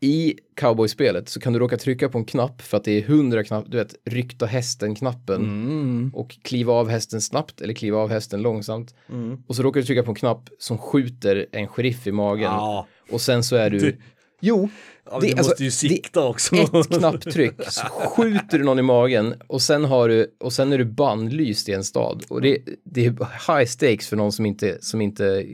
I 0.03 0.35
cowboyspelet 0.55 1.29
så 1.29 1.39
kan 1.39 1.53
du 1.53 1.59
råka 1.59 1.77
trycka 1.77 2.09
på 2.09 2.17
en 2.17 2.25
knapp 2.25 2.61
för 2.61 2.77
att 2.77 2.83
det 2.83 2.91
är 2.91 3.01
hundra 3.01 3.43
knapp, 3.43 3.65
du 3.67 3.77
vet, 3.77 3.95
rykta 4.05 4.45
hästen-knappen 4.45 5.41
Mm. 5.41 6.11
och 6.13 6.37
kliva 6.43 6.73
av 6.73 6.89
hästen 6.89 7.21
snabbt 7.21 7.61
eller 7.61 7.73
kliva 7.73 7.97
av 7.97 8.09
hästen 8.09 8.41
långsamt. 8.41 8.95
Mm. 9.09 9.37
Och 9.47 9.55
så 9.55 9.63
råkar 9.63 9.79
du 9.79 9.85
trycka 9.85 10.03
på 10.03 10.11
en 10.11 10.15
knapp 10.15 10.49
som 10.59 10.77
skjuter 10.77 11.45
en 11.51 11.67
sheriff 11.67 12.07
i 12.07 12.11
magen. 12.11 12.43
Ja, 12.43 12.87
Och 13.11 13.21
sen 13.21 13.43
så 13.43 13.55
är 13.55 13.69
du... 13.69 13.79
Du- 13.79 13.97
Jo, 14.43 14.69
ja 15.05 15.19
det- 15.19 15.27
du 15.27 15.31
alltså, 15.33 15.49
måste 15.49 15.63
ju 15.63 15.71
sikta 15.71 16.27
också. 16.27 16.55
ett 16.55 16.89
knapptryck 16.99 17.53
så 17.69 17.81
skjuter 17.85 18.57
du 18.57 18.63
någon 18.63 18.79
i 18.79 18.81
magen 18.81 19.33
och 19.47 19.61
sen 19.61 19.85
har 19.85 20.09
du 20.09 20.35
och 20.39 20.53
sen 20.53 20.73
är 20.73 20.77
du 20.77 20.85
bannlyst 20.85 21.69
i 21.69 21.73
en 21.73 21.83
stad 21.83 22.23
och 22.29 22.41
det, 22.41 22.57
det 22.83 23.05
är 23.05 23.11
high 23.57 23.67
stakes 23.69 24.07
för 24.07 24.17
någon 24.17 24.31
som 24.31 24.45
inte, 24.45 24.77
som 24.81 25.01
inte 25.01 25.45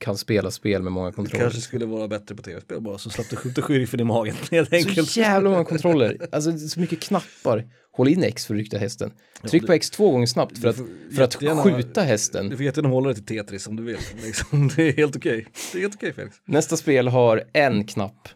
kan 0.00 0.16
spela 0.16 0.50
spel 0.50 0.82
med 0.82 0.92
många 0.92 1.12
kontroller. 1.12 1.40
kanske 1.44 1.60
skulle 1.60 1.86
vara 1.86 2.08
bättre 2.08 2.34
på 2.34 2.42
tv-spel 2.42 2.80
bara 2.80 2.98
så 2.98 3.10
slapp 3.10 3.30
du 3.30 3.36
skjuta 3.36 3.62
sheriffen 3.62 4.00
i 4.00 4.04
magen 4.04 4.34
helt 4.50 4.72
enkelt. 4.72 5.10
Så 5.10 5.20
jävla 5.20 5.50
många 5.50 5.64
kontroller, 5.64 6.28
alltså 6.32 6.58
så 6.58 6.80
mycket 6.80 7.00
knappar. 7.00 7.64
Håll 7.92 8.08
in 8.08 8.22
X 8.22 8.46
för 8.46 8.54
att 8.54 8.58
rykta 8.58 8.78
hästen. 8.78 9.12
Tryck 9.50 9.66
på 9.66 9.72
X 9.72 9.90
två 9.90 10.10
gånger 10.10 10.26
snabbt 10.26 10.58
för 10.58 10.68
att, 10.68 10.76
för 10.76 11.22
att 11.22 11.34
jättegärna- 11.34 11.62
skjuta 11.62 12.02
hästen. 12.02 12.48
Du 12.48 12.56
får 12.56 12.64
jättegärna 12.64 12.88
hålla 12.94 13.06
dig 13.06 13.14
till 13.14 13.24
Tetris 13.36 13.66
om 13.66 13.76
du 13.76 13.82
vill. 13.82 13.96
Liksom. 14.24 14.68
Det 14.76 14.88
är 14.88 14.92
helt 14.92 15.16
okej. 15.16 15.46
Det 15.72 15.78
är 15.78 15.82
helt 15.82 15.94
okej 15.94 16.12
Felix. 16.12 16.36
Nästa 16.44 16.76
spel 16.76 17.08
har 17.08 17.44
en 17.52 17.84
knapp. 17.84 18.28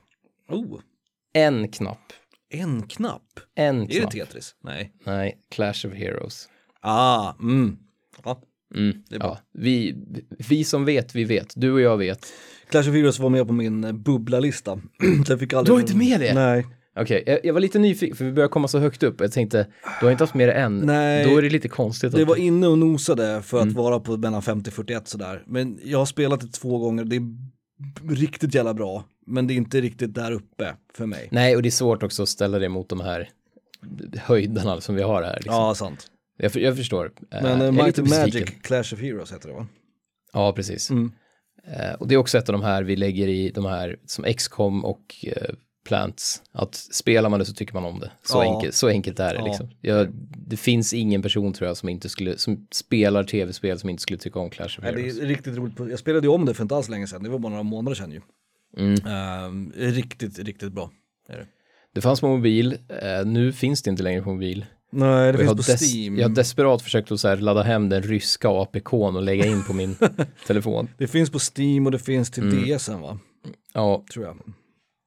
Oh, 0.49 0.81
En 1.33 1.69
knapp. 1.69 2.13
en 2.53 2.83
knapp. 2.89 3.23
En 3.55 3.83
Är 3.83 3.87
det 3.87 3.95
knapp. 4.01 4.11
Tetris? 4.13 4.55
Nej. 4.65 4.93
Nej, 5.07 5.39
Clash 5.51 5.87
of 5.87 5.93
Heroes. 5.95 6.49
Ah, 6.83 7.33
mm. 7.41 7.77
Mm, 8.75 8.97
ja. 9.09 9.39
vi, 9.55 9.95
vi 10.49 10.65
som 10.65 10.85
vet, 10.85 11.15
vi 11.15 11.25
vet. 11.25 11.53
Du 11.57 11.73
och 11.73 11.81
jag 11.81 11.97
vet. 11.97 12.27
Clash 12.71 12.81
of 12.89 12.95
Heroes 12.95 13.19
var 13.19 13.29
med 13.31 13.47
på 13.47 13.53
min 13.53 13.85
eh, 13.85 13.93
bubblalista. 13.93 14.81
Jag 15.29 15.41
fick 15.41 15.53
aldrig... 15.53 15.67
Du 15.67 15.73
har 15.73 15.81
inte 15.81 15.97
med 15.97 16.21
det? 16.21 16.35
Nej. 16.35 16.67
Okej, 16.97 17.23
jag, 17.27 17.39
jag 17.45 17.53
var 17.55 17.61
lite 17.61 17.79
nyfiken 17.79 18.17
för 18.17 18.25
vi 18.25 18.33
börjar 18.33 18.49
komma 18.49 18.69
så 18.69 18.79
högt 18.79 19.03
upp. 19.03 19.21
Jag 19.21 19.33
tänkte, 19.33 19.67
du 20.01 20.07
har 20.07 20.13
inte 20.13 20.23
haft 20.25 20.35
med 20.35 20.49
det 20.49 20.53
än. 20.53 20.79
Nej. 20.79 21.25
Då 21.25 21.39
är 21.39 21.43
det 21.43 21.51
lite 21.51 21.69
konstigt. 21.69 22.13
Det 22.13 22.25
var 22.25 22.37
inne 22.37 22.67
och 22.67 22.79
nosade 22.79 23.43
för 23.43 23.57
att 23.59 23.63
Mm. 23.63 23.75
vara 23.75 24.01
på 24.01 24.17
mellan 24.17 24.43
50-41 24.43 25.01
sådär. 25.05 25.43
Men 25.47 25.79
jag 25.85 25.99
har 25.99 26.07
spelat 26.07 26.41
det 26.41 26.47
två 26.53 26.79
gånger, 26.79 27.05
det 27.05 27.17
är 27.17 27.23
riktigt 28.15 28.55
jävla 28.55 28.75
bra. 28.75 29.05
Men 29.27 29.47
det 29.47 29.55
är 29.55 29.57
inte 29.57 29.81
riktigt 29.81 30.15
där 30.15 30.33
uppe 30.33 30.75
för 30.95 31.07
mig. 31.07 31.29
Nej, 31.31 31.57
och 31.57 31.63
det 31.63 31.69
är 31.69 31.71
svårt 31.71 32.03
också 32.03 32.23
att 32.23 32.29
ställa 32.29 32.59
det 32.59 32.69
mot 32.69 32.89
de 32.89 33.01
här 33.01 33.29
höjderna 34.17 34.81
som 34.81 34.95
vi 34.95 35.03
har 35.03 35.23
här. 35.23 35.35
Liksom. 35.37 35.55
Ja, 35.55 35.75
sant. 35.75 36.07
Jag, 36.43 36.57
jag 36.57 36.77
förstår. 36.77 37.13
Men 37.31 37.45
Eh, 37.45 37.53
uh, 37.53 37.59
jag 37.61 37.67
är 37.69 37.73
Might 37.85 37.99
and 37.99 38.09
Magic. 38.09 38.51
Clash 38.63 38.95
of 38.95 39.01
Heroes 39.01 39.33
heter 39.33 39.49
det 39.49 39.55
va? 39.55 39.67
Ja, 40.33 40.53
precis. 40.53 40.91
Mm. 40.91 41.13
Eh, 41.67 41.93
och 41.95 42.09
det 42.09 42.15
är 42.15 42.19
också 42.19 42.39
ett 42.39 42.49
av 42.49 42.53
de 42.53 42.63
här 42.63 42.83
vi 42.83 42.97
lägger 42.97 43.29
i 43.29 43.51
de 43.51 43.65
här 43.65 43.97
som 44.07 44.25
XCOM 44.25 44.85
och 44.85 45.15
eh, 45.27 45.55
Plants. 45.87 46.43
Att 46.53 46.75
spelar 46.75 47.29
man 47.31 47.39
det 47.39 47.45
så 47.45 47.53
tycker 47.55 47.75
man 47.75 47.85
om 47.85 48.01
det. 48.01 48.11
Så, 48.23 48.39
Ja. 48.39 48.55
enkelt, 48.55 48.75
så 48.75 48.89
enkelt 48.89 49.21
är 49.21 49.35
det 49.35 49.41
Ja. 49.41 49.47
liksom. 49.47 49.71
Jag, 49.81 50.09
det 50.47 50.57
finns 50.57 50.95
ingen 50.95 51.23
person 51.23 51.53
tror 51.53 51.69
jag 51.69 51.77
som 51.77 51.89
inte 51.89 52.09
skulle, 52.09 52.39
som 52.39 52.67
spelar 52.73 53.25
tv-spel 53.25 53.79
som 53.79 53.91
inte 53.91 54.03
skulle 54.03 54.19
tycka 54.19 54.39
om 54.39 54.51
Clash 54.51 54.65
of 54.67 54.79
Nej, 54.83 54.93
det 54.93 55.01
Heroes. 55.01 55.19
är 55.19 55.27
riktigt 55.27 55.57
roligt. 55.57 55.75
Jag 55.79 55.99
spelade 55.99 56.27
ju 56.27 56.33
om 56.33 56.45
det 56.45 56.55
för 56.55 56.63
inte 56.63 56.77
alls 56.77 56.89
länge 56.89 57.07
sedan, 57.07 57.23
det 57.23 57.29
var 57.31 57.39
bara 57.39 57.51
några 57.51 57.63
månader 57.63 57.95
sedan 57.95 58.13
ju. 58.13 58.21
Mm. 58.77 59.07
Ehm, 59.07 59.73
riktigt, 59.77 60.39
riktigt 60.39 60.73
bra. 60.73 60.91
Det. 61.29 61.47
Det 61.95 62.01
fanns 62.01 62.21
på 62.21 62.29
mobil, 62.29 62.79
eh, 63.03 63.27
nu 63.27 63.53
finns 63.53 63.83
det 63.83 63.91
inte 63.91 64.03
längre 64.03 64.23
på 64.23 64.33
mobil. 64.33 64.67
Nej, 64.93 65.33
det 65.33 65.39
Och 65.39 65.45
finns 65.45 65.67
på 65.67 65.73
des- 65.73 65.95
Steam. 65.95 66.19
jag 66.19 66.29
har 66.29 66.35
desperat 66.35 66.83
försökt 66.83 67.13
att 67.13 67.21
så 67.21 67.29
här 67.29 67.37
ladda 67.37 67.63
hem 67.63 67.89
den 67.89 68.03
ryska 68.03 68.49
APKn 68.49 68.95
och 68.95 69.23
lägga 69.23 69.47
in 69.47 69.65
på 69.65 69.73
min 69.73 69.97
telefon. 70.47 70.89
Det 70.99 71.07
finns 71.07 71.31
på 71.31 71.39
Steam 71.57 71.87
och 71.87 71.93
det 71.93 71.99
finns 71.99 72.31
till 72.31 72.43
Mm. 72.43 72.79
DSen 72.79 73.01
va? 73.01 73.19
Ja, 73.73 74.05
Tror 74.13 74.25
jag. 74.25 74.37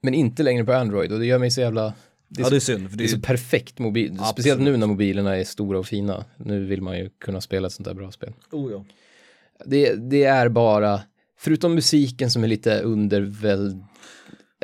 men 0.03 0.13
inte 0.13 0.43
längre 0.43 0.63
på 0.65 0.73
Android 0.73 1.11
och 1.11 1.19
det 1.19 1.25
gör 1.25 1.39
mig 1.39 1.51
så 1.51 1.61
jävla... 1.61 1.93
Det 2.27 2.39
är, 2.41 2.43
ja, 2.43 2.45
så, 2.45 2.49
det 2.51 2.55
är 2.55 2.59
synd. 2.59 2.89
För 2.89 2.97
det 2.97 3.03
det 3.03 3.07
är 3.07 3.11
så 3.11 3.17
är, 3.17 3.21
perfekt 3.21 3.79
mobil, 3.79 4.11
Absolut. 4.11 4.27
speciellt 4.29 4.61
nu 4.61 4.77
när 4.77 4.87
mobilerna 4.87 5.37
är 5.37 5.43
stora 5.43 5.79
och 5.79 5.85
fina. 5.85 6.25
Nu 6.37 6.65
vill 6.65 6.81
man 6.81 6.97
ju 6.97 7.09
kunna 7.19 7.41
spela 7.41 7.67
ett 7.67 7.73
sånt 7.73 7.85
där 7.87 7.93
bra 7.93 8.11
spel. 8.11 8.33
oh, 8.51 8.71
ja. 8.71 8.85
Det, 9.65 9.95
det 9.95 10.23
är 10.23 10.49
bara, 10.49 11.01
förutom 11.39 11.75
musiken 11.75 12.31
som 12.31 12.43
är 12.43 12.47
lite 12.47 12.79
underväld... 12.81 13.83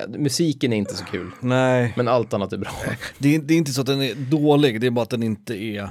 Musiken 0.08 0.74
är 0.74 0.78
inte 0.78 0.96
så 0.96 1.06
kul, 1.06 1.32
Nej, 1.42 1.94
men 1.98 2.08
allt 2.08 2.34
annat 2.34 2.54
är 2.54 2.58
bra. 2.58 2.72
det 3.18 3.36
är, 3.36 3.40
det 3.40 3.54
är 3.54 3.58
inte 3.58 3.72
så 3.72 3.82
att 3.82 3.88
den 3.88 4.02
är 4.02 4.16
dålig, 4.16 4.82
det 4.82 4.88
är 4.88 4.92
bara 4.92 5.04
att 5.04 5.10
den 5.10 5.24
inte 5.24 5.56
är 5.64 5.90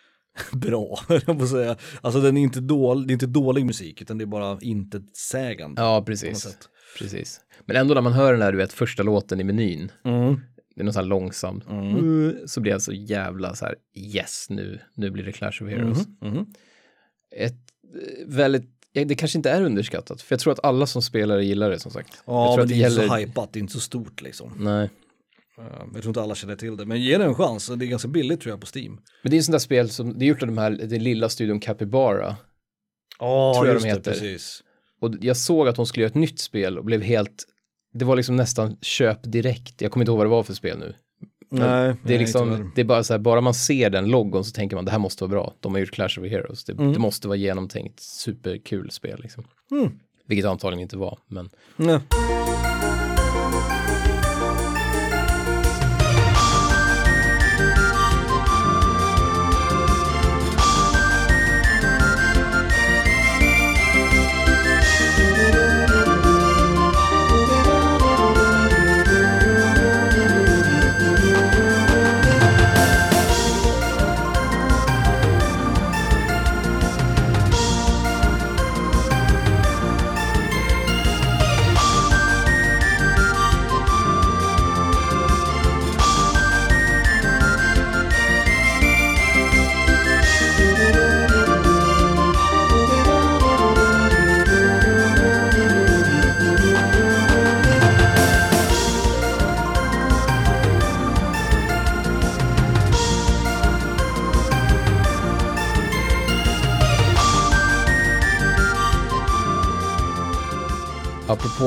bra, 0.52 0.98
jag 1.08 1.42
att 1.42 1.48
säga. 1.50 1.76
Alltså 2.00 2.20
den 2.20 2.36
är 2.36 2.42
inte 2.42 2.60
dålig, 2.60 3.06
det 3.08 3.10
är 3.10 3.14
inte 3.14 3.26
dålig 3.26 3.66
musik, 3.66 4.02
utan 4.02 4.18
det 4.18 4.24
är 4.24 4.26
bara 4.26 4.58
inte 4.60 5.02
sägande. 5.30 5.82
Ja, 5.82 6.02
precis. 6.06 6.56
precis. 6.98 7.40
Men 7.64 7.76
ändå 7.76 7.94
när 7.94 8.00
man 8.00 8.12
hör 8.12 8.32
den 8.32 8.40
där, 8.40 8.52
du 8.52 8.58
vet, 8.58 8.72
första 8.72 9.02
låten 9.02 9.40
i 9.40 9.44
menyn, 9.44 9.92
Mm. 10.04 10.40
det 10.74 10.80
är 10.80 10.84
något 10.84 10.94
så 10.94 11.00
här 11.00 11.06
långsamt, 11.06 11.66
Mm. 11.70 12.34
så 12.46 12.60
blir 12.60 12.72
jag 12.72 12.82
så 12.82 12.92
jävla 12.92 13.54
så 13.54 13.64
här, 13.64 13.74
yes, 13.94 14.46
nu, 14.50 14.80
nu 14.94 15.10
blir 15.10 15.24
det 15.24 15.32
Clash 15.32 15.62
of 15.62 15.68
Heroes. 15.68 16.06
Mhm. 16.20 16.46
Ett 17.36 17.52
eh, 17.94 18.26
väldigt, 18.26 18.70
det 18.92 19.14
kanske 19.14 19.38
inte 19.38 19.50
är 19.50 19.62
underskattat, 19.62 20.22
för 20.22 20.32
jag 20.34 20.40
tror 20.40 20.52
att 20.52 20.64
alla 20.64 20.86
som 20.86 21.02
spelar 21.02 21.38
gillar 21.38 21.70
det 21.70 21.78
som 21.78 21.90
sagt. 21.92 22.22
jag 22.26 22.34
Ja, 22.34 22.46
tror 22.46 22.56
men 22.56 22.62
att 22.62 22.68
det 22.68 22.74
det 22.74 22.78
är 22.80 22.90
gäller, 22.90 23.08
så 23.08 23.14
hypat, 23.14 23.52
det 23.52 23.58
är 23.58 23.60
inte 23.60 23.72
så 23.72 23.80
stort 23.80 24.22
liksom. 24.22 24.52
nej. 24.58 24.90
Uh, 25.58 25.64
Jag 25.94 26.02
tror 26.02 26.06
inte 26.06 26.22
alla 26.22 26.34
känner 26.34 26.56
till 26.56 26.76
det, 26.76 26.86
men 26.86 27.00
ge 27.02 27.18
det 27.18 27.24
en 27.24 27.34
chans. 27.34 27.66
Det 27.66 27.84
är 27.84 27.86
ganska 27.88 28.08
billigt 28.08 28.40
tror 28.40 28.50
jag 28.52 28.60
på 28.60 28.66
Steam. 28.78 28.92
Men 29.22 29.30
det 29.30 29.36
är 29.36 29.38
en 29.38 29.44
sån 29.44 29.52
där 29.52 29.58
spel 29.58 29.90
som, 29.90 30.18
det 30.18 30.24
är 30.24 30.26
gjort 30.28 30.42
av 30.42 30.48
de 30.48 30.58
här, 30.58 30.70
den 30.70 31.02
lilla 31.04 31.28
studion 31.28 31.60
Capybara. 31.60 32.36
Ja, 33.18 33.66
jag 33.66 33.74
just 33.74 33.84
de 33.84 33.88
det, 33.88 33.94
heter. 33.96 34.10
precis. 34.12 34.62
Och 35.00 35.14
jag 35.20 35.36
såg 35.36 35.68
att 35.68 35.76
hon 35.76 35.86
skulle 35.86 36.02
göra 36.02 36.10
ett 36.10 36.14
nytt 36.14 36.38
spel 36.40 36.78
och 36.78 36.84
blev 36.84 37.02
helt, 37.02 37.44
det 37.92 38.04
var 38.04 38.16
liksom 38.16 38.36
nästan 38.36 38.76
köp 38.82 39.18
direkt. 39.22 39.80
Jag 39.82 39.92
kommer 39.92 40.02
inte 40.04 40.10
ihåg 40.10 40.18
vad 40.18 40.26
det 40.26 40.30
var 40.30 40.42
för 40.42 40.54
spel 40.54 40.78
nu. 40.78 40.94
Nej, 41.50 41.94
Det 42.02 42.14
är 42.14 42.18
liksom, 42.18 42.72
det 42.74 42.80
är 42.80 42.84
bara 42.84 43.02
så 43.04 43.12
här, 43.12 43.18
bara 43.18 43.40
man 43.40 43.54
ser 43.54 43.90
den 43.90 44.04
logon 44.10 44.44
så 44.44 44.52
tänker 44.52 44.76
man 44.76 44.84
det 44.84 44.90
här 44.90 44.98
måste 44.98 45.24
vara 45.24 45.30
bra. 45.30 45.54
De 45.60 45.72
har 45.72 45.80
gjort 45.80 45.90
Clash 45.90 46.18
of 46.20 46.26
Heroes. 46.30 46.64
Det, 46.64 46.72
Mm. 46.72 46.92
det 46.92 46.98
måste 46.98 47.28
vara 47.28 47.36
genomtänkt, 47.38 48.00
superkul 48.00 48.90
spel 48.90 49.20
liksom. 49.22 49.44
Mm. 49.70 49.90
Vilket 50.26 50.46
antagligen 50.46 50.82
inte 50.82 50.96
var, 50.96 51.18
men 51.28 51.50
Nej. 51.76 51.98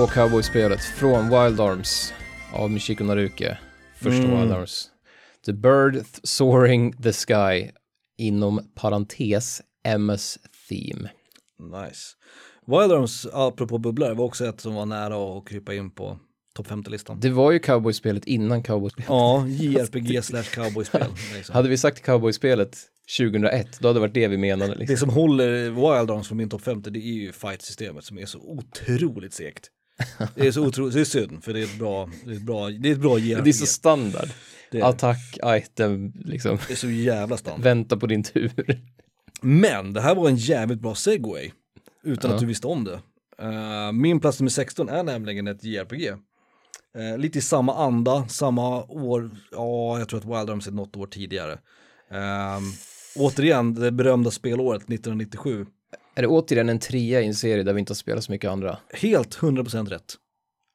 Cowboyspelet, 0.07 0.81
från 0.81 1.23
Wild 1.29 1.59
Arms 1.61 2.13
av 2.53 2.71
Michiko 2.71 3.03
Naruke, 3.03 3.57
första 3.95 4.23
Mm. 4.23 4.39
Wild 4.39 4.51
Arms. 4.51 4.89
The 5.45 5.53
Bird 5.53 6.05
Soaring 6.23 6.93
the 7.03 7.13
Sky, 7.13 7.69
inom 8.17 8.71
parentes 8.75 9.61
MS 9.87 10.37
Theme. 10.69 11.09
Nice. 11.59 12.01
Wild 12.65 12.91
Arms, 12.91 13.27
apropå 13.33 13.77
bubblor, 13.77 14.13
var 14.15 14.25
också 14.25 14.45
ett 14.45 14.61
som 14.61 14.73
var 14.75 14.85
nära 14.85 15.37
att 15.37 15.47
krypa 15.47 15.73
in 15.73 15.91
på 15.91 16.19
topp 16.55 16.67
50-listan. 16.67 17.19
Det 17.19 17.29
var 17.29 17.51
ju 17.51 17.59
cowboyspelet 17.59 18.25
innan 18.25 18.63
cowboyspelet. 18.63 19.09
Ja, 19.09 19.47
JRPG 19.47 20.23
slash 20.23 20.43
cowboyspel. 20.43 21.07
Liksom. 21.35 21.55
Hade 21.55 21.69
vi 21.69 21.77
sagt 21.77 22.01
cowboyspelet 22.05 22.77
2001, 23.17 23.79
då 23.79 23.87
hade 23.87 23.97
det 23.97 24.01
varit 24.01 24.13
det 24.13 24.27
vi 24.27 24.37
menade. 24.37 24.73
Det 24.73 24.79
Liksom. 24.79 24.97
som 24.97 25.09
håller 25.09 25.63
Wild 25.69 26.11
Arms 26.11 26.27
från 26.27 26.37
min 26.37 26.49
topp 26.49 26.61
50 26.61 26.89
det 26.89 26.99
är 26.99 27.13
ju 27.13 27.31
fight-systemet 27.31 28.03
som 28.03 28.17
är 28.17 28.25
så 28.25 28.39
otroligt 28.39 29.33
segt. 29.33 29.69
Det 30.35 30.47
är 30.47 30.51
så 30.51 30.65
otroligt, 30.67 30.93
det 30.93 31.01
är 31.01 31.05
synd 31.05 31.43
för 31.43 31.53
det 31.53 31.59
är 31.59 31.63
ett 31.63 31.79
bra, 31.79 32.09
det 32.25 32.31
är 32.31 32.35
ett 32.35 32.41
bra, 32.41 32.69
det 32.69 32.89
är 32.89 32.93
ett 32.93 32.99
bra 32.99 33.17
JRPG. 33.19 33.43
Det 33.43 33.49
är 33.49 33.53
så 33.53 33.65
standard. 33.65 34.29
Det 34.71 34.79
är- 34.79 34.83
Attack, 34.89 35.37
item, 35.45 36.11
liksom. 36.15 36.57
Det 36.67 36.73
är 36.73 36.77
så 36.77 36.89
jävla 36.89 37.37
standard. 37.37 37.63
Vänta 37.63 37.97
på 37.97 38.07
din 38.07 38.23
tur. 38.23 38.51
Men 39.41 39.93
det 39.93 40.01
här 40.01 40.15
var 40.15 40.29
en 40.29 40.35
jävligt 40.35 40.79
bra 40.79 40.95
segway. 40.95 41.51
Utan 42.03 42.29
Ja. 42.31 42.35
att 42.35 42.41
du 42.41 42.47
visste 42.47 42.67
om 42.67 42.83
det. 42.83 42.99
Eh, 43.41 43.91
min 43.91 44.19
plats 44.19 44.39
nummer 44.39 44.49
16 44.49 44.89
är 44.89 45.03
nämligen 45.03 45.47
ett 45.47 45.63
JRPG. 45.63 46.07
Eh, 46.97 47.17
lite 47.17 47.37
i 47.37 47.41
samma 47.41 47.75
anda, 47.85 48.27
samma 48.27 48.83
år, 48.83 49.31
ja 49.51 49.99
jag 49.99 50.09
tror 50.09 50.19
att 50.19 50.25
Wild 50.25 50.49
Arms 50.49 50.67
är 50.67 50.71
något 50.71 50.95
år 50.95 51.07
tidigare. 51.07 51.53
Eh, 52.11 52.59
återigen, 53.15 53.73
det 53.73 53.91
berömda 53.91 54.31
spelåret 54.31 54.81
1997. 54.81 55.65
Är 56.15 56.21
det 56.21 56.27
återigen 56.27 56.69
en 56.69 56.79
trea 56.79 57.21
i 57.21 57.25
en 57.25 57.35
serie 57.35 57.63
där 57.63 57.73
vi 57.73 57.79
inte 57.79 57.91
har 57.91 57.95
spelat 57.95 58.23
så 58.23 58.31
mycket 58.31 58.49
andra? 58.51 58.77
Helt 58.93 59.37
100% 59.37 59.89
rätt. 59.89 60.15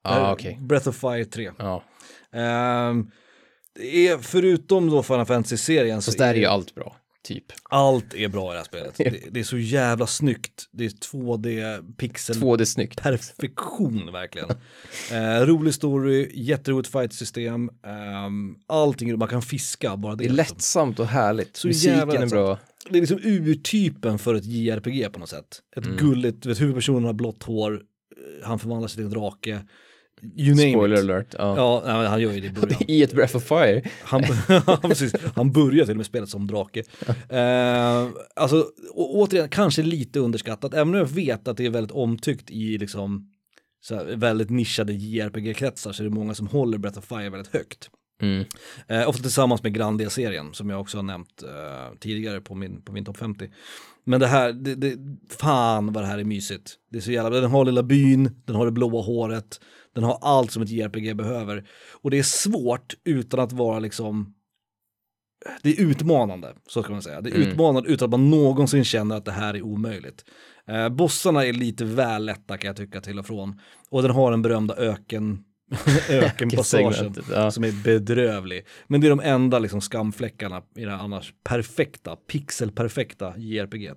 Ah, 0.04 0.32
okej. 0.32 0.58
Breath 0.60 0.88
of 0.88 0.96
Fire 0.96 1.24
3. 1.24 1.50
Ja, 1.58 1.82
det 3.74 4.08
är, 4.08 4.18
förutom 4.18 4.90
då 4.90 5.02
Final 5.02 5.26
Fantasy-serien 5.26 6.02
så 6.02 6.06
fast 6.06 6.18
där 6.18 6.34
är 6.34 6.38
ju 6.38 6.44
allt 6.44 6.74
bra, 6.74 6.96
typ. 7.24 7.44
allt 7.70 8.14
är 8.14 8.28
bra 8.28 8.50
i 8.50 8.52
det 8.52 8.58
här 8.58 8.64
spelet. 8.64 8.94
Det, 8.96 9.22
det 9.30 9.40
är 9.40 9.44
så 9.44 9.58
jävla 9.58 10.06
snyggt. 10.06 10.68
Det 10.72 10.84
är 10.84 10.88
2D 10.88 11.82
pixel 11.96 12.36
2D 12.36 12.64
snyggt. 12.64 13.02
perfektion 13.02 14.12
verkligen. 14.12 14.48
Eh, 15.12 15.46
rolig 15.46 15.74
story, 15.74 16.30
jätteroligt 16.34 16.92
fight-system, 16.92 17.70
ehm, 17.86 18.54
allting, 18.66 19.18
man 19.18 19.28
kan 19.28 19.42
fiska 19.42 19.96
bara 19.96 20.14
det. 20.14 20.24
Det 20.24 20.28
är 20.28 20.32
liksom. 20.32 20.54
lättsamt 20.54 20.98
och 21.00 21.06
härligt. 21.06 21.56
Så 21.56 21.66
Musiken 21.66 22.10
är 22.10 22.26
bra. 22.30 22.58
Det 22.90 22.96
är 22.98 23.00
liksom 23.00 23.18
urtypen 23.22 24.18
för 24.18 24.34
ett 24.34 24.44
JRPG 24.44 25.08
på 25.12 25.18
något 25.20 25.28
sätt. 25.28 25.62
Ett 25.76 25.86
Mm. 25.86 25.96
gulligt, 25.98 26.46
vet, 26.46 26.60
huvudpersonen 26.60 27.04
har 27.04 27.12
blått 27.12 27.42
hår, 27.42 27.72
eh, 27.72 28.46
han 28.48 28.58
förvandlar 28.58 28.88
sig 28.88 28.96
till 28.96 29.04
en 29.04 29.10
drake. 29.10 29.60
You 30.36 30.56
name 30.56 30.72
Spoiler 30.72 30.96
it. 30.96 31.02
alert. 31.02 31.34
Ja. 31.38 31.82
Ja, 31.86 32.06
han 32.08 32.20
gör 32.20 32.32
ju 32.32 32.40
det 32.40 32.46
i 32.46 32.50
början. 32.50 32.80
I 32.88 33.02
ett 33.02 33.12
Breath 33.12 33.36
of 33.36 33.44
Fire. 33.44 33.82
Han, 34.02 34.22
precis, 34.82 35.14
han 35.34 35.52
börjar 35.52 35.84
till 35.84 35.90
och 35.90 35.96
med 35.96 36.06
spelet 36.06 36.28
som 36.28 36.46
drake. 36.46 36.82
Eh, 37.28 38.08
alltså, 38.36 38.66
å, 38.94 39.22
återigen, 39.22 39.48
kanske 39.48 39.82
lite 39.82 40.20
underskattat, 40.20 40.74
även 40.74 40.88
om 40.88 40.94
jag 40.94 41.08
vet 41.08 41.48
att 41.48 41.56
det 41.56 41.66
är 41.66 41.70
väldigt 41.70 41.92
omtyckt 41.92 42.50
i 42.50 42.78
liksom 42.78 43.30
så 43.80 43.94
här, 43.94 44.04
väldigt 44.16 44.50
nischade 44.50 44.92
JRPG-kretsar 44.92 45.92
så 45.92 46.02
är 46.02 46.04
det 46.04 46.14
många 46.14 46.34
som 46.34 46.46
håller 46.46 46.78
Breath 46.78 46.98
of 46.98 47.04
Fire 47.04 47.30
väldigt 47.30 47.52
högt. 47.54 47.90
Mm. 48.22 48.44
Eh, 48.88 49.08
ofta 49.08 49.22
tillsammans 49.22 49.62
med 49.62 49.74
Grandia-serien 49.74 50.54
som 50.54 50.70
jag 50.70 50.80
också 50.80 50.98
har 50.98 51.02
nämnt 51.02 51.42
eh, 51.42 51.98
tidigare 52.00 52.40
på 52.40 52.54
min, 52.54 52.82
på 52.82 52.92
min 52.92 53.04
topp 53.04 53.16
50. 53.16 53.50
Men 54.04 54.20
det 54.20 54.26
här, 54.26 54.52
det, 54.52 54.74
det, 54.74 54.96
fan 55.28 55.92
vad 55.92 56.02
det 56.02 56.06
här 56.06 56.18
är 56.18 56.24
mysigt. 56.24 56.74
Det 56.90 56.96
är 56.98 57.02
så 57.02 57.12
jävla, 57.12 57.40
den 57.40 57.50
har 57.50 57.64
lilla 57.64 57.82
byn, 57.82 58.42
den 58.44 58.56
har 58.56 58.64
det 58.66 58.72
blåa 58.72 59.02
håret, 59.02 59.60
den 59.94 60.04
har 60.04 60.18
allt 60.22 60.50
som 60.50 60.62
ett 60.62 60.68
JRPG 60.70 61.16
behöver. 61.16 61.68
Och 62.02 62.10
det 62.10 62.18
är 62.18 62.22
svårt 62.22 62.94
utan 63.04 63.40
att 63.40 63.52
vara 63.52 63.78
liksom, 63.78 64.34
det 65.62 65.70
är 65.70 65.80
utmanande, 65.82 66.54
så 66.68 66.82
ska 66.82 66.92
man 66.92 67.02
säga. 67.02 67.20
Det 67.20 67.30
är 67.30 67.34
Mm. 67.34 67.48
utmanande 67.48 67.88
utan 67.88 68.06
att 68.06 68.10
man 68.10 68.30
någonsin 68.30 68.84
känner 68.84 69.16
att 69.16 69.24
det 69.24 69.32
här 69.32 69.54
är 69.54 69.62
omöjligt. 69.62 70.24
Eh, 70.66 70.88
bossarna 70.88 71.46
är 71.46 71.52
lite 71.52 71.84
väl 71.84 72.24
lätta 72.24 72.58
kan 72.58 72.68
jag 72.68 72.76
tycka 72.76 73.00
till 73.00 73.18
och 73.18 73.26
från. 73.26 73.60
Och 73.90 74.02
den 74.02 74.10
har 74.10 74.30
den 74.30 74.42
berömda 74.42 74.76
öken, 74.76 75.44
ökenpassagen 76.08 77.14
Ja. 77.32 77.50
som 77.50 77.64
är 77.64 77.72
bedrövlig. 77.84 78.66
Men 78.86 79.00
det 79.00 79.06
är 79.06 79.10
de 79.10 79.20
enda 79.20 79.58
liksom 79.58 79.80
skamfläckarna 79.80 80.62
i 80.76 80.84
det 80.84 80.90
här 80.90 80.98
annars 80.98 81.34
perfekta, 81.44 82.16
pixelperfekta 82.16 83.34
JRPG. 83.38 83.90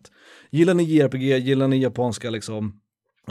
Gillar 0.51 0.74
ni 0.74 0.84
JRPG, 0.84 1.38
gillar 1.38 1.67
ni 1.67 1.78
japanska 1.82 2.30
liksom 2.30 2.82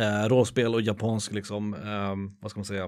eh, 0.01 0.28
rollspel 0.28 0.74
och 0.74 0.80
japansk 0.82 1.32
liksom, 1.32 1.74
ehm, 1.74 2.36
vad 2.41 2.51
ska 2.51 2.61
man 2.61 2.64
säga, 2.64 2.84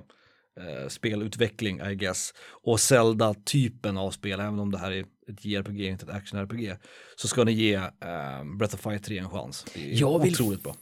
eh, 0.60 0.88
spelutveckling 0.88 1.80
I 1.80 1.94
guess. 1.94 2.32
Och 2.62 2.80
Zelda-typen 2.80 3.96
av 3.98 4.10
spel, 4.10 4.40
även 4.40 4.58
om 4.58 4.70
det 4.70 4.78
här 4.78 4.92
är 4.92 5.00
ett 5.00 5.44
JRPG, 5.44 5.80
inte 5.86 6.04
ett 6.04 6.10
action-RPG, 6.10 6.76
så 7.16 7.28
ska 7.28 7.44
ni 7.44 7.52
ge 7.52 7.74
ehm, 7.74 8.58
Breath 8.58 8.74
of 8.74 8.80
Fire 8.80 8.98
3 8.98 9.18
en 9.18 9.30
chans. 9.30 9.64
Det 9.74 9.92
är 9.94 10.00
Jag 10.00 10.22
vill- 10.22 10.32
otroligt 10.32 10.62
bra. 10.62 10.74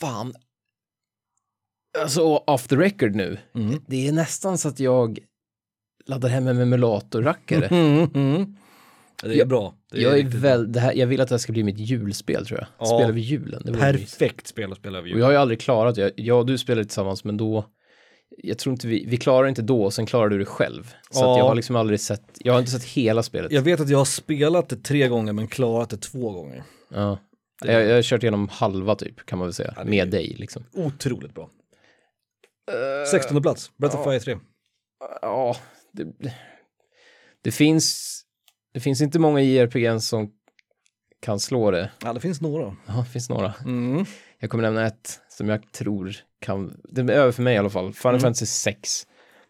Fan. 0.00 0.34
Alltså 1.98 2.22
off 2.36 2.68
the 2.68 2.76
record 2.76 3.14
nu. 3.14 3.38
Mm. 3.54 3.80
Det 3.86 4.08
är 4.08 4.12
nästan 4.12 4.58
så 4.58 4.68
att 4.68 4.80
jag 4.80 5.18
laddar 6.06 6.28
hem 6.28 6.46
en 6.48 6.58
emulatorrackare. 6.60 7.66
Mm, 7.66 8.10
mm. 8.14 8.56
Det 9.22 9.28
är 9.28 9.34
Jag- 9.38 9.48
bra. 9.48 9.74
Det 9.92 10.00
Jag, 10.00 10.12
är 10.12 10.16
riktigt 10.16 10.40
bra. 10.40 10.50
väl, 10.50 10.72
det 10.72 10.80
här, 10.80 10.92
jag 10.92 11.06
vill 11.06 11.20
att 11.20 11.28
det 11.28 11.32
här 11.34 11.38
ska 11.38 11.52
bli 11.52 11.62
mitt 11.62 11.78
julspel 11.78 12.46
tror 12.46 12.58
jag. 12.60 12.68
Ja. 12.78 12.84
Spela 12.86 13.08
över 13.08 13.20
julen. 13.20 13.62
Perfekt 13.78 14.46
spel 14.46 14.72
att 14.72 14.78
spela 14.78 14.98
över 14.98 15.06
Och 15.06 15.10
jul. 15.10 15.18
jag 15.18 15.26
har 15.26 15.32
ju 15.32 15.38
aldrig 15.38 15.60
klarat 15.60 15.94
det. 15.94 16.12
Jag 16.16 16.38
och 16.38 16.46
du 16.46 16.58
spelade 16.58 16.84
tillsammans 16.84 17.24
men 17.24 17.36
då 17.36 17.64
jag 18.42 18.58
tror 18.58 18.72
inte 18.72 18.86
vi, 18.86 19.04
vi 19.08 19.16
klarar 19.16 19.48
inte 19.48 19.62
då 19.62 19.84
och 19.84 19.92
sen 19.94 20.06
klarar 20.06 20.28
du 20.28 20.38
det 20.38 20.44
själv. 20.44 20.94
Så 21.10 21.20
Ja. 21.20 21.38
jag 21.38 21.44
har 21.44 21.54
liksom 21.54 21.76
aldrig 21.76 22.00
sett, 22.00 22.22
jag 22.38 22.52
har 22.52 22.60
inte 22.60 22.70
sett 22.72 22.84
hela 22.84 23.22
spelet. 23.22 23.52
Jag 23.52 23.62
vet 23.62 23.80
att 23.80 23.88
jag 23.88 23.98
har 23.98 24.04
spelat 24.04 24.68
det 24.68 24.76
tre 24.76 25.08
gånger 25.08 25.32
men 25.32 25.48
klarat 25.48 25.90
det 25.90 25.96
två 25.96 26.30
gånger. 26.30 26.62
Ja. 26.94 27.18
Jag, 27.64 27.82
jag 27.84 27.94
har 27.94 28.02
kört 28.02 28.22
igenom 28.22 28.48
halva 28.48 28.94
typ 28.94 29.26
kan 29.26 29.38
man 29.38 29.46
väl 29.48 29.52
säga, 29.54 29.74
Ja, 29.76 29.84
med 29.84 30.08
dig 30.10 30.36
liksom. 30.38 30.64
Otroligt 30.74 31.34
bra. 31.34 31.50
16 33.10 33.42
plats, 33.42 33.70
Breath 33.76 33.98
of. 33.98 34.04
Fire 34.04 34.20
3. 34.20 34.38
Ja, 35.22 35.56
det, 35.92 36.06
det 37.42 37.50
finns, 37.50 38.20
det 38.74 38.80
finns 38.80 39.00
inte 39.00 39.18
många 39.18 39.40
JRPG 39.40 40.00
som 40.02 40.30
kan 41.20 41.40
slå 41.40 41.70
det. 41.70 41.90
Ja, 42.04 42.12
det 42.12 42.20
finns 42.20 42.40
några. 42.40 42.76
Ja, 42.86 42.92
det 42.92 43.10
finns 43.12 43.28
några. 43.30 43.54
Mm. 43.64 44.04
Jag 44.38 44.50
kommer 44.50 44.62
nämna 44.62 44.86
ett 44.86 45.20
som 45.28 45.48
jag 45.48 45.72
tror 45.72 46.16
kan, 46.40 46.80
det 46.84 47.00
är 47.00 47.10
över 47.10 47.32
för 47.32 47.42
mig 47.42 47.54
i 47.54 47.58
alla 47.58 47.70
fall, 47.70 47.92
Final 47.92 48.10
Mm. 48.14 48.20
Fantasy 48.20 48.46
6. 48.46 49.06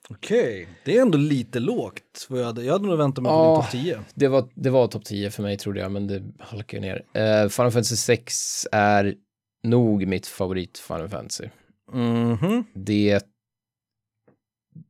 Okej, 0.08 0.68
det 0.84 0.96
är 0.98 1.02
ändå 1.02 1.18
lite 1.18 1.60
lågt. 1.60 2.26
Jag, 2.28 2.44
hade, 2.44 2.64
jag 2.64 2.72
hade 2.72 2.86
nog 2.86 2.98
väntat 2.98 3.22
mig 3.22 3.30
på 3.30 3.34
Ja. 3.36 3.54
din 3.54 3.62
topp 3.62 3.70
10. 3.70 4.00
Det 4.14 4.28
var, 4.28 4.48
det 4.54 4.70
var 4.70 4.86
topp 4.86 5.04
10 5.04 5.30
för 5.30 5.42
mig 5.42 5.58
trodde 5.58 5.80
jag, 5.80 5.92
men 5.92 6.06
det 6.06 6.22
halkar 6.38 6.78
ju 6.78 6.80
ner. 6.80 6.96
Uh, 6.96 7.48
Final 7.48 7.72
Fantasy 7.72 7.96
6 7.96 8.66
är 8.72 9.14
nog 9.62 10.06
mitt 10.06 10.26
favorit 10.26 10.78
Final 10.78 11.08
Fantasy. 11.08 11.44
Mhm. 11.92 12.64
Det, 12.74 13.26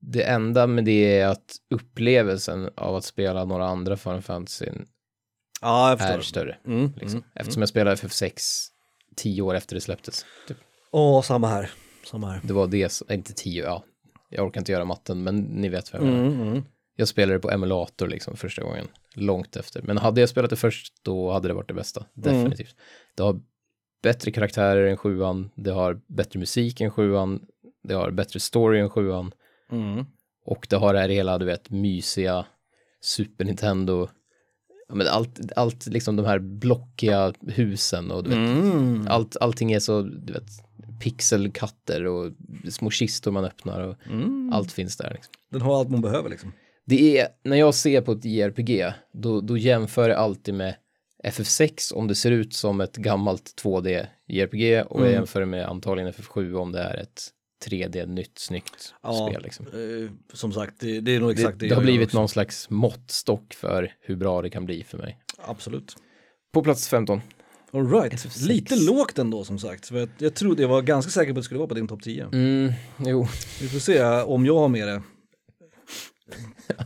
det 0.00 0.22
enda 0.22 0.66
med 0.66 0.84
det 0.84 1.18
är 1.18 1.26
att 1.28 1.56
upplevelsen 1.70 2.70
av 2.76 2.96
att 2.96 3.04
spela 3.04 3.44
några 3.44 3.66
andra 3.66 3.96
Final 3.96 4.22
Fantasy 4.22 4.66
Ja, 5.60 5.96
är 6.00 6.20
större. 6.20 6.58
Mm. 6.66 6.92
Liksom. 6.96 7.18
Mm. 7.18 7.24
Eftersom 7.34 7.62
jag 7.62 7.68
spelade 7.68 7.96
FF6 7.96 8.66
tio 9.16 9.42
år 9.42 9.54
efter 9.54 9.74
det 9.74 9.80
släpptes. 9.80 10.24
Typ. 10.48 10.56
Åh, 10.90 11.22
samma 11.22 11.48
här. 11.48 11.70
Samma 12.06 12.30
här. 12.30 12.40
Det 12.44 12.52
var 12.52 12.66
det, 12.66 12.88
som- 12.88 13.12
inte 13.12 13.32
tio, 13.32 13.64
ja. 13.64 13.84
Jag 14.28 14.46
orkar 14.46 14.60
inte 14.60 14.72
göra 14.72 14.84
matten, 14.84 15.22
men 15.22 15.36
ni 15.40 15.68
vet 15.68 15.92
vad 15.92 16.02
jag 16.02 16.06
menar. 16.08 16.26
Mm, 16.26 16.40
mm. 16.48 16.62
Jag 16.96 17.08
spelade 17.08 17.38
på 17.38 17.50
emulator 17.50 18.08
liksom 18.08 18.36
första 18.36 18.62
gången, 18.62 18.88
långt 19.14 19.56
efter. 19.56 19.82
Men 19.82 19.98
hade 19.98 20.20
jag 20.20 20.28
spelat 20.28 20.50
det 20.50 20.56
först, 20.56 20.92
då 21.02 21.32
hade 21.32 21.48
det 21.48 21.54
varit 21.54 21.68
det 21.68 21.74
bästa. 21.74 22.04
Definitivt. 22.14 22.76
Det 23.16 23.22
har 23.22 23.40
bättre 24.02 24.30
karaktärer 24.30 24.86
än 24.86 24.96
sjuan, 24.96 25.50
det 25.54 25.70
har 25.70 26.00
bättre 26.06 26.38
musik 26.38 26.80
än 26.80 26.90
sjuan, 26.90 27.40
det 27.82 27.94
har 27.94 28.10
bättre 28.10 28.40
story 28.40 28.78
än 28.80 28.90
sjuan. 28.90 29.32
Mm. 29.72 30.04
Och 30.44 30.66
det 30.70 30.76
har 30.76 30.94
det 30.94 31.00
här 31.00 31.08
hela, 31.08 31.38
du 31.38 31.44
vet, 31.46 31.70
mysiga 31.70 32.46
Super 33.00 33.44
Nintendo. 33.44 34.08
Ja, 34.88 34.94
men 34.94 35.06
allt, 35.06 35.40
allt 35.56 35.86
liksom 35.86 36.16
de 36.16 36.26
här 36.26 36.38
blockiga 36.38 37.32
husen 37.46 38.10
och 38.10 38.24
du 38.24 38.30
vet, 38.30 38.38
Mm. 38.38 39.06
allt, 39.08 39.36
allting 39.40 39.72
är 39.72 39.80
så, 39.80 40.02
du 40.02 40.32
vet, 40.32 40.48
pixelkatter 41.02 42.06
och 42.06 42.32
små 42.68 42.90
kistor 42.90 43.30
man 43.30 43.44
öppnar 43.44 43.80
och 43.80 43.96
Mm. 44.10 44.52
allt 44.52 44.72
finns 44.72 44.96
där. 44.96 45.10
Liksom. 45.14 45.32
Den 45.50 45.60
har 45.60 45.78
allt 45.78 45.90
man 45.90 46.00
behöver 46.00 46.30
liksom. 46.30 46.52
Det 46.84 47.18
är, 47.18 47.28
när 47.44 47.56
jag 47.56 47.74
ser 47.74 48.00
på 48.00 48.12
ett 48.12 48.24
JRPG, 48.24 48.92
då, 49.12 49.40
då 49.40 49.56
jämför 49.56 50.08
jag 50.08 50.18
alltid 50.18 50.54
med 50.54 50.74
FF6 51.24 51.92
om 51.94 52.08
det 52.08 52.14
ser 52.14 52.30
ut 52.30 52.54
som 52.54 52.80
ett 52.80 52.96
gammalt 52.96 53.54
2D 53.64 54.06
JRPG 54.28 54.82
och 54.82 55.00
jag 55.00 55.06
Mm. 55.06 55.12
jämför 55.12 55.44
med 55.44 55.66
antagligen 55.68 56.12
FF7 56.12 56.54
om 56.54 56.72
det 56.72 56.80
är 56.80 56.96
ett 56.96 57.22
3D 57.66 58.06
nytt 58.06 58.38
snyggt 58.38 58.94
Ja, 59.02 59.28
spel. 59.30 59.42
Liksom. 59.42 59.66
Eh, 59.66 60.10
som 60.32 60.52
sagt, 60.52 60.74
det, 60.80 61.00
det 61.00 61.16
är 61.16 61.20
nog 61.20 61.30
exakt 61.30 61.58
det, 61.58 61.64
det, 61.64 61.68
det 61.68 61.74
har 61.74 61.82
jag 61.82 61.86
blivit 61.86 62.08
också. 62.08 62.18
någon 62.18 62.28
slags 62.28 62.70
måttstock 62.70 63.54
för 63.54 63.92
hur 64.00 64.16
bra 64.16 64.42
det 64.42 64.50
kan 64.50 64.64
bli 64.64 64.84
för 64.84 64.98
mig. 64.98 65.18
Absolut. 65.38 65.96
På 66.52 66.62
plats 66.62 66.88
15. 66.88 67.20
All 67.72 67.90
right. 67.92 68.12
FF6. 68.12 68.46
Lite 68.46 68.76
lågt 68.76 69.18
ändå 69.18 69.44
som 69.44 69.58
sagt. 69.58 69.88
För 69.88 69.96
jag, 69.98 70.08
jag 70.18 70.34
trodde, 70.34 70.62
jag 70.62 70.68
var 70.68 70.82
ganska 70.82 71.10
säker 71.10 71.32
på 71.32 71.38
att 71.38 71.42
det 71.42 71.44
skulle 71.44 71.58
vara 71.58 71.68
på 71.68 71.74
din 71.74 71.88
topp 71.88 72.02
10. 72.02 72.24
Mm, 72.32 72.72
jo, 72.98 73.26
Vi 73.60 73.68
får 73.68 73.78
se 73.78 74.02
om 74.04 74.46
jag 74.46 74.58
har 74.58 74.68
med 74.68 74.88
det. 74.88 75.02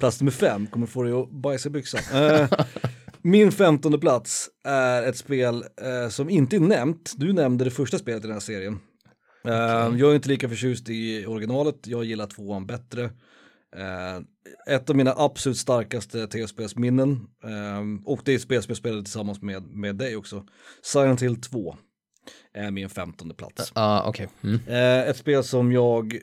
Plats 0.01 0.21
nummer 0.21 0.33
fem 0.33 0.67
kommer 0.67 0.87
få 0.87 1.03
dig 1.03 1.13
att 1.13 1.31
bajsa 1.31 1.69
i 1.69 1.73
byxan. 1.73 2.01
Eh, 2.23 2.49
min 3.27 3.53
femtonde 3.53 3.99
plats 3.99 4.49
är 4.65 5.03
ett 5.03 5.17
spel 5.17 5.65
eh, 5.83 6.09
som 6.09 6.31
inte 6.31 6.57
är 6.57 6.61
nämnt. 6.61 7.13
Du 7.17 7.33
nämnde 7.33 7.65
det 7.65 7.71
första 7.71 7.99
spelet 7.99 8.25
i 8.25 8.27
den 8.27 8.33
här 8.33 8.41
serien. 8.41 8.79
Eh, 9.45 9.99
Jag 9.99 10.11
är 10.11 10.15
inte 10.15 10.29
lika 10.29 10.49
förtjust 10.49 10.89
i 10.89 11.27
originalet, 11.27 11.87
jag 11.87 12.05
gillar 12.05 12.27
tvåan 12.27 12.67
bättre. 12.67 13.05
Eh, 13.77 14.75
ett 14.75 14.91
av 14.91 14.97
mina 14.97 15.15
absolut 15.17 15.59
starkaste 15.59 16.27
tv-spelsminnen, 16.27 17.11
eh, 17.45 18.05
och 18.05 18.21
det 18.25 18.33
är 18.33 18.37
ett 18.37 18.43
spel 18.43 18.63
som 18.63 18.71
jag 18.71 18.77
spelade 18.79 19.03
tillsammans 19.03 19.43
med, 19.43 19.63
med 19.63 19.97
dig 19.97 20.17
också, 20.17 20.47
Silent 20.83 21.23
Hill 21.23 21.41
2. 21.41 21.77
är 22.55 22.71
min 22.71 22.89
femtonde 22.89 23.35
plats. 23.35 23.73
Ja, 23.75 24.05
okej. 24.09 24.29
Mm. 24.45 24.61
Eh, 24.67 25.09
ett 25.11 25.17
spel 25.17 25.45
som 25.45 25.73
jag, 25.73 26.19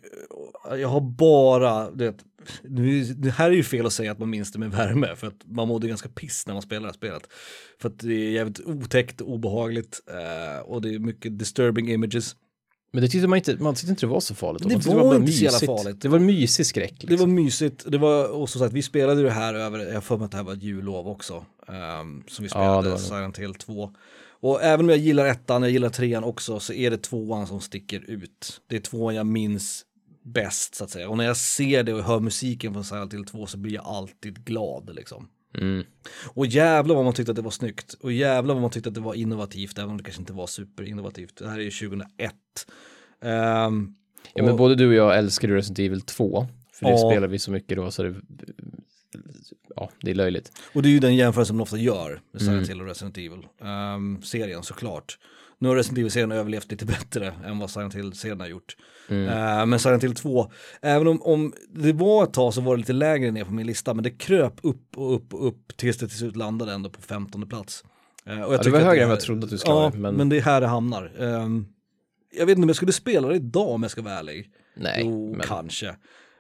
jag 0.78 0.88
har 0.88 1.02
bara, 1.18 1.92
det, 1.92 2.16
nu, 2.64 3.04
det 3.04 3.30
här 3.30 3.52
är 3.52 3.56
ju 3.56 3.64
fel 3.64 3.86
att 3.86 3.94
säga 3.94 4.12
att 4.12 4.20
man 4.20 4.30
minns 4.30 4.52
det 4.52 4.60
med 4.60 4.72
värme 4.72 5.16
för 5.16 5.28
att 5.28 5.42
man 5.46 5.68
mådde 5.68 5.88
ganska 5.88 6.10
piss 6.10 6.44
när 6.48 6.54
man 6.54 6.62
spelar 6.62 6.82
det 6.82 6.88
här 6.88 6.94
spelet. 6.94 7.24
För 7.82 7.90
att 7.90 8.00
det 8.00 8.14
är 8.14 8.32
jävligt 8.32 8.60
otäckt, 8.66 9.22
obehagligt 9.22 10.00
eh, 10.10 10.60
och 10.70 10.82
det 10.82 10.94
är 10.96 11.00
mycket 11.00 11.40
disturbing 11.40 11.90
images. 11.92 12.36
Men 12.96 13.02
det 13.02 13.08
tyckte 13.08 13.28
man 13.28 13.38
inte, 13.38 13.56
man 13.60 13.76
tyckte 13.76 13.90
inte 13.90 14.06
det 14.06 14.10
var 14.10 14.20
så 14.20 14.36
farligt. 14.36 14.64
Det 14.70 14.88
var 14.94 15.02
bara 15.04 15.16
inte 15.16 15.32
så 15.32 15.44
jävla 15.44 15.56
mysigt. 15.56 15.66
farligt. 15.84 16.02
Det 16.02 16.08
var 16.10 16.20
mysig 16.20 16.66
skräck. 16.66 16.94
Det 17.02 17.08
Liksom. 17.10 17.30
var 17.30 17.36
mysigt, 17.36 17.86
det 17.92 17.98
var 17.98 18.30
också 18.42 18.60
så 18.60 18.66
att 18.66 18.74
vi 18.74 18.82
spelade 18.82 19.24
det 19.24 19.32
här 19.32 19.54
över, 19.54 19.80
jag 19.94 20.04
för 20.04 20.18
mig 20.18 20.26
att 20.26 20.32
det 20.32 20.38
här 20.38 20.44
var 20.44 20.54
ett 20.54 20.64
jullov 20.64 21.08
också. 21.08 21.46
ehm, 21.68 22.24
som 22.28 22.44
vi 22.44 22.50
Ja, 22.54 22.82
det 22.82 22.82
spelade 22.82 22.90
var 22.90 22.98
det. 22.98 23.04
Silent 23.04 23.38
Hill 23.40 23.54
2. 23.54 23.94
Och 24.40 24.64
även 24.64 24.86
om 24.86 24.90
jag 24.90 24.98
gillar 24.98 25.26
ettan, 25.26 25.62
jag 25.62 25.72
gillar 25.72 25.90
trean 25.90 26.24
också, 26.24 26.60
så 26.60 26.74
är 26.74 26.90
det 26.92 26.98
tvåan 26.98 27.48
som 27.48 27.62
sticker 27.62 28.04
ut. 28.08 28.62
Det 28.70 28.76
är 28.76 28.80
tvåan 28.80 29.16
jag 29.16 29.26
minns 29.26 29.86
bäst 30.24 30.76
så 30.76 30.84
att 30.84 30.90
säga. 30.90 31.10
Och 31.10 31.18
när 31.18 31.24
jag 31.26 31.38
ser 31.38 31.84
det 31.84 31.94
och 31.94 32.04
hör 32.04 32.20
musiken 32.20 32.74
från 32.74 32.84
Silent 32.84 33.14
Hill 33.14 33.26
2 33.26 33.46
så 33.46 33.58
blir 33.58 33.74
jag 33.74 33.86
alltid 33.86 34.46
glad 34.46 34.96
liksom. 34.96 35.28
Mm. 35.58 35.84
Och 36.34 36.46
jävlar 36.46 36.96
vad 36.96 37.04
man 37.06 37.14
tyckte 37.14 37.32
att 37.32 37.36
det 37.36 37.42
var 37.42 37.52
snyggt. 37.52 37.94
Och 37.94 38.12
jävlar 38.12 38.54
vad 38.54 38.62
man 38.62 38.72
tyckte 38.72 38.90
att 38.90 38.96
det 38.96 39.02
var 39.02 39.14
innovativt, 39.14 39.78
även 39.78 39.90
om 39.90 39.98
det 39.98 40.04
kanske 40.04 40.22
inte 40.22 40.34
var 40.34 40.48
superinnovativt. 40.48 41.36
Det 41.36 41.50
här 41.50 41.60
är 41.60 41.64
ju 41.64 41.72
2001. 41.72 42.34
Ehm, 43.22 43.96
Ja, 44.36 44.44
men 44.44 44.52
och- 44.52 44.58
både 44.58 44.76
du 44.76 44.88
och 44.88 44.94
jag 44.94 45.18
älskar 45.18 45.48
ju 45.48 45.56
Resident 45.56 45.80
Evil 45.80 46.02
2. 46.02 46.48
För 46.74 46.86
det 46.86 46.92
Ja. 46.92 47.10
spelar 47.12 47.28
vi 47.28 47.40
så 47.40 47.52
mycket 47.52 47.78
då 47.78 47.92
så 47.92 48.04
det, 48.04 48.16
ja, 49.76 49.90
det 50.02 50.12
är 50.12 50.16
löjligt. 50.16 50.52
Och 50.74 50.82
det 50.82 50.90
är 50.90 50.92
ju 50.92 51.00
den 51.00 51.16
jämförelsen 51.16 51.56
man 51.56 51.62
ofta 51.64 51.78
gör 51.78 52.22
med 52.32 52.42
Silent 52.42 52.58
Mm. 52.58 52.70
Hill 52.70 52.82
och 52.82 52.88
Resident 52.88 53.18
Evil-serien 53.18 54.64
såklart. 54.64 55.18
Nu 55.60 55.68
har 55.68 55.76
Resident 55.76 55.98
Evil-serien 56.00 56.32
överlevt 56.32 56.72
lite 56.72 56.86
bättre 56.86 57.34
än 57.46 57.60
vad 57.60 57.70
Silent 57.72 57.96
Hill-serien 57.96 58.40
har 58.40 58.48
gjort. 58.48 58.76
Mm. 59.10 59.28
Eh, 59.60 59.66
men 59.66 59.80
Silent 59.80 60.04
Hill 60.04 60.16
2, 60.16 60.52
även 60.82 61.08
om, 61.08 61.22
om 61.22 61.54
det 61.70 61.94
var 61.94 62.24
ett 62.24 62.34
tag 62.34 62.54
så 62.54 62.62
var 62.62 62.76
det 62.76 62.80
lite 62.80 62.94
lägre 62.94 63.32
ner 63.32 63.44
på 63.44 63.54
min 63.54 63.68
lista, 63.68 63.94
men 63.94 64.04
det 64.04 64.10
kröp 64.10 64.54
upp 64.64 64.98
och 64.98 65.16
upp 65.16 65.34
och 65.34 65.48
upp 65.48 65.78
tills 65.78 65.98
det 65.98 66.08
till 66.08 66.18
slut 66.18 66.36
landade 66.36 66.74
ändå 66.74 66.90
på 66.90 67.02
15 67.02 67.50
plats. 67.50 67.84
Eh, 68.26 68.42
och 68.42 68.54
jag 68.54 68.60
Ja, 68.60 68.64
det 68.64 68.70
var 68.70 68.80
högre 68.80 69.02
än 69.02 69.04
är- 69.04 69.08
vad 69.08 69.16
jag 69.16 69.22
trodde 69.24 69.44
att 69.44 69.50
du 69.50 69.58
skulle 69.58 69.76
Ja, 69.76 69.92
men... 69.96 70.16
Men, 70.16 70.30
det 70.30 70.38
är 70.38 70.42
här 70.42 70.62
det 70.62 70.68
hamnar. 70.68 71.12
Ehm, 71.20 71.66
jag 72.38 72.46
vet 72.46 72.58
inte 72.58 72.64
om 72.66 72.70
jag 72.70 72.76
skulle 72.76 72.92
spela 72.92 73.28
det 73.28 73.36
idag 73.36 73.70
om 73.70 73.82
jag 73.84 73.92
ska 73.92 74.02
vara 74.02 74.14
ärlig. 74.14 74.50
nej. 74.78 75.02
jo, 75.06 75.32
men, 75.38 75.48
kanske. 75.48 75.96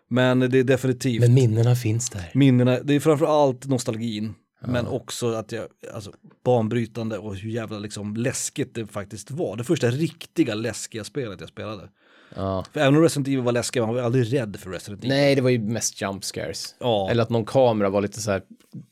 Men 0.09 0.39
det 0.39 0.59
är 0.59 0.63
definitivt 0.63 1.21
men 1.21 1.33
minnena 1.33 1.75
finns 1.75 2.09
där. 2.09 2.31
minnena, 2.33 2.79
det 2.79 2.93
är 2.93 2.99
framför 2.99 3.25
allt 3.25 3.65
nostalgin, 3.67 4.33
men 4.67 4.87
också 4.87 5.33
att 5.33 5.51
jag, 5.51 5.67
alltså 5.93 6.11
banbrytande 6.45 7.17
och 7.17 7.35
hur 7.35 7.49
jävla 7.49 7.79
liksom 7.79 8.15
läskigt 8.15 8.75
det 8.75 8.87
faktiskt 8.87 9.31
var. 9.31 9.55
Det 9.57 9.63
första 9.63 9.87
riktiga 9.91 10.53
läskiga 10.55 11.03
spelet 11.03 11.39
jag 11.39 11.49
spelade. 11.49 11.89
Ja. 12.35 12.65
För 12.73 12.79
även 12.79 12.95
om 12.95 13.01
Resident 13.01 13.27
Evil 13.27 13.41
var 13.41 13.51
läskig, 13.51 13.79
man 13.81 13.89
var 13.89 13.95
ju 13.97 14.05
aldrig 14.05 14.33
rädd 14.33 14.57
för 14.59 14.69
Resident 14.71 15.03
Evil. 15.03 15.09
Nej, 15.17 15.35
det 15.35 15.41
var 15.41 15.49
ju 15.49 15.59
mest 15.59 16.01
jump 16.01 16.23
scares. 16.23 16.75
Ja, 16.79 17.09
Eller 17.11 17.23
att 17.23 17.29
någon 17.29 17.45
kamera 17.45 17.89
var 17.89 18.01
lite 18.01 18.21
så 18.21 18.31
här 18.31 18.41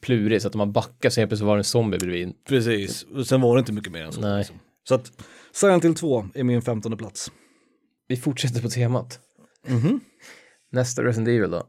plurig 0.02 0.42
så 0.42 0.48
att 0.48 0.56
om 0.56 0.60
man 0.60 0.72
backar 0.72 1.10
så 1.10 1.22
helt 1.22 1.30
plötsligt 1.30 1.48
var 1.48 1.56
det 1.56 1.60
en 1.60 1.64
zombie 1.64 1.98
bredvid. 1.98 2.34
precis. 2.48 3.04
Och 3.04 3.28
sen 3.28 3.42
var 3.42 3.56
det 3.56 3.60
inte 3.60 3.74
mycket 3.74 3.92
mer 3.94 4.04
än 4.04 4.12
så. 4.12 4.22
Nej. 4.22 4.38
Liksom. 4.38 4.60
Så 4.88 4.96
att 4.96 5.12
Silent 5.52 5.86
Hill 5.86 5.96
2 5.96 6.26
är 6.34 6.44
min 6.44 6.62
femtonde 6.62 6.98
plats. 6.98 7.32
Vi 8.08 8.18
fortsätter 8.18 8.62
på 8.62 8.70
temat. 8.70 9.20
Mhm. 9.68 10.00
Nästa 10.72 11.04
Resident 11.04 11.28
Evil 11.28 11.52
då. 11.52 11.64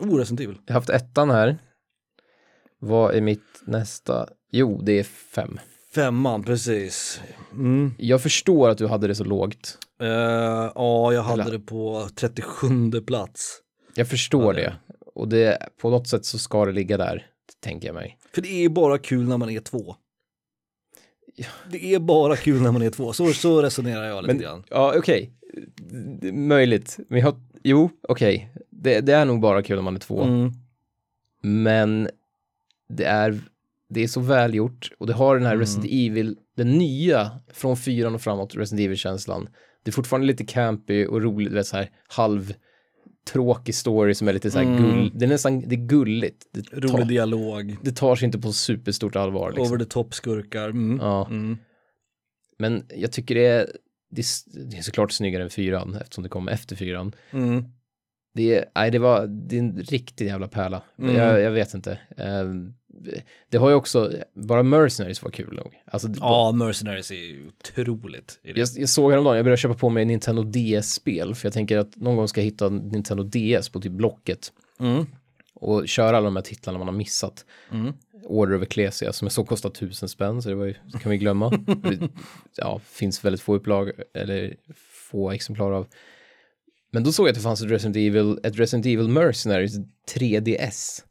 Oh, 0.00 0.16
Resident 0.18 0.40
Evil. 0.40 0.56
Jag 0.66 0.74
har 0.74 0.80
haft 0.80 0.90
ettan 0.90 1.30
här. 1.30 1.58
Vad 2.84 3.14
är 3.14 3.20
mitt 3.20 3.62
nästa? 3.66 4.28
Jo, 4.50 4.80
det 4.82 4.92
är 4.98 5.02
fem. 5.04 5.60
Femman, 5.94 6.42
precis. 6.42 7.20
Mm. 7.52 7.94
Jag 7.98 8.22
förstår 8.22 8.68
att 8.68 8.78
du 8.78 8.86
hade 8.86 9.06
det 9.06 9.14
så 9.14 9.24
lågt. 9.24 9.78
Eh, 10.00 10.08
ja, 10.74 11.12
jag 11.12 11.22
hade 11.22 11.42
Eller- 11.42 11.52
det 11.52 11.58
på 11.58 12.08
37 12.14 13.00
plats. 13.06 13.58
Jag 13.94 14.08
förstår 14.08 14.58
Ja, 14.58 14.62
det-. 14.62 14.74
Och 15.14 15.28
det, 15.28 15.58
på 15.80 15.90
något 15.90 16.08
sätt 16.08 16.24
så 16.24 16.38
ska 16.38 16.64
det 16.64 16.72
ligga 16.72 16.96
där, 16.96 17.26
tänker 17.60 17.88
jag 17.88 17.94
mig. 17.94 18.18
För 18.34 18.42
det 18.42 18.64
är 18.64 18.68
bara 18.68 18.98
kul 18.98 19.28
när 19.28 19.38
man 19.38 19.50
är 19.50 19.60
två. 19.60 19.96
Det 21.70 21.94
är 21.94 21.98
bara 21.98 22.36
kul 22.36 22.62
när 22.62 22.72
man 22.72 22.82
är 22.82 22.90
två, 22.90 23.12
så, 23.12 23.32
så 23.32 23.62
resonerar 23.62 24.04
jag 24.04 24.22
lite 24.22 24.34
Men, 24.34 24.42
grann. 24.42 24.64
ja, 24.70 24.94
okej. 24.96 25.32
Är 26.22 26.32
Möjligt. 26.32 26.98
Men 27.08 27.20
jag 27.20 27.40
jo, 27.62 27.90
okej. 28.08 28.52
Det, 28.70 29.00
det 29.00 29.12
är 29.12 29.24
nog 29.24 29.40
bara 29.40 29.62
kul 29.62 29.78
om 29.78 29.84
man 29.84 29.94
är 29.96 30.00
två. 30.00 30.22
Mm. 30.22 30.52
Men 31.42 32.08
det 32.96 33.04
är, 33.04 33.40
det 33.88 34.02
är 34.02 34.08
så 34.08 34.20
välgjort 34.20 34.90
och 34.98 35.06
det 35.06 35.12
har 35.12 35.34
den 35.36 35.44
här 35.46 35.52
Mm. 35.52 35.60
Resident 35.60 35.92
Evil, 35.92 36.36
den 36.56 36.70
nya 36.78 37.30
från 37.52 37.76
fyran 37.76 38.14
och 38.14 38.20
framåt, 38.22 38.54
Resident 38.56 38.84
Evil-känslan. 38.86 39.48
Det 39.84 39.90
är 39.90 39.92
fortfarande 39.92 40.26
lite 40.26 40.44
campy 40.44 41.06
och 41.06 41.22
roligt, 41.22 41.52
vet 41.52 41.66
så 41.66 41.76
här 41.76 41.90
halv 42.08 42.54
tråkig 43.32 43.74
story 43.74 44.14
som 44.14 44.28
är 44.28 44.32
lite 44.32 44.50
så 44.50 44.58
här 44.58 44.64
Mm. 44.66 44.82
gull, 44.82 45.12
det 45.14 45.24
är 45.24 45.28
nästan, 45.28 45.60
det 45.68 45.74
är 45.74 45.86
gulligt. 45.86 46.46
Det, 46.52 46.60
Rolig 46.72 46.90
tar, 46.90 47.04
dialog, 47.04 47.76
det 47.82 47.92
tar 47.96 48.16
sig 48.16 48.26
inte 48.26 48.38
på 48.38 48.52
superstort 48.52 49.16
allvar 49.16 49.50
liksom. 49.52 49.66
over 49.66 49.78
the 49.84 49.90
top 49.90 50.14
skurkar. 50.14 50.68
Mm. 50.68 50.98
Ja. 51.00 51.26
Mm. 51.30 51.58
Men 52.58 52.84
jag 52.96 53.12
tycker 53.12 53.34
det 53.34 53.46
är, 53.46 53.66
det 54.10 54.20
är, 54.20 54.24
s- 54.24 54.44
det 54.70 54.76
är 54.76 54.82
såklart 54.82 55.12
snyggare 55.12 55.42
än 55.42 55.50
fyran 55.50 55.94
eftersom 56.00 56.22
det 56.24 56.28
kom 56.30 56.48
efter 56.48 56.76
fyran. 56.76 57.12
Det 58.34 58.56
är, 58.58 58.64
nej, 58.74 58.90
det 58.90 58.98
var, 58.98 59.26
det 59.26 59.56
är 59.56 59.60
en 59.60 59.76
riktig 59.76 60.26
jävla 60.26 60.48
pärla. 60.48 60.82
Mm. 60.98 61.16
Jag, 61.16 61.40
jag 61.40 61.50
vet 61.50 61.74
inte. 61.74 61.98
Ehm, 62.16 62.74
det 63.50 63.58
har 63.58 63.68
ju 63.68 63.74
också, 63.74 64.12
bara 64.34 64.62
Mercenaries 64.62 65.22
var 65.22 65.30
kul 65.30 65.54
nog. 65.56 65.72
Alltså, 65.86 66.08
Ja, 66.20 66.52
Mercenaries 66.52 67.10
är 67.10 67.14
ju 67.14 67.48
otroligt. 67.48 68.40
det. 68.42 68.56
jag, 68.58 68.68
jag 68.76 68.88
såg 68.88 69.10
häromdagen, 69.10 69.36
jag 69.36 69.44
började 69.44 69.60
köpa 69.60 69.74
på 69.74 69.88
mig 69.88 70.04
Nintendo 70.04 70.42
DS-spel, 70.42 71.34
för 71.34 71.46
jag 71.46 71.52
tänker 71.52 71.78
att 71.78 71.96
någon 71.96 72.16
gång 72.16 72.28
ska 72.28 72.40
jag 72.40 72.44
hitta 72.44 72.68
Nintendo 72.68 73.22
DS 73.24 73.68
på 73.68 73.80
typ 73.80 73.92
Blocket 73.92 74.52
Mm. 74.80 75.06
och 75.54 75.88
köra 75.88 76.16
alla 76.16 76.24
de 76.24 76.36
här 76.36 76.42
titlarna 76.42 76.78
man 76.78 76.88
har 76.88 76.94
missat. 76.94 77.44
Mm. 77.72 77.92
Order 78.24 78.56
of 78.56 78.62
Ecclesia 78.62 79.12
som 79.12 79.26
jag 79.26 79.32
såg 79.32 79.48
kostar 79.48 79.70
tusen 79.70 80.08
spänn, 80.08 80.42
så 80.42 80.48
det 80.48 80.54
var 80.54 80.64
ju, 80.66 80.74
kan 81.02 81.10
vi 81.10 81.18
glömma. 81.18 81.52
Ja, 82.56 82.80
finns 82.84 83.24
väldigt 83.24 83.40
få 83.40 83.54
upplag, 83.54 83.90
eller 84.14 84.56
få 85.10 85.30
exemplar 85.30 85.72
av. 85.72 85.86
Men 86.92 87.04
då 87.04 87.12
såg 87.12 87.26
jag 87.26 87.30
att 87.30 87.36
det 87.36 87.42
fanns 87.42 87.62
ett 87.62 87.70
Resident 87.70 87.96
Evil, 87.96 88.38
ett 88.42 88.58
Resident 88.58 88.86
Evil 88.86 89.08
Mercenaries 89.08 89.72
3DS. 90.14 91.02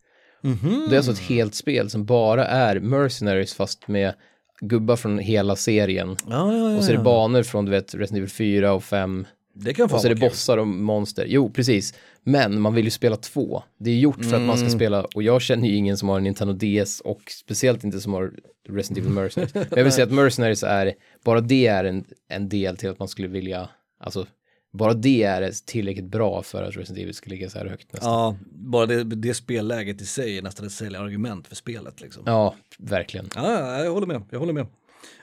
Mhm. 0.41 0.85
Det 0.89 0.95
är 0.95 0.97
alltså 0.97 1.11
ett 1.11 1.19
helt 1.19 1.55
spel 1.55 1.89
som 1.89 2.05
bara 2.05 2.45
är 2.45 2.79
Mercenaries 2.79 3.53
fast 3.53 3.87
med 3.87 4.13
gubbar 4.61 4.95
från 4.95 5.19
hela 5.19 5.55
serien. 5.55 6.15
Ja, 6.29 6.53
ja, 6.53 6.69
ja, 6.71 6.77
Och 6.77 6.83
så 6.83 6.91
är 6.91 6.97
det 6.97 7.03
banor 7.03 7.43
från 7.43 7.65
du 7.65 7.71
vet 7.71 7.95
Resident 7.95 8.17
Evil 8.17 8.29
4 8.29 8.73
och 8.73 8.83
5. 8.83 9.27
Det 9.53 9.73
kan 9.73 9.85
Och 9.91 10.01
så 10.01 10.07
är 10.07 10.09
det 10.09 10.19
kul. 10.21 10.29
bossar 10.29 10.57
och 10.57 10.67
monster. 10.67 11.25
Jo, 11.29 11.49
precis. 11.49 11.93
Men 12.23 12.59
man 12.61 12.73
vill 12.73 12.85
ju 12.85 12.91
spela 12.91 13.15
två. 13.15 13.63
Det 13.79 13.89
är 13.91 13.95
gjort 13.95 14.25
för 14.25 14.35
att 14.35 14.41
man 14.41 14.57
ska 14.57 14.65
Mm. 14.65 14.77
spela, 14.79 15.05
och 15.15 15.23
jag 15.23 15.41
känner 15.41 15.67
ju 15.67 15.75
ingen 15.75 15.97
som 15.97 16.09
har 16.09 16.17
en 16.17 16.23
Nintendo 16.23 16.53
DS 16.53 16.99
och 17.01 17.21
speciellt 17.31 17.83
inte 17.83 17.99
som 18.01 18.13
har 18.13 18.31
Resident 18.69 18.97
Evil 18.97 19.11
Mercenaries. 19.11 19.53
Men 19.53 19.65
jag 19.71 19.83
vill 19.83 19.93
säga 19.93 20.05
att 20.05 20.11
Mercenaries 20.23 20.63
är, 20.63 20.93
bara 21.25 21.41
det 21.41 21.67
är 21.67 21.83
en, 21.83 22.03
en 22.29 22.49
del 22.49 22.77
till 22.77 22.89
att 22.89 22.99
man 22.99 23.07
skulle 23.07 23.27
vilja, 23.27 23.69
alltså, 23.99 24.25
bara 24.73 24.93
det 24.93 25.23
är 25.23 25.51
tillräckligt 25.65 26.11
bra 26.11 26.43
för 26.43 26.63
att 26.63 26.77
Resident 26.77 26.99
Evil 27.03 27.13
ska 27.13 27.29
ligga 27.29 27.49
så 27.49 27.57
här 27.57 27.65
högt 27.65 27.93
nästan. 27.93 28.11
Ja, 28.11 28.37
bara 28.51 28.85
det, 28.85 29.03
det 29.03 29.33
spelläget 29.33 30.01
i 30.01 30.05
sig 30.05 30.37
är 30.37 30.41
nästan 30.41 30.65
ett 30.65 30.71
säljargument 30.71 31.47
för 31.47 31.55
spelet 31.55 32.01
liksom. 32.01 32.23
Ja. 32.25 32.55
Verkligen. 32.77 33.29
Ja, 33.35 33.83
jag 33.83 33.91
håller 33.91 34.07
med, 34.07 34.21
jag 34.29 34.39
håller 34.39 34.53
med. 34.53 34.65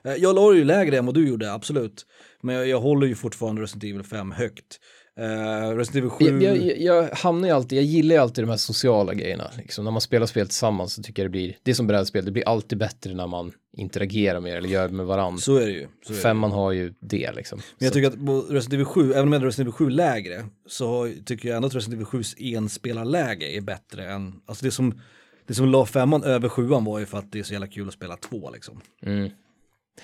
Eh, 0.05 0.15
Jag 0.15 0.35
la 0.35 0.55
ju 0.55 0.65
lägre 0.65 0.99
än 0.99 1.07
vad 1.07 1.15
du 1.15 1.29
gjorde, 1.29 1.53
absolut. 1.53 2.07
Men 2.43 2.55
jag, 2.55 2.69
jag 2.69 2.81
håller 2.81 3.07
ju 3.07 3.15
fortfarande 3.15 3.63
Resident 3.63 3.85
Evil 3.85 4.03
5 4.03 4.33
högt. 4.33 4.81
Uh, 5.21 5.77
Resident 5.77 5.97
Evil 5.97 6.11
7, 6.11 6.25
Jag, 6.25 6.57
jag, 6.57 6.81
jag 6.81 7.11
hamnar 7.17 7.49
ju 7.49 7.55
alltid, 7.55 7.79
jag 7.79 7.85
gillar 7.85 8.15
ju 8.15 8.21
alltid 8.21 8.45
de 8.45 8.51
här 8.51 8.57
sociala 8.57 9.15
grejerna. 9.15 9.51
Liksom. 9.57 9.85
När 9.85 9.91
man 9.91 10.01
spelar 10.01 10.27
spel 10.27 10.47
tillsammans 10.47 10.95
så 10.95 11.03
tycker 11.03 11.23
jag 11.23 11.27
det 11.27 11.33
blir, 11.33 11.57
det 11.63 11.71
är 11.71 11.75
som 11.75 11.87
brädspel, 11.87 12.25
det 12.25 12.31
blir 12.31 12.49
alltid 12.49 12.79
bättre 12.79 13.15
när 13.15 13.27
man 13.27 13.53
interagerar 13.79 14.41
med 14.41 14.57
eller 14.57 14.69
gör 14.69 14.89
med 14.89 15.07
varandra. 15.07 15.41
så 15.41 15.57
är 15.57 15.67
det 15.67 15.73
ju. 15.73 15.87
Så 16.07 16.13
är 16.13 16.17
det. 16.17 16.23
Femman 16.23 16.51
har 16.53 16.73
ju 16.73 16.95
det 17.01 17.33
liksom. 17.33 17.59
Men 17.59 17.87
jag 17.87 17.89
Så- 17.89 17.95
tycker 17.95 18.09
att 18.09 18.51
Resident 18.51 18.73
Evil 18.73 18.85
7, 18.87 19.13
även 19.13 19.23
om 19.23 19.33
jag 19.33 19.45
Resident 19.45 19.67
Evil 19.67 19.73
7 19.73 19.91
lägre, 19.91 20.45
så 20.67 21.13
tycker 21.25 21.49
jag 21.49 21.57
ändå 21.57 21.69
att 21.69 21.75
Resident 21.75 21.95
Evil 21.95 22.07
7s 22.23 22.35
enspelarläge 22.57 23.57
är 23.57 23.61
bättre 23.61 24.11
än, 24.13 24.41
alltså 24.47 24.65
det 24.65 24.71
som, 24.71 25.01
det 25.47 25.55
som 25.55 25.67
la 25.69 25.87
femman 25.87 26.25
över 26.25 26.49
sjuan 26.49 26.85
var 26.85 26.99
ju 26.99 27.07
för 27.07 27.19
att 27.19 27.33
det 27.33 27.39
är 27.39 27.43
så 27.43 27.53
jävla 27.53 27.67
kul 27.67 27.89
att 27.89 27.95
spela 27.95 28.17
två 28.17 28.51
liksom. 28.51 28.81
Mm. 29.03 29.31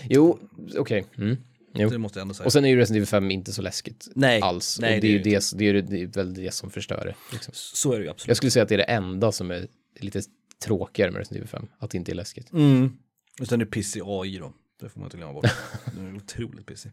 Jo, 0.09 0.39
okej. 0.79 1.05
Mm. 1.19 1.37
Jo. 1.77 1.89
Det 1.89 1.99
måste 1.99 2.19
jag 2.19 2.23
ändå 2.23 2.35
säga. 2.35 2.45
Och 2.47 2.53
sen 2.53 2.65
är 2.65 2.69
ju 2.69 2.77
Resident 2.77 2.97
Evil 2.97 3.07
5 3.09 3.31
inte 3.31 3.53
så 3.53 3.63
läskigt 3.63 4.09
Nej, 4.15 4.41
alls. 4.41 4.79
nej, 4.81 4.95
och 4.95 5.01
det 5.01 5.01
det 5.01 5.09
är 5.09 5.13
ju 5.13 5.19
det 5.19 5.53
det, 5.53 5.73
det, 5.73 5.79
är, 5.79 5.83
det 5.83 6.03
är 6.19 6.25
väl 6.25 6.35
det 6.35 6.55
som 6.55 6.71
förstör 6.71 7.05
det. 7.07 7.15
Liksom. 7.33 7.53
så 7.57 7.93
är 7.93 7.99
det 7.99 8.05
ju 8.05 8.11
absolut. 8.11 8.29
Jag 8.29 8.37
skulle 8.37 8.51
säga 8.51 8.63
att 8.63 8.69
det 8.69 8.75
är 8.75 8.79
det 8.79 8.85
enda 8.85 9.33
som 9.33 9.51
är 9.51 9.67
lite 10.01 10.23
tråkigare 10.65 11.11
med 11.11 11.19
Resident 11.19 11.37
Evil 11.37 11.49
5, 11.49 11.67
att 11.79 11.91
det 11.91 11.99
inte 11.99 12.13
är 12.13 12.15
läskigt. 12.15 12.53
Mm. 12.53 12.97
Och 13.41 13.47
sen 13.47 13.61
är 13.61 13.65
det 13.65 13.71
pissig 13.71 14.03
AI 14.05 14.39
då. 14.39 14.53
Det 14.81 14.89
får 14.89 15.01
man 15.01 15.07
inte 15.07 15.17
glömma 15.17 15.33
bort. 15.33 15.45
Det 15.97 16.01
är 16.01 16.17
otroligt 16.17 16.67
pissig. 16.67 16.93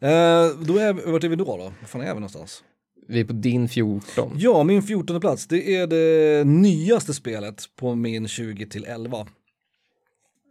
Eh, 0.00 0.48
då 0.66 0.78
är, 0.78 1.10
vart 1.12 1.24
är 1.24 1.28
vi 1.28 1.36
då 1.36 1.44
då? 1.44 1.56
Var 1.56 1.86
fan 1.86 2.00
är 2.00 2.06
vi 2.06 2.14
någonstans? 2.14 2.64
Vi 3.08 3.20
är 3.20 3.24
på 3.24 3.32
din 3.32 3.68
14. 3.68 4.32
Ja, 4.36 4.62
min 4.62 4.82
14 4.82 5.20
plats, 5.20 5.46
det 5.46 5.76
är 5.76 5.86
det 5.86 6.44
nyaste 6.44 7.14
spelet 7.14 7.64
på 7.76 7.94
min 7.94 8.28
20 8.28 8.66
till 8.66 8.84
11. 8.84 9.26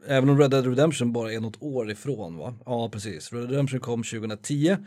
Även 0.07 0.29
om 0.29 0.39
Red 0.39 0.51
Dead 0.51 0.65
Redemption 0.65 1.13
bara 1.13 1.33
är 1.33 1.39
något 1.39 1.61
år 1.61 1.91
ifrån 1.91 2.37
va? 2.37 2.55
Ja 2.65 2.89
precis, 2.89 3.33
Red 3.33 3.41
Dead 3.41 3.51
Redemption 3.51 3.79
kom 3.79 4.03
2010. 4.03 4.77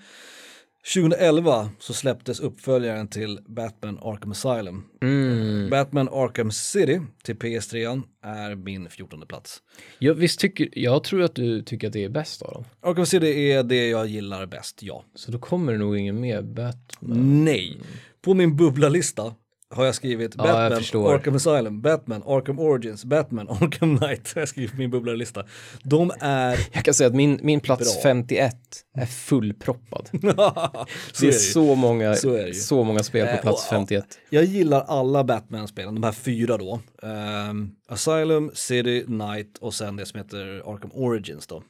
2011 0.94 1.70
så 1.78 1.94
släpptes 1.94 2.40
uppföljaren 2.40 3.08
till 3.08 3.38
Batman 3.46 3.98
Arkham 4.02 4.30
Asylum. 4.30 4.84
Mm. 5.02 5.70
Batman 5.70 6.08
Arkham 6.08 6.50
City 6.50 7.00
till 7.22 7.36
PS3 7.36 8.02
är 8.22 8.54
min 8.54 8.90
14 8.90 9.24
plats. 9.28 9.62
Jag, 9.98 10.14
visst 10.14 10.40
tycker, 10.40 10.68
jag 10.72 11.04
tror 11.04 11.22
att 11.22 11.34
du 11.34 11.62
tycker 11.62 11.86
att 11.86 11.92
det 11.92 12.04
är 12.04 12.08
bäst 12.08 12.42
av 12.42 12.52
dem. 12.52 12.64
Arkham 12.80 13.06
City 13.06 13.50
är 13.50 13.62
det 13.62 13.88
jag 13.88 14.06
gillar 14.06 14.46
bäst, 14.46 14.82
ja. 14.82 15.04
Så 15.14 15.30
då 15.30 15.38
kommer 15.38 15.72
det 15.72 15.78
nog 15.78 15.98
ingen 15.98 16.20
mer 16.20 16.42
Batman. 16.42 17.44
Nej. 17.44 17.76
På 18.22 18.34
min 18.34 18.56
bubblalista 18.56 19.34
har 19.74 19.84
jag 19.84 19.94
skrivit 19.94 20.34
Ja, 20.38 20.46
jag 20.46 20.54
Batman, 20.56 20.78
förstår. 20.80 21.14
Arkham 21.14 21.34
Asylum, 21.36 21.80
Batman, 21.80 22.22
Arkham 22.26 22.58
Origins, 22.58 23.04
Batman, 23.04 23.48
Arkham 23.50 23.98
Knight. 23.98 24.32
har 24.34 24.40
Jag 24.42 24.48
skrivit 24.48 24.70
på 24.70 24.76
min 24.76 24.90
bubblalista. 24.90 25.44
De 25.82 26.12
är... 26.20 26.68
Jag 26.72 26.84
kan 26.84 26.94
säga 26.94 27.08
att 27.08 27.14
min, 27.14 27.40
min 27.42 27.60
plats 27.60 27.94
Bra. 27.94 28.02
51 28.02 28.54
är 28.98 29.06
fullproppad. 29.06 30.08
det 30.12 30.28
är 30.28 31.26
det 31.26 31.32
så 31.32 31.74
många, 31.74 32.14
Så 32.14 32.32
är 32.34 32.52
så 32.52 32.84
många 32.84 33.02
spel 33.02 33.26
Eh, 33.28 33.36
på 33.36 33.42
plats 33.42 33.66
och- 33.68 33.74
ja. 33.74 33.78
51. 33.78 34.04
Jag 34.30 34.44
gillar 34.44 34.80
alla 34.88 35.24
Batman-spelen, 35.24 35.94
de 35.94 36.02
här 36.04 36.12
fyra 36.12 36.56
då. 36.56 36.80
Ehm, 37.02 37.70
Asylum, 37.88 38.50
City, 38.54 39.04
Night 39.08 39.58
och 39.60 39.74
sen 39.74 39.96
det 39.96 40.06
som 40.06 40.18
heter 40.18 40.62
Arkham 40.74 40.90
Origins 40.94 41.46
då. 41.46 41.62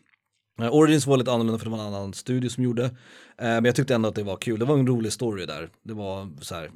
Eh, 0.61 0.75
Origins 0.75 1.07
var 1.07 1.17
lite 1.17 1.33
annorlunda 1.33 1.59
för 1.59 1.65
det 1.67 1.71
var 1.77 1.79
en 1.79 1.95
annan 1.95 2.15
studio 2.15 2.49
som 2.49 2.65
gjorde. 2.65 2.85
Eh, 2.85 2.91
men 3.39 3.65
jag 3.65 3.75
tyckte 3.75 3.95
ändå 3.95 4.09
att 4.09 4.15
det 4.15 4.23
var 4.23 4.37
kul, 4.37 4.59
det 4.59 4.65
var 4.65 4.79
en 4.79 4.87
rolig 4.87 5.13
story 5.13 5.47
där. 5.47 5.69
Det 5.85 5.95
var 5.95 6.29
så 6.41 6.55
här, 6.55 6.71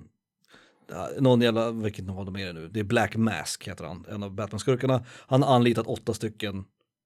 någon 1.18 1.40
jävla, 1.40 1.70
vilken 1.70 2.10
av 2.10 2.24
dem 2.24 2.36
är 2.36 2.46
det 2.46 2.52
nu? 2.52 2.68
Det 2.68 2.80
är 2.80 2.84
Black 2.84 3.16
Mask 3.16 3.68
heter 3.68 3.84
han, 3.84 4.04
en 4.10 4.22
av 4.22 4.34
Batman-skurkarna. 4.34 5.04
Han 5.26 5.42
har 5.42 5.54
anlitat 5.54 5.86
åtta 5.86 6.14
stycken 6.14 6.64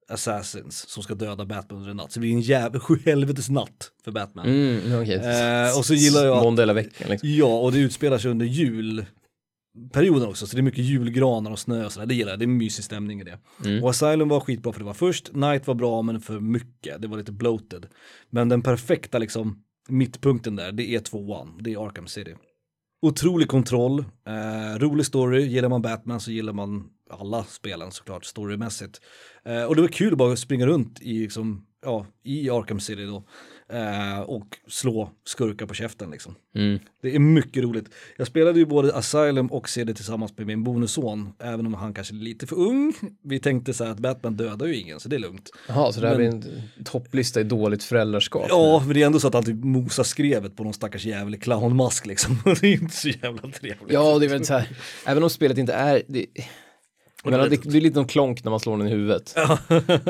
assassins 0.09 0.89
som 0.89 1.03
ska 1.03 1.14
döda 1.14 1.45
Batman 1.45 1.78
under 1.78 1.91
en 1.91 1.97
natt. 1.97 2.12
Så 2.12 2.16
det 2.16 2.20
blir 2.20 2.32
en 2.32 2.41
jävla 2.41 2.80
sjuhelvetes 2.80 3.51
natt 3.51 3.91
för 4.05 4.12
Batman. 4.12 4.47
Mm, 4.47 5.03
okej. 5.03 5.16
Eh, 5.16 5.78
och 5.78 5.87
så 5.87 5.95
gillar 5.95 6.24
jag 6.24 6.45
Måndag 6.45 6.62
hela 6.62 6.72
veckan 6.72 7.11
liksom. 7.11 7.28
Ja, 7.32 7.59
och 7.59 7.72
det 7.72 7.78
utspelar 7.78 8.18
sig 8.18 8.30
under 8.30 8.47
julperioden 8.47 10.28
också, 10.28 10.47
så 10.47 10.57
det 10.57 10.61
är 10.61 10.62
mycket 10.62 10.85
julgranar 10.85 11.51
och 11.51 11.59
snö 11.59 11.85
och 11.85 11.93
sådär, 11.93 12.07
det 12.07 12.14
gillar 12.14 12.32
jag, 12.32 12.39
det 12.39 12.45
är 12.45 12.49
en 12.49 12.57
mysig 12.57 12.85
stämning 12.85 13.20
i 13.20 13.24
det. 13.24 13.39
Mm. 13.64 13.85
Och 13.85 13.91
Asylum 13.91 14.28
var 14.28 14.41
skitbra 14.41 14.72
för 14.72 14.80
det 14.80 14.87
var 14.87 14.95
först, 14.95 15.35
Night 15.35 15.66
var 15.66 15.74
bra 15.74 16.03
men 16.03 16.20
för 16.20 16.41
mycket, 16.41 17.03
det 17.03 17.09
var 17.09 17.18
lite 17.18 17.32
bloated. 17.32 17.87
Men 18.30 18.49
den 18.49 18.62
perfekta 18.62 19.18
liksom 19.18 19.64
mittpunkten 19.89 20.57
där, 20.57 20.72
det 20.72 20.95
är 20.95 21.01
tvåan, 21.01 21.59
det 21.61 21.72
är 21.72 21.87
Arkham 21.87 22.07
City. 22.07 22.35
Otrolig 23.05 23.49
kontroll, 23.49 24.05
eh, 24.27 24.79
rolig 24.79 25.07
story, 25.07 25.47
gillar 25.47 25.69
man 25.69 25.83
Batman 25.83 26.21
så 26.21 26.31
gillar 26.31 26.53
man 26.53 26.85
alla 27.11 27.45
spelen 27.45 27.93
såklart 27.93 28.25
storymässigt. 28.25 29.01
Eh, 29.45 29.65
och 29.65 29.77
det 29.77 29.83
var 29.83 29.89
kul 29.89 30.17
bara 30.17 30.33
att 30.33 30.39
springa 30.39 30.67
runt 30.67 31.03
i, 31.03 31.19
liksom, 31.19 31.67
ja, 31.85 32.07
i 32.23 32.51
Arkham 32.51 32.81
City 32.81 33.05
då 33.05 33.25
eh, 33.73 34.21
och 34.21 34.59
slå 34.69 35.11
skurkar 35.25 35.67
på 35.67 35.75
käften 35.75 36.11
liksom. 36.11 36.35
Mm. 36.55 36.79
Det 37.03 37.15
är 37.15 37.19
mycket 37.19 37.62
roligt. 37.62 37.85
Jag 38.17 38.27
spelade 38.27 38.59
ju 38.59 38.67
både 38.67 38.95
Asylum 38.95 39.47
och 39.47 39.69
CD 39.69 39.95
tillsammans 39.95 40.33
med 40.37 40.47
min 40.47 40.65
bonusson, 40.65 41.33
även 41.39 41.67
om 41.67 41.75
han 41.75 41.95
kanske 41.95 42.15
är 42.15 42.17
lite 42.17 42.47
för 42.47 42.57
ung. 42.59 42.93
Vi 43.23 43.41
tänkte 43.41 43.75
så 43.75 43.85
här 43.85 43.91
att 43.91 43.99
Batman 43.99 44.37
dödar 44.37 44.67
ju 44.67 44.77
ingen, 44.77 45.01
så 45.01 45.09
det 45.09 45.17
är 45.17 45.21
lugnt. 45.21 45.51
Jaha, 45.69 45.93
så 45.93 46.01
det 46.01 46.09
här 46.09 46.19
Men- 46.19 46.41
blir 46.41 46.53
en 46.79 46.85
topplista 46.85 47.41
i 47.41 47.45
dåligt 47.45 47.85
föräldraskap. 47.85 48.47
Ja, 48.49 48.83
men 48.87 48.95
det 48.95 49.03
är 49.03 49.07
ändå 49.07 49.21
så 49.21 49.29
att 49.29 49.35
han 49.35 49.45
typ 49.45 49.65
mosar 49.65 50.05
skrevet 50.05 50.57
på 50.57 50.65
någon 50.65 50.75
stackars 50.75 51.05
jävla 51.05 51.37
clownmask 51.37 52.07
liksom. 52.07 52.39
det 52.61 52.67
är 52.67 52.73
inte 52.73 52.97
så 52.97 53.09
jävla 53.09 53.43
trevligt. 53.43 53.93
Ja, 53.93 54.19
det 54.19 54.27
är 54.27 54.31
väl 54.31 54.45
så 54.47 54.53
här, 54.55 54.69
även 55.07 55.23
om 55.23 55.31
spelet 55.31 55.59
inte 55.59 55.73
är, 55.73 56.03
det, 56.09 56.27
menar, 57.31 57.49
det, 57.49 57.62
det 57.62 57.79
är 57.79 57.81
lite 57.81 57.97
någon 57.97 58.07
klonk 58.09 58.45
när 58.45 58.51
man 58.51 58.61
slår 58.61 58.79
den 58.79 58.87
i 58.87 58.91
huvudet. 58.91 59.35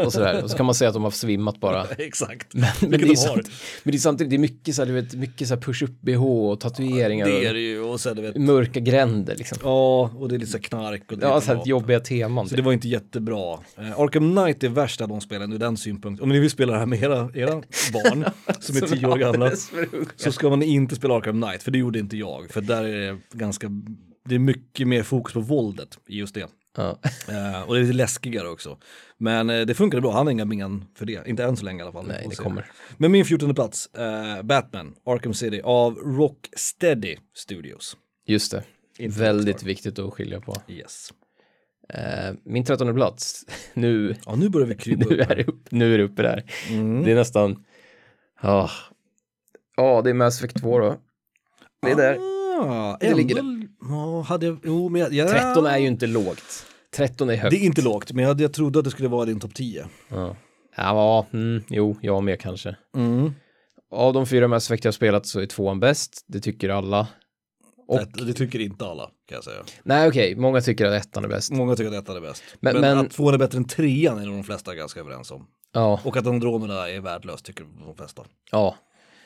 Och 0.06 0.12
sådär, 0.12 0.42
och 0.42 0.50
så 0.50 0.56
kan 0.56 0.66
man 0.66 0.74
säga 0.74 0.88
att 0.88 0.94
de 0.94 1.04
har 1.04 1.10
svimmat 1.10 1.60
bara. 1.60 1.84
Exakt. 1.98 2.54
Men, 2.54 2.66
men, 2.80 2.90
det 2.90 2.96
är 2.96 3.08
de 3.08 3.16
samtidigt, 3.16 3.52
men 3.82 3.92
det 3.92 3.96
är 3.96 4.00
samtidigt, 4.00 4.30
det 4.30 4.36
är 4.36 4.38
mycket 4.38 4.74
så 4.74 4.82
här, 4.82 4.86
du 4.86 4.92
vet, 4.92 5.14
mycket 5.14 5.48
så 5.48 5.54
här 5.54 5.60
push-up-bh 5.60 6.24
och 6.24 6.60
tatueringar 6.60 7.26
Det 7.26 7.46
är 7.46 7.54
det 7.54 7.60
ju, 7.60 7.80
och 7.80 8.00
sen 8.00 8.16
du 8.16 8.22
vet. 8.22 8.36
mörka 8.36 8.80
gränder 8.80 9.36
liksom. 9.36 9.58
Ja, 9.62 10.10
och 10.18 10.28
det 10.28 10.34
är 10.34 10.38
lite 10.38 10.52
så 10.52 10.58
knark 10.58 11.12
och 11.12 11.18
det 11.18 11.26
Ja, 11.26 11.34
lite 11.34 11.46
så 11.46 11.50
här 11.52 11.56
vapen. 11.58 11.70
jobbiga 11.70 12.00
teman. 12.00 12.48
Så 12.48 12.56
det 12.56 12.62
var 12.62 12.72
inte 12.72 12.88
jättebra. 12.88 13.58
Eh, 13.78 14.00
Arkham 14.00 14.36
Knight 14.36 14.64
är 14.64 14.68
värst 14.68 15.00
av 15.00 15.08
de 15.08 15.20
spelen 15.20 15.52
ur 15.52 15.58
den 15.58 15.76
synpunkten. 15.76 16.22
Om 16.22 16.28
ni 16.28 16.38
vill 16.38 16.50
spela 16.50 16.72
det 16.72 16.78
här 16.78 16.86
med 16.86 17.02
era, 17.02 17.30
era 17.34 17.62
barn 17.92 18.24
som 18.60 18.76
är 18.76 18.80
tio 18.80 19.06
år 19.06 19.16
gamla 19.16 19.50
så 20.16 20.32
ska 20.32 20.48
man 20.50 20.62
inte 20.62 20.96
spela 20.96 21.14
Arkham 21.14 21.42
Knight, 21.42 21.62
för 21.62 21.70
det 21.70 21.78
gjorde 21.78 21.98
inte 21.98 22.16
jag. 22.16 22.50
För 22.50 22.60
där 22.60 22.84
är 22.84 23.12
det 23.12 23.18
ganska, 23.32 23.70
det 24.28 24.34
är 24.34 24.38
mycket 24.38 24.88
mer 24.88 25.02
fokus 25.02 25.34
på 25.34 25.40
våldet 25.40 25.98
i 26.08 26.16
just 26.18 26.34
det. 26.34 26.46
Ja. 26.76 26.98
Eh, 27.28 27.62
och 27.62 27.74
det 27.74 27.80
är 27.80 27.82
lite 27.82 27.92
läskigare 27.96 28.48
också. 28.48 28.78
Men 29.18 29.50
eh, 29.50 29.60
det 29.66 29.74
funkade 29.74 30.00
bra, 30.00 30.12
han 30.12 30.26
har 30.26 30.32
inga 30.32 30.44
men 30.44 30.84
för 30.94 31.06
det. 31.06 31.28
Inte 31.28 31.44
än 31.44 31.56
så 31.56 31.64
länge 31.64 31.78
i 31.78 31.82
alla 31.82 31.92
fall. 31.92 32.06
Nej, 32.06 32.26
det 32.30 32.36
kommer. 32.36 32.70
Men 32.98 33.12
min 33.12 33.24
14 33.24 33.54
plats, 33.54 33.86
eh, 33.94 34.42
Batman, 34.42 34.94
Arkham 35.06 35.34
City 35.34 35.60
av 35.64 35.94
Rocksteady 35.94 37.16
Studios. 37.34 37.96
Just 38.26 38.52
det. 38.52 38.62
Inte 38.98 39.20
Väldigt 39.20 39.48
Rockstar. 39.54 39.66
viktigt 39.66 39.98
att 39.98 40.12
skilja 40.14 40.40
på. 40.40 40.56
Yes. 40.68 41.12
Min 42.44 42.64
trettonde 42.64 42.94
plats, 42.94 43.44
nu, 43.74 44.16
Ja, 44.26 44.34
nu 44.36 44.48
börjar 44.48 44.66
vi 44.66 44.74
krypa 44.74 45.04
nu, 45.10 45.20
är 45.20 45.48
upp, 45.48 45.70
nu 45.70 45.94
är 45.94 45.98
det 45.98 46.04
uppe 46.04 46.22
där. 46.22 46.44
Mm. 46.70 47.02
Det 47.04 47.10
är 47.12 47.14
nästan, 47.14 47.64
ja, 48.42 48.70
ja 49.76 50.02
det 50.02 50.10
är 50.10 50.14
Mass 50.14 50.38
Effect 50.38 50.60
2 50.60 50.78
då. 50.78 50.96
Det 51.82 51.90
är 51.90 51.96
där. 51.96 52.18
Ah, 52.60 52.96
Det 53.00 53.14
ligger 53.14 53.38
ändå- 53.38 53.63
Ja, 53.88 54.20
hade 54.20 54.46
jag, 54.46 54.58
jo, 54.64 54.88
men 54.88 55.00
jag, 55.00 55.12
ja, 55.12 55.28
13 55.28 55.66
är 55.66 55.78
ju 55.78 55.86
inte 55.86 56.06
lågt. 56.06 56.66
13 56.96 57.30
är 57.30 57.36
högt. 57.36 57.50
Det 57.50 57.56
är 57.62 57.66
inte 57.66 57.82
lågt, 57.82 58.12
men 58.12 58.24
jag, 58.24 58.40
jag 58.40 58.52
trodde 58.52 58.78
att 58.78 58.84
det 58.84 58.90
skulle 58.90 59.08
vara 59.08 59.24
din 59.24 59.40
topp 59.40 59.54
10. 59.54 59.86
Ja, 60.08 60.36
ja 60.76 61.26
mm, 61.32 61.62
jo, 61.68 61.96
jag 62.00 62.22
med 62.24 62.40
kanske. 62.40 62.76
Mm. 62.96 63.32
Av 63.90 64.12
de 64.12 64.26
fyra 64.26 64.48
Mass 64.48 64.66
Effect 64.70 64.84
jag 64.84 64.94
spelat 64.94 65.26
så 65.26 65.40
är 65.40 65.46
tvåan 65.46 65.80
bäst, 65.80 66.24
det 66.26 66.40
tycker 66.40 66.68
alla. 66.68 67.08
Och, 67.88 67.98
Det, 68.12 68.24
det 68.24 68.32
tycker 68.32 68.58
inte 68.58 68.86
alla, 68.86 69.02
kan 69.04 69.34
jag 69.36 69.44
säga. 69.44 69.64
nej 69.82 70.08
okej, 70.08 70.36
många 70.36 70.60
tycker 70.60 70.86
att 70.86 71.06
ettan 71.06 71.24
är 71.24 71.28
bäst. 71.28 71.52
Många 71.52 71.76
tycker 71.76 71.92
att 71.98 72.02
ettan 72.04 72.16
är 72.16 72.20
bäst. 72.20 72.42
Men- 72.60 72.72
Men, 72.72 72.80
men- 72.80 72.98
att 73.06 73.10
tvåan 73.10 73.34
är 73.34 73.38
bättre 73.38 73.58
än 73.58 73.64
trean 73.64 74.18
är 74.18 74.26
nog 74.26 74.34
de 74.34 74.44
flesta 74.44 74.74
ganska 74.74 75.00
överens 75.00 75.30
om. 75.30 75.46
Ja, 75.72 76.00
Och 76.04 76.16
att 76.16 76.26
Andromeda 76.26 76.90
är 76.90 77.00
värdelös 77.00 77.42
tycker 77.42 77.64
de 77.86 77.96
flesta. 77.96 78.22
ja. 78.50 78.76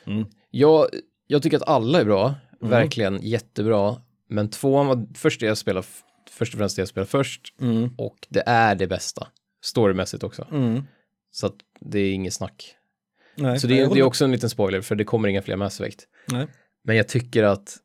Mm. 0.05 0.25
Jag, 0.51 0.85
jag 1.27 1.43
tycker 1.43 1.57
att 1.57 1.67
alla 1.67 1.99
är 2.01 2.05
bra, 2.05 2.35
verkligen 2.61 3.19
jättebra. 3.21 3.95
Men 4.29 4.49
tvåan 4.49 4.87
var 4.87 5.07
först 5.15 5.39
det 5.39 5.45
jag 5.45 5.57
spelade, 5.57 5.87
först 6.29 6.53
och 6.53 6.57
främst 6.57 6.75
det 6.75 6.81
jag 6.81 6.89
spelade 6.89 7.09
först. 7.09 7.53
Mm. 7.61 7.89
Och 7.97 8.17
det 8.29 8.43
är 8.45 8.75
det 8.75 8.87
bästa, 8.87 9.27
storymässigt 9.63 10.23
också. 10.23 10.47
Mm. 10.51 10.83
Så 11.31 11.45
att 11.45 11.55
det 11.79 11.99
är 11.99 12.13
inget 12.13 12.33
snack. 12.33 12.75
Nej, 13.35 13.59
Så 13.59 13.67
det, 13.67 13.93
det 13.93 13.99
är 13.99 14.03
också 14.03 14.25
en 14.25 14.31
liten 14.31 14.49
spoiler, 14.49 14.81
för 14.81 14.95
det 14.95 15.03
kommer 15.03 15.27
inga 15.27 15.41
fler 15.41 15.55
Mass 15.55 15.81
Effect. 15.81 16.07
Nej. 16.27 16.47
Men 16.83 16.95
jag 16.95 17.07
tycker 17.07 17.43
att 17.43 17.77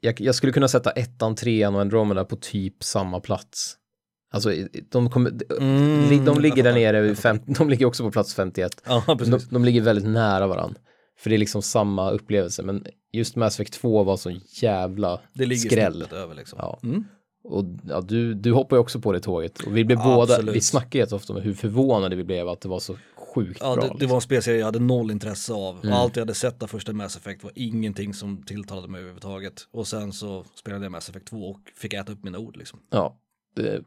jag, 0.00 0.20
jag 0.20 0.34
skulle 0.34 0.52
kunna 0.52 0.68
sätta 0.68 0.90
ettan, 0.90 1.34
trean 1.34 1.74
och 1.74 1.80
Andromeda 1.80 2.24
på 2.24 2.36
typ 2.36 2.84
samma 2.84 3.20
plats. 3.20 3.76
Alltså 4.32 4.52
de, 4.90 5.10
kommer, 5.10 5.30
Mm, 5.60 6.08
de, 6.08 6.24
de 6.24 6.40
ligger 6.40 6.62
där 6.62 6.72
nere, 6.72 7.14
fem, 7.14 7.40
de 7.46 7.70
ligger 7.70 7.86
också 7.86 8.04
på 8.04 8.10
plats 8.10 8.34
51. 8.34 8.82
Ja, 8.86 9.04
De, 9.18 9.40
de 9.50 9.64
ligger 9.64 9.80
väldigt 9.80 10.08
nära 10.08 10.46
varandra. 10.46 10.80
För 11.22 11.30
det 11.30 11.36
är 11.36 11.38
liksom 11.38 11.62
samma 11.62 12.10
upplevelse, 12.10 12.62
men 12.62 12.86
just 13.12 13.36
Mass 13.36 13.54
Effect 13.60 13.72
2 13.74 14.02
var 14.02 14.16
så 14.16 14.30
jävla 14.62 15.20
Det 15.32 15.46
ligger 15.46 15.70
skräll. 15.70 16.04
över 16.12 16.34
liksom. 16.34 16.58
Ja. 16.62 16.78
Mm. 16.82 17.04
Och 17.44 17.64
ja, 17.88 18.00
du, 18.00 18.34
du 18.34 18.52
hoppar 18.52 18.76
ju 18.76 18.80
också 18.80 19.00
på 19.00 19.12
det 19.12 19.20
tåget. 19.20 19.60
Och 19.60 19.76
vi 19.76 19.84
blev 19.84 19.98
båda, 19.98 20.22
Absolut. 20.34 20.54
vi 20.56 20.60
snackar 20.60 20.98
ju 20.98 21.16
ofta 21.16 21.32
om 21.32 21.42
hur 21.42 21.54
förvånade 21.54 22.16
vi 22.16 22.24
blev 22.24 22.48
att 22.48 22.60
det 22.60 22.68
var 22.68 22.80
så 22.80 22.96
sjukt 23.34 23.58
Ja, 23.60 23.74
bra. 23.76 23.84
det, 23.88 23.94
det 23.98 24.06
var 24.06 24.14
en 24.14 24.20
spelserie 24.20 24.58
jag 24.58 24.66
hade 24.66 24.78
noll 24.78 25.10
intresse 25.10 25.52
av. 25.52 25.80
Mm. 25.84 25.92
Allt 25.92 26.16
jag 26.16 26.20
hade 26.20 26.34
sett 26.34 26.62
av 26.62 26.66
första 26.66 26.92
Mass 26.92 27.16
Effect 27.16 27.44
var 27.44 27.52
ingenting 27.54 28.14
som 28.14 28.42
tilltalade 28.42 28.88
mig 28.88 28.98
överhuvudtaget. 28.98 29.68
Och 29.70 29.86
sen 29.86 30.12
så 30.12 30.44
spelade 30.54 30.84
jag 30.84 30.92
Mass 30.92 31.08
Effect 31.08 31.26
2 31.26 31.36
och 31.36 31.60
fick 31.76 31.92
äta 31.94 32.12
upp 32.12 32.24
mina 32.24 32.38
ord 32.38 32.56
liksom. 32.56 32.78
Ja. 32.90 33.16
Det... 33.56 33.78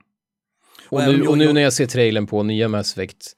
Och, 0.89 0.97
Och 0.99 1.07
nu, 1.07 1.27
och 1.27 1.37
nu 1.37 1.53
när 1.53 1.61
jag 1.61 1.73
ser 1.73 1.85
trailern 1.85 2.27
på 2.27 2.43
nya 2.43 2.67
Mass 2.67 2.91
Effect 2.91 3.33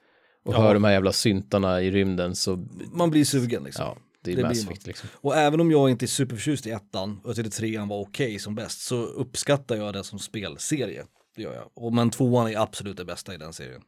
och 0.47 0.53
Ja. 0.53 0.61
hör 0.61 0.73
de 0.73 0.83
här 0.83 0.91
jävla 0.91 1.11
syntarna 1.11 1.81
i 1.81 1.91
rymden 1.91 2.35
så, 2.35 2.65
Man 2.93 3.09
blir 3.09 3.25
sugen 3.25 3.63
liksom. 3.63 3.85
ja, 3.85 3.97
det 4.23 4.31
är 4.31 4.35
Det 4.35 4.41
Mass. 4.43 4.63
Effect 4.63 4.87
liksom. 4.87 5.09
Och 5.13 5.35
även 5.35 5.59
om 5.59 5.71
jag 5.71 5.89
inte 5.89 6.05
är 6.05 6.07
superförtjust 6.07 6.67
i 6.67 6.71
ettan 6.71 7.19
och 7.23 7.29
jag 7.29 7.35
tyckte 7.35 7.51
trean 7.51 7.87
var 7.87 7.99
okej 8.01 8.39
som 8.39 8.55
bäst 8.55 8.81
så 8.81 8.95
uppskattar 8.95 9.75
jag 9.75 9.93
det 9.93 10.03
som 10.03 10.19
spelserie. 10.19 11.03
Det 11.35 11.41
gör 11.41 11.53
jag. 11.53 11.63
Och 11.73 11.93
men 11.93 12.09
tvåan 12.09 12.47
är 12.51 12.57
absolut 12.57 12.97
det 12.97 13.05
bästa 13.05 13.33
i 13.33 13.37
den 13.37 13.53
serien. 13.53 13.81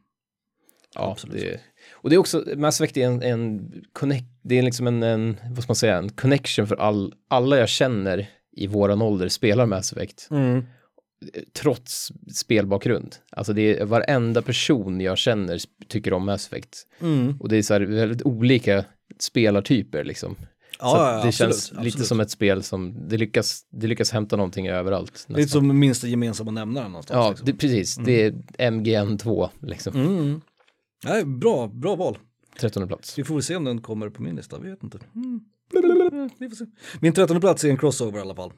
Ja, 0.94 1.10
Absolut. 1.12 1.36
det, 1.40 1.60
och 1.92 2.10
det 2.10 2.16
är 2.16 2.18
också, 2.18 2.44
Mass 2.56 2.80
Effect 2.80 2.96
är 2.96 3.06
en, 3.06 3.22
en 3.22 3.72
connect, 3.92 4.24
det 4.42 4.58
är 4.58 4.62
liksom 4.62 4.86
en, 4.86 5.02
en, 5.02 5.36
vad 5.50 5.62
ska 5.62 5.70
man 5.70 5.76
säga, 5.76 5.96
en 5.98 6.08
connection 6.08 6.66
för 6.66 6.76
all, 6.76 7.14
alla 7.28 7.58
jag 7.58 7.68
känner 7.68 8.30
i 8.52 8.66
våran 8.66 9.02
ålder 9.02 9.28
spelar 9.28 9.66
Mass 9.66 9.92
Effect. 9.92 10.28
Trots 11.52 12.12
spelbakgrund. 12.34 13.16
Alltså 13.30 13.52
det 13.52 13.78
är 13.78 13.84
varenda 13.84 14.42
person 14.42 15.00
jag 15.00 15.18
känner 15.18 15.60
tycker 15.88 16.12
om 16.12 16.24
Mass 16.24 16.46
Effect. 16.46 16.86
Mm. 17.00 17.36
Och 17.40 17.48
det 17.48 17.56
är 17.56 17.62
så 17.62 17.74
här 17.74 17.80
väldigt 17.80 18.22
olika 18.22 18.84
spelartyper 19.18 20.04
liksom. 20.04 20.36
Ja, 20.78 20.90
så 20.90 20.96
det 20.96 21.14
absolut, 21.14 21.34
känns 21.34 21.70
lite 21.70 21.80
absolut. 21.80 22.06
som 22.06 22.20
ett 22.20 22.30
spel 22.30 22.62
som, 22.62 23.08
det 23.08 23.16
lyckas, 23.16 23.66
det 23.70 23.86
lyckas 23.86 24.10
hämta 24.10 24.36
någonting 24.36 24.68
överallt. 24.68 25.26
Lite 25.28 25.48
som 25.48 25.78
minsta 25.78 26.06
gemensamma 26.06 26.50
nämnaren 26.50 26.92
någonstans. 26.92 27.16
Ja, 27.16 27.30
liksom. 27.30 27.46
det, 27.46 27.54
precis. 27.54 27.96
Det 27.96 28.24
är 28.24 28.32
MGN2 28.70 29.48
liksom. 29.62 29.94
Mm. 29.94 30.40
Nej, 31.04 31.24
bra, 31.24 31.66
bra 31.66 31.96
val. 31.96 32.18
13 32.60 32.88
plats. 32.88 33.18
Vi 33.18 33.24
får 33.24 33.34
väl 33.34 33.42
se 33.42 33.56
om 33.56 33.64
den 33.64 33.80
kommer 33.80 34.08
på 34.08 34.22
min 34.22 34.36
lista, 34.36 34.58
vi 34.58 34.70
vet 34.70 34.82
inte. 34.82 34.98
Mm. 35.14 35.40
Vi 36.38 36.48
får 36.48 36.56
se. 36.56 36.64
Min 37.00 37.12
trettonde 37.12 37.40
plats 37.40 37.64
är 37.64 37.68
en 37.68 37.76
crossover 37.76 38.18
i 38.18 38.22
alla 38.22 38.34
fall. 38.34 38.52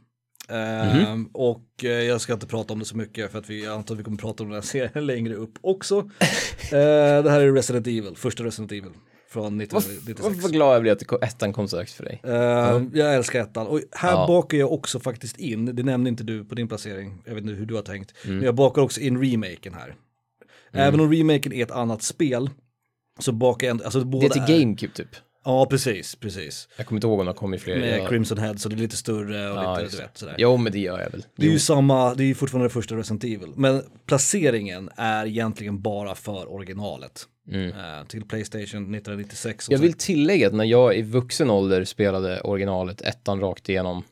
Ehm, 0.48 1.26
och 1.32 1.84
eh, 1.84 1.90
jag 1.90 2.20
ska 2.20 2.32
inte 2.32 2.46
prata 2.46 2.72
om 2.72 2.78
det 2.78 2.84
så 2.84 2.96
mycket 2.96 3.32
för 3.32 3.38
att 3.38 3.50
vi 3.50 3.66
antar 3.66 3.94
att 3.94 3.98
vi 4.00 4.04
kommer 4.04 4.16
prata 4.18 4.42
om 4.42 4.48
den 4.48 4.54
här 4.54 4.62
serien 4.62 5.06
längre 5.06 5.34
upp 5.34 5.58
också. 5.60 5.98
Eh, 5.98 7.22
det 7.22 7.30
här 7.30 7.40
är 7.40 7.52
Resident 7.52 7.86
Evil, 7.86 8.16
första 8.16 8.44
Resident 8.44 8.72
Evil 8.72 8.90
från 9.28 9.60
1996. 9.60 10.42
Vad 10.42 10.52
glad 10.52 10.74
jag 10.74 10.82
blir 10.82 10.92
att 10.92 10.98
det 10.98 11.26
ettan 11.26 11.52
kom 11.52 11.68
så 11.68 11.76
högt 11.76 11.92
för 11.92 12.04
dig. 12.04 12.20
Ehm, 12.24 12.90
Jag 12.94 13.14
älskar 13.14 13.40
ettan 13.40 13.66
och 13.66 13.80
här 13.92 14.12
Ja. 14.12 14.26
bakar 14.26 14.58
jag 14.58 14.72
också 14.72 15.00
faktiskt 15.00 15.38
in, 15.38 15.76
det 15.76 15.82
nämnde 15.82 16.10
inte 16.10 16.24
du 16.24 16.44
på 16.44 16.54
din 16.54 16.68
placering, 16.68 17.22
jag 17.26 17.34
vet 17.34 17.42
inte 17.44 17.54
hur 17.54 17.66
du 17.66 17.74
har 17.74 17.82
tänkt, 17.82 18.12
Mm. 18.24 18.36
men 18.36 18.44
jag 18.46 18.54
bakar 18.54 18.82
också 18.82 19.00
in 19.00 19.22
remaken 19.24 19.74
här. 19.74 19.94
Även 20.72 21.00
om 21.00 21.12
remaken 21.12 21.52
är 21.52 21.62
ett 21.62 21.70
annat 21.70 22.02
spel 22.02 22.50
så 23.18 23.32
bakar 23.32 23.66
jag 23.66 23.70
ändå, 23.70 23.84
alltså 23.84 23.98
Det 23.98 24.04
båda 24.04 24.26
är 24.26 24.30
till 24.46 24.58
GameCube 24.60 24.92
typ. 24.94 25.08
Ja, 25.44 25.66
precis, 25.66 26.14
precis. 26.16 26.68
Jag 26.76 26.86
kommer 26.86 26.96
inte 26.96 27.06
ihåg 27.06 27.20
om 27.20 27.26
det 27.26 27.32
kom 27.32 27.54
i 27.54 27.58
fler. 27.58 27.78
Med 27.78 28.08
Crimson 28.08 28.38
Head 28.38 28.56
så 28.56 28.68
det 28.68 28.74
är 28.74 28.78
lite 28.78 28.96
större 28.96 29.50
och 29.50 29.56
Ja, 29.56 29.78
lite, 29.78 29.96
du 29.96 30.02
vet 30.02 30.18
sådär. 30.18 30.34
Jo, 30.38 30.56
men 30.56 30.72
det 30.72 30.78
gör 30.78 31.00
jag 31.00 31.10
väl. 31.10 31.24
Det 31.36 31.42
är 31.42 31.46
ju 31.46 31.52
Jo. 31.52 31.58
samma, 31.58 32.14
det 32.14 32.22
är 32.22 32.26
ju 32.26 32.34
fortfarande 32.34 32.68
det 32.68 32.72
första 32.72 32.96
Resident 32.96 33.24
Evil. 33.24 33.52
Men 33.56 33.82
placeringen 34.06 34.90
är 34.96 35.26
egentligen 35.26 35.80
bara 35.82 36.14
för 36.14 36.52
originalet. 36.52 37.26
Eh, 37.52 38.06
till 38.06 38.24
Playstation 38.24 38.64
1996. 38.94 39.64
som 39.64 39.72
Mm. 39.74 39.82
Jag 39.82 39.88
vill 39.88 39.98
tillägga 39.98 40.46
att 40.46 40.52
när 40.54 40.64
jag 40.64 40.96
i 40.96 41.02
vuxen 41.02 41.50
ålder 41.50 41.84
spelade 41.84 42.40
originalet, 42.40 43.00
ettan 43.02 43.40
rakt 43.40 43.68
igenom, 43.68 44.02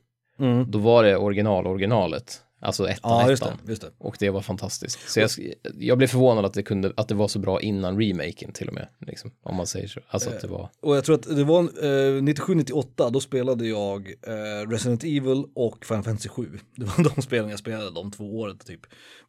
Mm. 0.41 0.71
då 0.71 0.79
var 0.79 1.05
det 1.05 1.17
original 1.17 1.67
originalet. 1.67 2.41
Alltså 2.63 2.89
ettan, 2.89 3.11
Ja, 3.11 3.31
just 3.31 3.43
ettan. 3.43 3.59
det. 3.65 3.71
Just 3.71 3.83
det. 3.83 3.91
Och 3.99 4.17
det 4.19 4.31
var 4.31 4.41
fantastiskt. 4.41 5.11
Så 5.11 5.21
jag, 5.21 5.31
jag 5.79 5.99
blev 5.99 6.07
förvånad 6.09 6.45
att 6.45 6.55
det, 6.55 6.63
kunde, 6.63 6.93
att 6.97 7.09
det 7.09 7.15
var 7.15 7.29
så 7.29 7.39
bra 7.39 7.61
innan 7.61 8.01
remaken 8.01 8.53
till 8.53 8.69
och 8.69 8.75
med. 8.75 8.89
Liksom, 9.07 9.31
om 9.43 9.57
man 9.57 9.67
säger 9.67 9.89
så. 9.89 10.01
Alltså 10.09 10.31
att 10.31 10.41
det 10.41 10.47
var... 10.49 10.71
Och 10.81 10.97
jag 10.97 11.05
tror 11.05 11.15
att 11.15 11.37
det 11.37 11.45
var 11.45 11.63
eh, 11.63 12.23
97-98, 12.23 13.11
då 13.11 13.21
spelade 13.21 13.67
jag 13.67 14.09
eh, 14.09 14.69
Resident 14.71 15.05
Evil 15.05 15.45
och 15.55 15.85
Final 15.85 16.03
Fantasy 16.03 16.29
7. 16.29 16.59
Det 16.77 16.85
var 16.85 17.15
de 17.17 17.23
spelen 17.23 17.51
jag 17.51 17.59
spelade 17.59 17.91
de 17.91 18.11
två 18.11 18.39
åren 18.39 18.59
typ, 18.59 18.81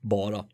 bara. 0.02 0.46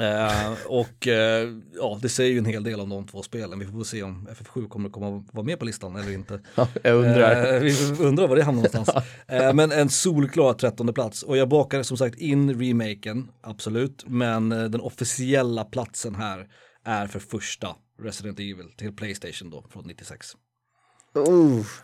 Eh, 0.00 0.52
och 0.66 1.08
eh, 1.08 1.48
ja, 1.74 1.98
det 2.02 2.08
säger 2.08 2.32
ju 2.32 2.38
en 2.38 2.44
hel 2.44 2.62
del 2.62 2.80
om 2.80 2.88
de 2.88 3.06
två 3.06 3.22
spelen. 3.22 3.58
Vi 3.58 3.66
får 3.66 3.84
se 3.84 4.02
om 4.02 4.28
FF7 4.32 4.68
kommer 4.68 4.90
komma 4.90 5.24
vara 5.32 5.46
med 5.46 5.58
på 5.58 5.64
listan 5.64 5.96
eller 5.96 6.12
inte. 6.12 6.40
jag 6.82 6.94
undrar. 6.94 7.54
Eh, 7.54 7.60
vi 7.60 8.04
undrar 8.04 8.28
var 8.28 8.36
det 8.36 8.42
hamnar 8.42 8.62
någonstans. 8.62 9.04
Eh, 9.30 9.54
men 9.54 9.72
en 9.72 9.88
solklar 9.88 10.52
trettonde 10.52 10.92
plats. 10.92 11.22
Och 11.22 11.36
jag 11.36 11.48
bakar 11.48 11.82
som 11.82 11.96
sagt 11.96 12.18
in 12.18 12.60
remaken, 12.60 13.28
absolut. 13.40 14.04
Men 14.06 14.48
den 14.48 14.80
officiella 14.80 15.64
platsen 15.64 16.14
här 16.14 16.48
är 16.84 17.06
för 17.06 17.18
första 17.18 17.76
Resident 18.02 18.38
Evil 18.38 18.72
till 18.76 18.92
Playstation 18.92 19.50
då, 19.50 19.64
från 19.70 19.86
96. 19.86 20.26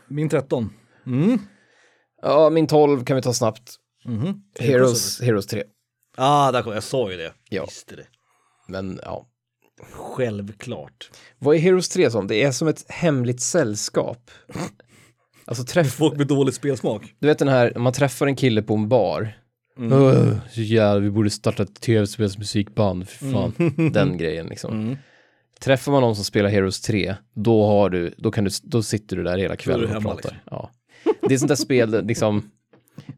Min 0.09 0.29
13. 0.29 0.71
Mm. 1.07 1.39
Ja, 2.23 2.51
min 2.51 2.67
12 2.67 3.05
kan 3.05 3.17
vi 3.17 3.23
ta 3.23 3.33
snabbt. 3.33 3.77
Mhm. 4.05 4.43
Heroes, 4.59 5.21
Heroes 5.21 5.47
3. 5.47 5.63
Ah, 6.17 6.53
där 6.53 6.63
kom 6.63 6.73
jag, 6.73 6.83
sa 6.83 7.11
ju 7.11 7.17
det. 7.17 7.33
Ja. 7.49 7.65
Visste 7.65 7.97
det. 7.97 8.07
Men 8.69 9.01
ja. 9.03 9.27
Självklart. 9.93 11.11
Vad 11.39 11.57
är 11.57 11.61
Heroes 11.61 11.89
3 11.89 12.11
som? 12.11 12.27
Det 12.27 12.43
är 12.43 12.53
som 12.53 12.69
ett 12.69 12.85
hemligt 12.89 13.41
sällskap. 13.41 14.31
Alltså 15.45 15.65
träff... 15.65 15.93
Folk 15.95 16.17
med 16.17 16.27
dålig 16.27 16.55
spelsmak. 16.55 17.15
Du 17.19 17.27
vet 17.27 17.39
den 17.39 17.49
här, 17.49 17.73
man 17.77 17.93
träffar 17.93 18.27
en 18.27 18.37
kille 18.37 18.63
på 18.63 18.75
en 18.75 18.89
bar. 18.89 19.39
Mm. 19.79 19.93
Öh, 19.93 20.37
så 20.51 20.61
jävlar, 20.61 21.01
vi 21.01 21.11
borde 21.11 21.31
starta 21.31 21.63
ett 21.63 21.81
tv-spelsmusikband, 21.81 23.09
för 23.09 23.33
fan. 23.33 23.53
Mm. 23.59 23.93
Den 23.93 24.19
grejen 24.19 24.47
liksom. 24.47 24.97
Träffar 25.61 25.93
man 25.93 26.01
någon 26.01 26.15
som 26.17 26.25
spelar 26.25 26.49
Heroes 26.49 26.81
3, 26.81 27.15
då 27.35 27.67
har 27.67 27.91
du, 27.91 28.15
då 28.19 28.31
kan 28.31 28.45
du, 28.45 28.51
då 28.63 28.83
sitter 28.83 29.17
du 29.17 29.23
där 29.23 29.39
hela 29.39 29.57
kvällen 29.57 29.97
och 29.97 30.03
pratar. 30.03 30.17
liksom. 30.17 30.39
Ja. 30.51 30.71
Det 31.29 31.35
är 31.35 31.39
sånt 31.39 31.49
där 31.49 31.57
spel, 31.57 32.07
liksom, 32.07 32.51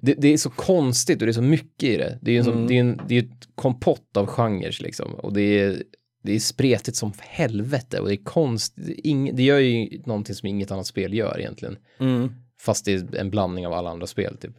det, 0.00 0.14
det 0.14 0.28
är 0.28 0.36
så 0.36 0.50
konstigt 0.50 1.20
och 1.22 1.26
det 1.26 1.30
är 1.30 1.32
så 1.32 1.42
mycket 1.42 1.82
i 1.88 1.96
det. 1.96 2.18
Det 2.22 2.30
är 2.30 2.42
ju 2.44 2.50
Mm. 2.50 2.66
det 2.66 2.74
är 2.76 2.80
en, 2.80 3.00
det 3.08 3.14
är 3.14 3.22
ett 3.22 3.48
kompott 3.54 4.16
av 4.16 4.26
genrer 4.26 4.76
liksom. 4.82 5.14
Och 5.14 5.32
det 5.32 5.60
är, 5.60 5.82
det 6.22 6.32
är 6.32 6.38
spretigt 6.38 6.96
som 6.96 7.12
helvete 7.18 8.00
och 8.00 8.08
det 8.08 8.14
är 8.14 8.24
konst, 8.24 8.72
det, 8.76 8.92
är 8.92 9.06
ing, 9.06 9.36
det 9.36 9.42
gör 9.42 9.58
ju 9.58 10.02
någonting 10.06 10.34
som 10.34 10.48
inget 10.48 10.70
annat 10.70 10.86
spel 10.86 11.14
gör 11.14 11.40
egentligen. 11.40 11.76
Mm. 11.98 12.32
Fast 12.60 12.84
det 12.84 12.92
är 12.92 13.16
en 13.16 13.30
blandning 13.30 13.66
av 13.66 13.72
alla 13.72 13.90
andra 13.90 14.06
spel 14.06 14.36
typ. 14.36 14.52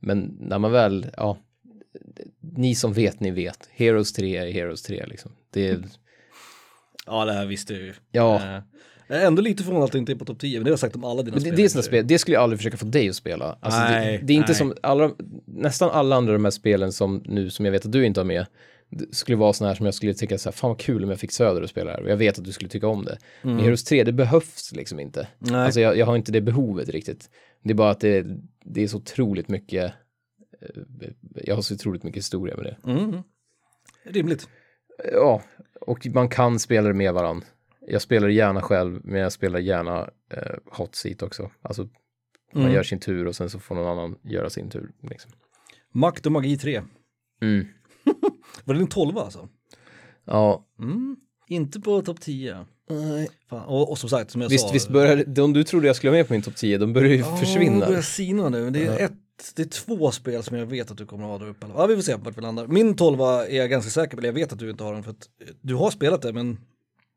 Men 0.00 0.36
när 0.40 0.58
man 0.58 0.72
väl, 0.72 1.06
ja, 1.16 1.38
ni 2.40 2.74
som 2.74 2.92
vet, 2.92 3.20
ni 3.20 3.30
vet. 3.30 3.68
Heroes 3.72 4.12
3 4.12 4.36
är 4.36 4.52
Heroes 4.52 4.82
3 4.82 5.06
liksom. 5.06 5.32
Det 5.50 5.68
är, 5.68 5.82
Ja, 7.06 7.24
det 7.24 7.32
här 7.32 7.46
visste 7.46 7.72
jag 7.72 7.82
ju. 7.82 7.94
ja. 8.10 8.62
Jag 9.06 9.22
är 9.22 9.26
ändå 9.26 9.42
lite 9.42 9.62
förvånad 9.62 9.84
att 9.84 9.92
det 9.92 9.98
inte 9.98 10.12
är 10.12 10.16
på 10.16 10.24
topp 10.24 10.38
10, 10.38 10.58
men 10.58 10.64
det 10.64 10.70
har 10.70 10.72
jag 10.72 10.78
sagt 10.78 10.96
om 10.96 11.04
alla 11.04 11.22
dina 11.22 11.34
Men 11.34 11.42
det, 11.44 11.48
spel. 11.48 11.56
det 11.56 11.78
är 11.78 11.82
spel, 11.82 12.06
det 12.06 12.18
skulle 12.18 12.34
jag 12.34 12.42
aldrig 12.42 12.58
försöka 12.58 12.76
få 12.76 12.86
dig 12.86 13.08
att 13.08 13.16
spela. 13.16 13.56
Alltså 13.60 13.80
Nej, 13.80 14.18
det, 14.18 14.26
det 14.26 14.32
är 14.32 14.36
inte 14.36 14.48
nej. 14.48 14.56
som 14.56 14.74
alla, 14.82 15.10
nästan 15.46 15.90
alla 15.90 16.16
andra 16.16 16.32
av 16.32 16.38
de 16.38 16.44
här 16.44 16.50
spelen 16.50 16.92
som 16.92 17.22
nu, 17.24 17.50
som 17.50 17.64
jag 17.64 17.72
vet 17.72 17.86
att 17.86 17.92
du 17.92 18.06
inte 18.06 18.20
har 18.20 18.24
med, 18.24 18.46
det 18.90 19.14
skulle 19.14 19.36
vara 19.36 19.52
sådana 19.52 19.70
här 19.70 19.76
som 19.76 19.86
jag 19.86 19.94
skulle 19.94 20.14
tycka 20.14 20.38
så 20.38 20.48
här, 20.48 20.52
fan 20.52 20.70
vad 20.70 20.78
kul 20.78 21.04
om 21.04 21.10
jag 21.10 21.18
fick 21.20 21.32
Söder 21.32 21.62
att 21.62 21.70
spela 21.70 21.90
här. 21.90 22.02
Och 22.02 22.10
jag 22.10 22.16
vet 22.16 22.38
att 22.38 22.44
du 22.44 22.52
skulle 22.52 22.70
tycka 22.70 22.88
om 22.88 23.04
det. 23.04 23.18
Men 23.42 23.58
Heroes 23.58 23.84
3, 23.84 24.04
det 24.04 24.12
behövs 24.12 24.72
liksom 24.72 25.00
inte. 25.00 25.20
Mm. 25.20 25.52
Nej. 25.52 25.64
Alltså 25.64 25.80
jag, 25.80 25.96
jag 25.96 26.06
har 26.06 26.16
inte 26.16 26.32
det 26.32 26.40
behovet 26.40 26.88
riktigt. 26.88 27.30
Det 27.62 27.70
är 27.70 27.74
bara 27.74 27.90
att 27.90 28.00
det, 28.00 28.26
det 28.64 28.82
är 28.82 28.88
så 28.88 28.96
otroligt 28.96 29.48
mycket, 29.48 29.92
eh, 30.60 31.10
jag 31.44 31.54
har 31.54 31.62
så 31.62 31.74
otroligt 31.74 32.02
mycket 32.02 32.18
historia 32.18 32.56
med 32.56 32.64
det. 32.64 32.90
Mm. 32.90 33.22
Rimligt. 34.04 34.48
Ja, 35.12 35.42
och 35.80 36.06
man 36.14 36.28
kan 36.28 36.58
spela 36.58 36.88
det 36.88 36.94
med 36.94 37.14
varandra. 37.14 37.46
Jag 37.86 38.02
spelar 38.02 38.28
gärna 38.28 38.62
själv, 38.62 39.00
men 39.04 39.20
jag 39.20 39.32
spelar 39.32 39.58
gärna 39.58 40.10
eh, 40.30 40.54
hot 40.70 40.94
seat 40.94 41.22
också. 41.22 41.50
Alltså 41.62 41.88
man 42.54 42.62
Mm. 42.62 42.74
gör 42.74 42.82
sin 42.82 43.00
tur 43.00 43.26
och 43.26 43.36
sen 43.36 43.50
så 43.50 43.58
får 43.58 43.74
någon 43.74 43.86
annan 43.98 44.18
göra 44.22 44.50
sin 44.50 44.70
tur. 44.70 44.90
Liksom. 45.02 45.30
Makt 45.92 46.26
och 46.26 46.32
magi 46.32 46.58
3. 46.58 46.82
Mm. 47.42 47.66
Var 48.64 48.74
det 48.74 48.80
din 48.80 48.88
12 48.88 49.18
alltså? 49.18 49.48
Ja, 50.24 50.66
Mm. 50.78 51.16
Inte 51.48 51.80
på 51.80 52.02
topp 52.02 52.20
10. 52.20 52.66
Fan. 53.50 53.64
Och, 53.64 53.90
och 53.90 53.98
som 53.98 54.08
sagt, 54.10 54.30
som 54.30 54.40
jag 54.40 54.48
visst, 54.48 54.66
sa. 54.66 54.72
visst 54.72 54.88
börjar, 54.88 55.24
de 55.26 55.52
du 55.52 55.64
trodde 55.64 55.86
jag 55.86 55.96
skulle 55.96 56.10
ha 56.10 56.16
med 56.16 56.26
på 56.26 56.32
min 56.32 56.42
topp 56.42 56.56
10, 56.56 56.78
de 56.78 56.92
börjar 56.92 57.10
ju 57.10 57.16
Ja, 57.16 57.36
försvinna. 57.36 57.80
det 57.80 57.86
börjar 57.86 58.02
sina 58.02 58.48
nu. 58.48 58.70
Det 58.70 58.86
är, 58.86 59.04
ett, 59.04 59.12
det 59.56 59.62
är 59.62 59.66
två 59.66 60.10
spel 60.10 60.42
som 60.42 60.56
jag 60.56 60.66
vet 60.66 60.90
att 60.90 60.96
du 60.98 61.06
kommer 61.06 61.24
att 61.24 61.30
ha 61.30 61.38
där 61.38 61.48
uppe. 61.48 61.66
Ja, 61.74 61.86
vi 61.86 61.94
får 61.94 62.02
se 62.02 62.14
vart 62.14 62.36
vi 62.38 62.40
landar. 62.42 62.66
Min 62.66 62.96
12 62.96 63.20
är 63.20 63.50
jag 63.56 63.70
ganska 63.70 63.90
säker 63.90 64.16
på, 64.16 64.20
eller 64.20 64.28
jag 64.28 64.34
vet 64.34 64.52
att 64.52 64.58
du 64.58 64.70
inte 64.70 64.84
har 64.84 64.92
den 64.94 65.02
för 65.02 65.10
att 65.10 65.28
eh, 65.40 65.48
du 65.60 65.74
har 65.74 65.90
spelat 65.90 66.22
det, 66.22 66.32
men 66.32 66.58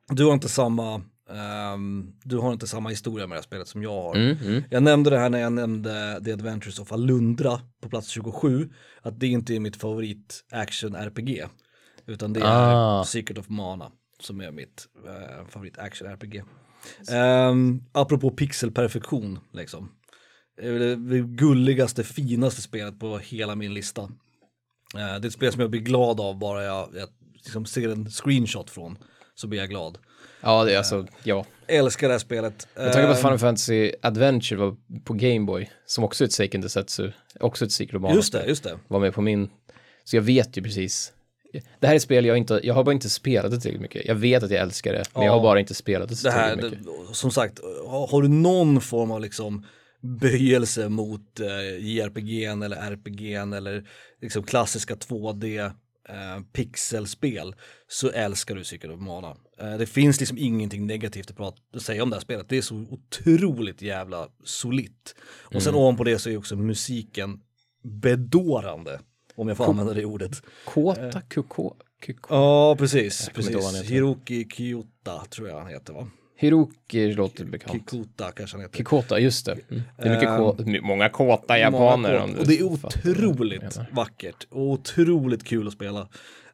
du 0.09 0.25
har 0.25 0.33
inte 0.33 0.49
samma, 0.49 1.01
ehm, 1.29 2.13
du 2.23 2.37
har 2.37 2.53
inte 2.53 2.67
samma 2.67 2.89
historia 2.89 3.27
med 3.27 3.35
det 3.35 3.39
här 3.39 3.43
spelet 3.43 3.67
som 3.67 3.83
jag 3.83 4.01
har. 4.01 4.15
Mm, 4.15 4.37
mm. 4.37 4.63
Jag 4.69 4.83
nämnde 4.83 5.09
det 5.09 5.19
här 5.19 5.29
när 5.29 5.39
jag 5.39 5.53
nämnde 5.53 6.21
The 6.25 6.33
Adventures 6.33 6.79
of 6.79 6.91
Alundra 6.91 7.59
på 7.81 7.89
plats 7.89 8.07
27, 8.07 8.69
att 9.01 9.19
det 9.19 9.27
inte 9.27 9.55
är 9.55 9.59
mitt 9.59 9.75
favorit 9.75 10.43
action-RPG, 10.51 11.45
utan 12.05 12.33
det 12.33 12.39
är 12.39 12.45
Ah. 12.45 13.03
Secret 13.03 13.37
of 13.37 13.49
Mana 13.49 13.91
som 14.19 14.41
är 14.41 14.51
mitt 14.51 14.87
eh, 15.05 15.47
favorit 15.47 15.77
action-RPG. 15.77 16.43
Um, 17.49 17.83
apropå 17.91 18.29
pixelperfektion, 18.29 19.39
liksom. 19.53 19.91
Det 20.57 20.67
är 20.67 20.95
det 20.95 21.19
gulligaste, 21.19 22.03
finaste 22.03 22.61
spelet 22.61 22.99
på 22.99 23.17
hela 23.17 23.55
min 23.55 23.73
lista. 23.73 24.01
Eh, 24.01 24.09
det 24.93 25.01
är 25.01 25.25
ett 25.25 25.33
spel 25.33 25.51
som 25.51 25.61
jag 25.61 25.69
blir 25.69 25.81
glad 25.81 26.19
av 26.19 26.39
bara 26.39 26.63
jag, 26.63 26.89
jag 26.95 27.09
liksom 27.33 27.65
ser 27.65 27.89
en 27.89 28.09
screenshot 28.09 28.69
från, 28.69 28.97
så 29.35 29.47
blir 29.47 29.59
jag 29.59 29.69
glad. 29.69 29.97
Ja, 30.41 30.63
det 30.63 30.73
är 30.73 30.77
alltså, 30.77 31.07
ja. 31.23 31.45
Älskar 31.67 32.07
det 32.07 32.13
här 32.13 32.19
spelet. 32.19 32.67
Jag 32.75 32.93
tänker 32.93 33.07
på 33.07 33.13
Ehm, 33.13 33.17
Final 33.17 33.39
Fantasy 33.39 33.91
Adventure 34.01 34.59
var 34.59 34.75
på 35.03 35.13
Game 35.13 35.45
Boy, 35.45 35.69
som 35.85 36.03
också 36.03 36.23
är 36.23 36.25
ett 36.25 36.33
Seiken 36.33 36.61
Desetsu, 36.61 37.11
också 37.39 37.65
ett 37.65 37.71
Secret 37.71 38.01
Just 38.15 38.33
det, 38.33 38.45
just 38.45 38.63
det. 38.63 38.77
var 38.87 38.99
med 38.99 39.13
på 39.13 39.21
min. 39.21 39.49
Så 40.03 40.15
jag 40.15 40.21
vet 40.21 40.57
ju 40.57 40.61
precis. 40.63 41.11
Det 41.79 41.87
här 41.87 41.93
är 41.93 41.95
ett 41.95 42.01
spel 42.01 42.25
jag 42.25 42.37
inte, 42.37 42.59
jag 42.63 42.73
har 42.73 42.83
bara 42.83 42.93
inte 42.93 43.09
spelat 43.09 43.51
det 43.51 43.59
tillräckligt 43.59 43.81
mycket. 43.81 44.05
Jag 44.05 44.15
vet 44.15 44.43
att 44.43 44.51
jag 44.51 44.61
älskar 44.61 44.93
det, 44.93 45.03
men 45.13 45.23
jag 45.23 45.31
har 45.31 45.37
Ja. 45.39 45.43
bara 45.43 45.59
inte 45.59 45.73
spelat 45.73 46.09
det 46.09 46.23
det 46.23 46.31
här, 46.31 46.55
tillräckligt 46.55 46.79
mycket. 46.87 47.07
det, 47.09 47.15
som 47.15 47.31
sagt, 47.31 47.59
har, 47.87 48.21
du 48.21 48.27
någon 48.27 48.81
form 48.81 49.11
av 49.11 49.21
liksom 49.21 49.65
böjelse 50.01 50.89
mot 50.89 51.39
eh, 51.39 51.45
JRPG'n 51.79 52.65
eller 52.65 52.77
RPG'n 52.77 53.57
eller 53.57 53.83
liksom 54.21 54.43
klassiska 54.43 54.95
2D 54.95 55.71
eh, 56.09 56.43
pixelspel 56.53 57.55
så 57.87 58.09
älskar 58.09 58.55
du 58.55 58.63
Secret 58.63 58.93
of 58.93 58.99
Mana. 58.99 59.35
Eh, 59.59 59.77
det 59.77 59.85
finns 59.85 60.19
liksom 60.19 60.37
ingenting 60.37 60.85
negativt 60.87 61.29
att, 61.29 61.37
prata, 61.37 61.57
att 61.73 61.81
säga 61.81 62.03
om 62.03 62.09
det 62.09 62.15
här 62.15 62.21
spelet. 62.21 62.49
Det 62.49 62.57
är 62.57 62.61
så 62.61 62.75
otroligt 62.75 63.81
jävla 63.81 64.27
solitt. 64.43 65.15
Och 65.27 65.63
sen 65.63 65.75
ovanpå 65.75 66.03
det 66.03 66.19
så 66.19 66.29
är 66.29 66.37
också 66.37 66.55
musiken 66.55 67.39
bedårande. 67.83 68.99
Om 69.35 69.47
jag 69.47 69.57
får 69.57 69.65
använda 69.65 69.93
det 69.93 70.05
ordet. 70.05 70.41
Kota, 70.65 71.21
Kuko, 71.21 71.73
Kuko. 72.01 72.35
Ja, 72.35 72.75
precis. 72.75 73.29
precis. 73.33 73.83
Hiroki 73.83 74.47
Kyota 74.53 75.25
tror 75.29 75.49
jag 75.49 75.59
han 75.59 75.67
heter 75.67 75.93
va? 75.93 76.07
Hiroki 76.37 77.13
låter 77.13 77.45
bekant. 77.45 77.71
Kikuta 77.73 78.31
kanske 78.31 78.57
han 78.57 78.61
heter. 78.61 78.77
Kikota, 78.77 79.19
just 79.19 79.45
det. 79.45 79.51
Mm. 79.51 79.83
Det 79.97 80.07
är 80.07 80.15
mycket 80.57 80.67
my- 80.67 80.81
många 80.81 81.09
kåta 81.09 81.57
japaner. 81.59 82.19
Många 82.19 82.33
du 82.33 82.39
Och 82.39 82.47
det 82.47 82.59
är 82.59 82.63
otroligt 82.63 83.79
vackert 83.91 84.47
och 84.49 84.61
otroligt 84.69 85.43
kul 85.43 85.67
att 85.67 85.73
spela. 85.73 85.99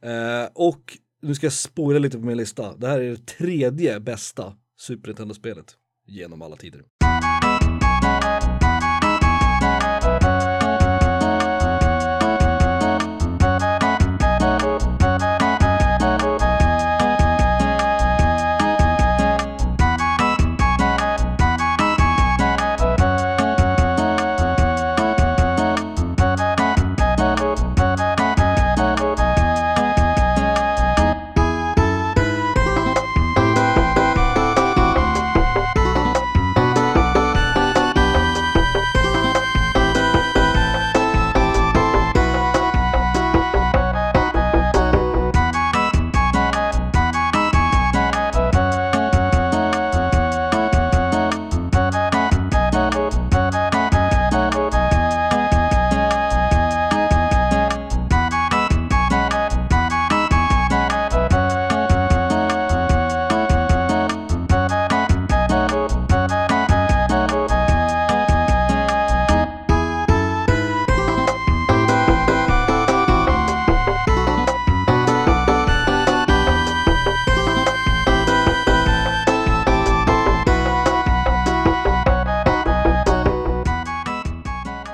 Eh, 0.01 0.49
och 0.53 0.97
nu 1.21 1.35
ska 1.35 1.45
jag 1.45 1.53
spoila 1.53 1.99
lite 1.99 2.17
på 2.17 2.25
min 2.25 2.37
lista. 2.37 2.75
Det 2.77 2.87
här 2.87 2.99
är 2.99 3.09
det 3.09 3.25
tredje 3.25 3.99
bästa 3.99 4.53
Super 4.79 5.07
Nintendo-spelet 5.07 5.65
genom 6.07 6.41
alla 6.41 6.55
tider. 6.55 6.81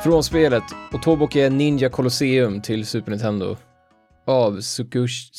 Från 0.07 0.23
spelet 0.23 0.63
Otoboke 0.93 1.49
Ninja 1.49 1.89
Colosseum 1.89 2.61
till 2.61 2.85
Super 2.85 3.11
Nintendo. 3.11 3.57
Av 4.25 4.61
Tsukushi... 4.61 5.31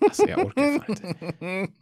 Alltså 0.00 0.28
jag 0.28 0.46
orkar 0.46 0.78
fan 0.78 0.96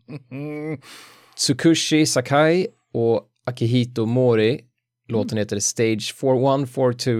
inte. 0.06 0.86
Tsukushi 1.36 2.06
Sakai 2.06 2.66
och 2.92 3.28
Akihito 3.44 4.06
Mori. 4.06 4.60
Låten 5.08 5.38
heter 5.38 5.58
Stage 5.58 6.14
4142. 6.16 7.10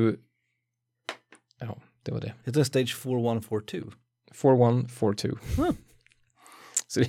Ja, 1.60 1.78
det 2.02 2.12
var 2.12 2.20
det. 2.20 2.32
Heter 2.44 2.58
det 2.58 2.64
Stage 2.64 2.96
4142? 2.96 3.90
4142. 4.34 5.38
Mm. 5.58 5.74
Så 6.86 7.00
det, 7.00 7.08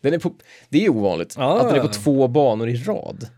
den 0.00 0.14
är 0.14 0.18
på, 0.18 0.34
det 0.68 0.84
är 0.84 0.90
ovanligt 0.90 1.34
Ah. 1.38 1.60
att 1.60 1.68
den 1.68 1.78
är 1.78 1.82
på 1.82 1.92
två 1.92 2.28
banor 2.28 2.68
i 2.68 2.76
rad. 2.76 3.28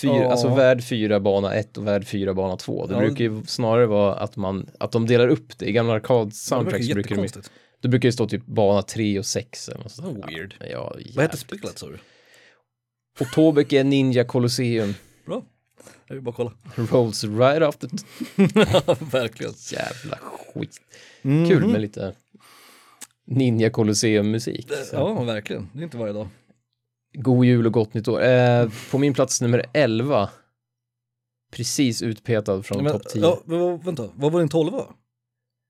Fyra, 0.00 0.16
Ja. 0.16 0.30
Alltså 0.30 0.54
värld 0.54 0.84
4, 0.84 1.20
bana 1.20 1.54
1 1.54 1.78
och 1.78 1.86
värld 1.86 2.04
4, 2.06 2.34
bana 2.34 2.56
2. 2.56 2.86
Det 2.86 2.94
Ja. 2.94 3.00
brukar 3.00 3.24
ju 3.24 3.42
snarare 3.46 3.86
vara 3.86 4.14
att, 4.14 4.36
man, 4.36 4.70
att 4.78 4.92
de 4.92 5.06
delar 5.06 5.28
upp 5.28 5.58
det. 5.58 5.66
I 5.66 5.72
gamla 5.72 5.92
arkad-soundtracks 5.98 6.86
det 6.88 6.94
verkar 6.94 7.16
brukar 7.16 7.16
de, 7.42 7.42
det 7.82 7.88
brukar 7.88 8.08
ju 8.08 8.12
stå 8.12 8.28
typ 8.28 8.46
bana 8.46 8.82
3 8.82 9.18
och 9.18 9.26
6 9.26 9.68
eller 9.68 9.80
något 9.82 9.92
sånt. 9.92 10.18
Oh, 10.18 10.26
weird. 10.26 10.54
Ja, 10.60 10.66
ja, 10.66 10.90
Vad 10.90 10.98
heter 11.02 11.20
jävligt. 11.20 11.38
spelet 11.38 11.78
sa 11.78 11.86
du? 11.86 11.98
Otobeke 13.20 13.82
Ninja 13.84 14.24
Colosseum 14.24 14.94
Bra. 15.26 15.42
Jag 16.06 16.14
vill 16.14 16.24
bara 16.24 16.34
kolla. 16.34 16.52
rolls 16.76 17.24
right 17.24 17.62
off 17.62 17.76
the 17.76 17.86
Verkligen. 19.12 19.52
jävla 19.72 20.18
skit. 20.54 20.76
Mhm. 21.22 21.48
Kul 21.48 21.66
med 21.66 21.80
lite 21.80 22.12
Ninja 23.26 23.70
Colosseum-musik. 23.70 24.70
Ja, 24.92 25.22
verkligen. 25.22 25.70
Det 25.72 25.80
är 25.80 25.84
inte 25.84 25.96
varje 25.96 26.12
dag. 26.12 26.28
God 27.12 27.44
jul 27.44 27.66
och 27.66 27.72
gott 27.72 27.94
nytt 27.94 28.08
år. 28.08 28.22
Eh, 28.22 28.68
på 28.90 28.98
min 28.98 29.14
plats 29.14 29.40
nummer 29.40 29.66
11, 29.72 30.30
precis 31.52 32.02
utpetad 32.02 32.62
från 32.62 32.86
topp 32.86 33.08
10, 33.08 33.22
ja, 33.22 33.40
men 33.44 33.78
vänta, 33.78 34.08
vad 34.14 34.32
var 34.32 34.40
din 34.40 34.48
tolva? 34.48 34.86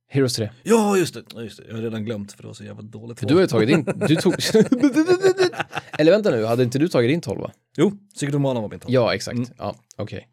Heroes 0.09 0.35
3. 0.35 0.51
Ja, 0.63 0.97
just 0.97 1.15
det. 1.15 1.23
Ja, 1.35 1.43
just 1.43 1.59
det. 1.59 1.65
Jag 1.69 1.75
har 1.75 1.83
redan 1.83 2.05
glömt 2.05 2.33
för 2.33 2.43
det 2.43 2.47
var 2.47 2.55
så 2.55 2.65
jävla 2.65 2.83
dåligt. 2.83 3.21
För 3.21 3.27
du 3.27 3.35
har 3.35 3.41
ju 3.41 3.47
tagit 3.47 3.69
din, 3.69 3.85
du 4.09 4.17
tog... 4.17 4.35
Eller 5.99 6.13
vänta 6.13 6.31
nu, 6.31 6.45
hade 6.45 6.63
inte 6.63 6.79
du 6.79 6.89
tagit 6.89 7.11
din 7.11 7.21
12? 7.21 7.41
Jo, 7.77 7.93
Mana 8.39 8.61
var 8.61 8.69
min 8.69 8.81
tolva. 8.81 8.95
Ja, 8.95 9.15
exakt. 9.15 9.37
Mm. 9.37 9.49
Ja, 9.59 9.77
okej. 9.97 10.29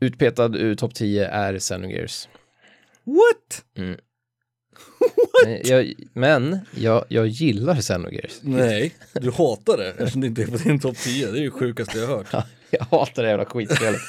Utpetad 0.00 0.56
ur 0.56 0.74
topp 0.74 0.94
10 0.94 1.28
är 1.28 1.58
Xenogears. 1.58 2.28
What? 3.04 3.64
Men 5.44 5.58
jag, 5.64 5.92
men 6.12 6.58
jag, 6.74 7.04
jag 7.08 7.26
gillar 7.26 7.74
Xenogears. 7.80 8.32
Nej, 8.42 8.94
du 9.12 9.30
hatar 9.30 9.76
det 9.76 9.88
eftersom 9.88 10.20
det 10.20 10.26
inte 10.26 10.42
är 10.42 10.46
på 10.46 10.56
din 10.56 10.78
topp 10.78 10.96
10. 10.96 11.30
Det 11.30 11.38
är 11.38 11.42
ju 11.42 11.50
sjukaste 11.50 11.98
jag 11.98 12.06
har 12.06 12.16
hört. 12.16 12.44
Jag 12.70 12.84
hatar 12.84 13.22
det 13.22 13.28
jävla 13.28 13.44
skitspelet. 13.44 14.00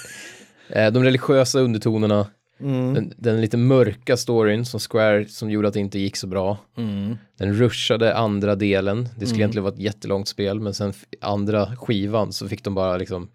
Eh, 0.70 0.92
De 0.92 1.04
religiösa 1.04 1.60
undertonerna, 1.60 2.28
Mm. 2.60 2.94
den, 2.94 3.14
den 3.18 3.42
lite 3.42 3.58
mörka 3.58 4.18
storyn 4.18 4.66
som 4.66 4.80
Square 4.80 5.26
som 5.28 5.50
gjorde 5.52 5.68
att 5.68 5.74
det 5.74 5.80
inte 5.80 6.00
gick 6.00 6.16
så 6.16 6.28
bra. 6.28 6.58
Mm. 6.78 7.18
Den 7.38 7.54
rushade 7.54 8.16
andra 8.16 8.56
delen. 8.56 9.10
Det 9.20 9.26
skulle 9.26 9.42
egentligen 9.42 9.64
vara 9.64 9.74
ett 9.74 9.80
jättelångt 9.80 10.28
spel, 10.28 10.60
men 10.60 10.74
sen 10.74 10.90
f- 10.90 11.06
andra 11.22 11.76
skivan 11.76 12.34
så 12.34 12.48
fick 12.50 12.64
de 12.64 12.76
bara 12.76 12.98
liksom 12.98 13.30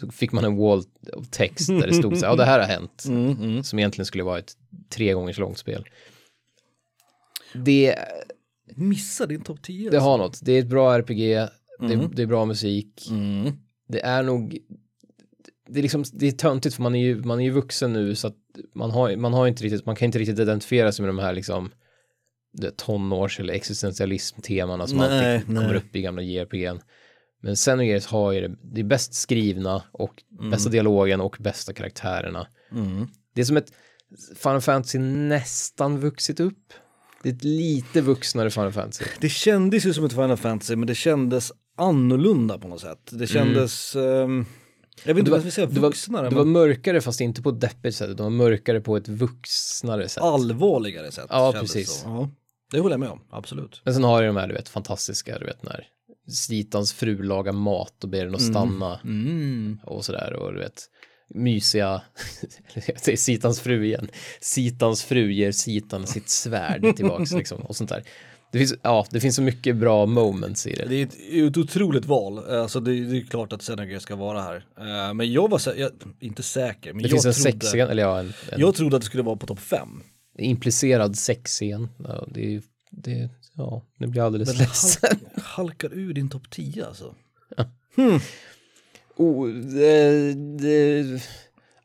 så 0.00 0.10
fick 0.10 0.32
man 0.32 0.44
en 0.44 0.56
wall 0.56 0.82
of 1.12 1.28
text 1.30 1.68
där 1.68 1.86
det 1.86 1.94
stod 1.94 2.16
så 2.18 2.24
här, 2.26 2.32
ja 2.32 2.36
det 2.36 2.44
här 2.44 2.58
har 2.60 2.66
hänt. 2.66 3.04
Mm. 3.08 3.30
Mm. 3.42 3.62
Som 3.62 3.78
egentligen 3.78 4.06
skulle 4.06 4.24
vara 4.24 4.38
ett 4.38 4.52
tre 4.90 5.12
gångers 5.12 5.38
långt 5.38 5.58
spel. 5.58 5.84
Det, 7.54 7.94
Missa 8.76 9.26
din 9.26 9.42
topp 9.42 9.62
10. 9.62 9.90
det 9.90 9.98
har 9.98 10.18
något. 10.18 10.40
Det 10.42 10.52
är 10.52 10.58
ett 10.60 10.66
bra 10.68 10.98
RPG, 10.98 11.18
det, 11.18 11.48
Mm. 11.94 12.10
det 12.14 12.22
är 12.22 12.26
bra 12.26 12.44
musik. 12.44 13.08
Mm. 13.10 13.52
Det 13.88 14.00
är 14.04 14.22
nog, 14.22 14.58
det 15.68 15.78
är 15.78 15.82
liksom, 15.82 16.04
det 16.12 16.26
är 16.26 16.32
töntigt 16.32 16.74
för 16.74 16.82
man 16.82 16.94
är 16.94 17.00
ju, 17.00 17.22
man 17.24 17.40
är 17.40 17.44
ju 17.44 17.50
vuxen 17.50 17.92
nu 17.92 18.14
så 18.14 18.26
att 18.28 18.36
man 18.74 18.90
har, 18.90 19.16
man 19.16 19.32
har 19.34 19.46
inte 19.46 19.64
riktigt, 19.64 19.86
man 19.86 19.96
kan 19.96 20.06
inte 20.06 20.18
riktigt 20.18 20.38
identifiera 20.38 20.92
sig 20.92 21.02
med 21.02 21.08
de 21.08 21.18
här 21.18 21.32
liksom 21.32 21.70
det, 22.52 22.76
tonårs 22.76 23.40
eller 23.40 23.54
existentialism-temana 23.54 24.86
som 24.86 24.98
Nej, 24.98 25.34
alltid 25.34 25.46
kommer 25.46 25.68
nej. 25.68 25.76
upp 25.76 25.96
i 25.96 26.00
gamla 26.02 26.22
JRPG'n. 26.22 26.80
Men 27.42 27.54
Xenogears 27.56 28.06
har 28.06 28.32
ju 28.32 28.40
det, 28.40 28.56
det 28.62 28.80
är 28.80 28.84
bäst 28.84 29.14
skrivna 29.14 29.82
och 29.92 30.22
bästa 30.50 30.70
dialogen 30.70 31.20
och 31.20 31.36
bästa 31.40 31.72
karaktärerna. 31.72 32.46
Mm. 32.72 33.06
Det 33.34 33.40
är 33.40 33.44
som 33.44 33.56
ett 33.56 33.72
Final 34.36 34.60
Fantasy 34.60 34.98
nästan 34.98 36.00
vuxit 36.00 36.40
upp. 36.40 36.72
Det 37.22 37.28
är 37.28 37.32
ett 37.32 37.44
lite 37.44 38.00
vuxnare 38.00 38.50
Final 38.50 38.72
Fantasy. 38.72 39.04
Det 39.20 39.28
kändes 39.28 39.86
ju 39.86 39.94
som 39.94 40.04
ett 40.04 40.12
Final 40.12 40.36
Fantasy 40.36 40.76
men 40.76 40.86
det 40.86 40.94
kändes 40.94 41.52
annorlunda 41.76 42.58
på 42.58 42.68
något 42.68 42.80
sätt. 42.80 43.10
Det 43.10 43.26
kändes, 43.26 43.96
ehm, 43.96 44.46
jag 45.04 45.14
vet 45.14 45.18
inte 45.18 45.30
vad 45.30 45.38
jag 45.38 45.44
ska 45.44 45.50
säga, 45.50 45.66
det 45.66 45.80
var, 45.80 45.88
vuxnare, 45.88 46.28
det 46.30 46.36
var 46.36 46.44
mörkare 46.44 47.00
fast 47.00 47.20
inte 47.20 47.42
på 47.42 47.48
ett 47.50 47.60
deppigt 47.60 47.96
sätt, 47.96 48.16
det 48.16 48.22
var 48.22 48.30
mörkare 48.30 48.80
på 48.80 48.96
ett 48.96 49.08
vuxnare 49.08 50.08
sätt. 50.08 50.22
allvarligare 50.22 51.12
sätt. 51.12 51.26
Ja, 51.28 51.54
precis. 51.60 52.02
Ja, 52.04 52.30
det 52.72 52.80
håller 52.80 52.92
jag 52.92 53.00
med 53.00 53.08
om, 53.10 53.20
absolut. 53.30 53.80
Men 53.84 53.94
sen 53.94 54.04
har 54.04 54.22
jag 54.22 54.34
de 54.34 54.40
här, 54.40 54.48
du 54.48 54.54
vet, 54.54 54.68
fantastiska, 54.68 55.38
du 55.38 55.44
vet, 55.44 55.62
när 55.62 55.86
Sitans 56.30 56.92
fru 56.92 57.22
lagar 57.22 57.52
mat 57.52 58.04
och 58.04 58.10
ber 58.10 58.24
den 58.24 58.34
att 58.34 58.42
stanna 58.42 59.00
Mm. 59.04 59.78
och 59.84 60.04
sådär 60.04 60.32
och 60.32 60.52
du 60.52 60.58
vet, 60.58 60.82
mysiga, 61.28 62.02
jag 62.86 63.00
säger 63.00 63.16
Sitans 63.18 63.60
fru 63.60 63.84
igen, 63.86 64.08
Sitans 64.40 65.02
fru 65.04 65.32
ger 65.32 65.52
Sitan 65.52 66.06
sitt 66.06 66.28
svärd 66.28 66.96
tillbaks 66.96 67.32
liksom 67.32 67.60
och 67.60 67.76
sånt 67.76 67.90
där. 67.90 68.02
Det 68.52 68.58
finns, 68.58 68.74
ja, 68.82 69.06
det 69.10 69.20
finns 69.20 69.36
så 69.36 69.42
mycket 69.42 69.76
bra 69.76 70.06
moments 70.06 70.66
i 70.66 70.74
det. 70.74 70.84
Det 70.88 70.94
är 70.96 71.06
ett, 71.06 71.50
ett 71.50 71.56
otroligt 71.56 72.04
val, 72.04 72.38
alltså 72.38 72.80
det, 72.80 73.04
det 73.04 73.16
är 73.18 73.22
klart 73.22 73.52
att 73.52 73.60
Xenogears 73.62 74.02
ska 74.02 74.16
vara 74.16 74.42
här. 74.42 74.64
Eh, 74.78 75.14
men 75.14 75.32
jag 75.32 75.50
var 75.50 75.60
jag, 75.76 75.90
inte 76.20 76.42
säker, 76.42 76.92
men 76.92 77.02
Det 77.02 77.08
jag 77.08 77.22
finns 77.22 77.26
en 77.26 77.42
trodde, 77.42 77.58
sexscen, 77.60 77.88
eller 77.88 78.02
ja, 78.02 78.18
en, 78.20 78.26
en 78.52 78.60
jag 78.60 78.74
trodde 78.74 78.96
att 78.96 79.02
det 79.02 79.06
skulle 79.06 79.22
vara 79.22 79.36
på 79.36 79.46
topp 79.46 79.60
fem. 79.60 80.02
implicerad 80.38 81.18
sexscen. 81.18 81.88
Ja, 82.04 82.26
det, 82.34 82.54
är- 82.56 82.62
det, 82.90 83.28
ja, 83.54 83.82
det 83.98 84.06
blir 84.06 84.22
alldeles 84.22 84.48
Men 84.48 84.58
ledsen. 84.58 85.10
halk, 85.10 85.44
halkar 85.44 85.92
ur 85.94 86.12
din 86.12 86.28
topp 86.28 86.50
10 86.50 86.86
alltså. 86.86 87.14
Oh, 89.18 89.48
det, 89.48 90.34
det, 90.58 91.22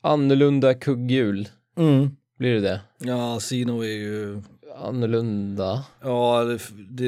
annorlunda 0.02 0.74
kugghjul, 0.74 1.50
Mm. 1.78 2.10
blir 2.40 2.54
det 2.54 2.60
det? 2.62 2.82
Ja, 3.00 3.40
Sino 3.40 3.82
är 3.84 3.88
ju, 3.98 4.42
Annorlunda, 4.84 5.86
ja 6.02 6.44
det, 6.44 6.60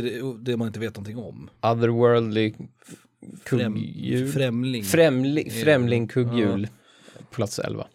det, 0.01 0.21
det, 0.41 0.57
man 0.57 0.67
inte 0.67 0.80
vet 0.80 0.95
någonting 0.95 1.17
om. 1.17 1.49
otherworldly 1.61 2.53
Främ, 3.43 3.73
kugghjul. 3.73 4.32
främling. 4.32 4.84
Främling, 4.84 5.51
främling 5.51 6.07
kugghjul. 6.07 6.67
Plats 7.32 7.59
11. 7.59 7.88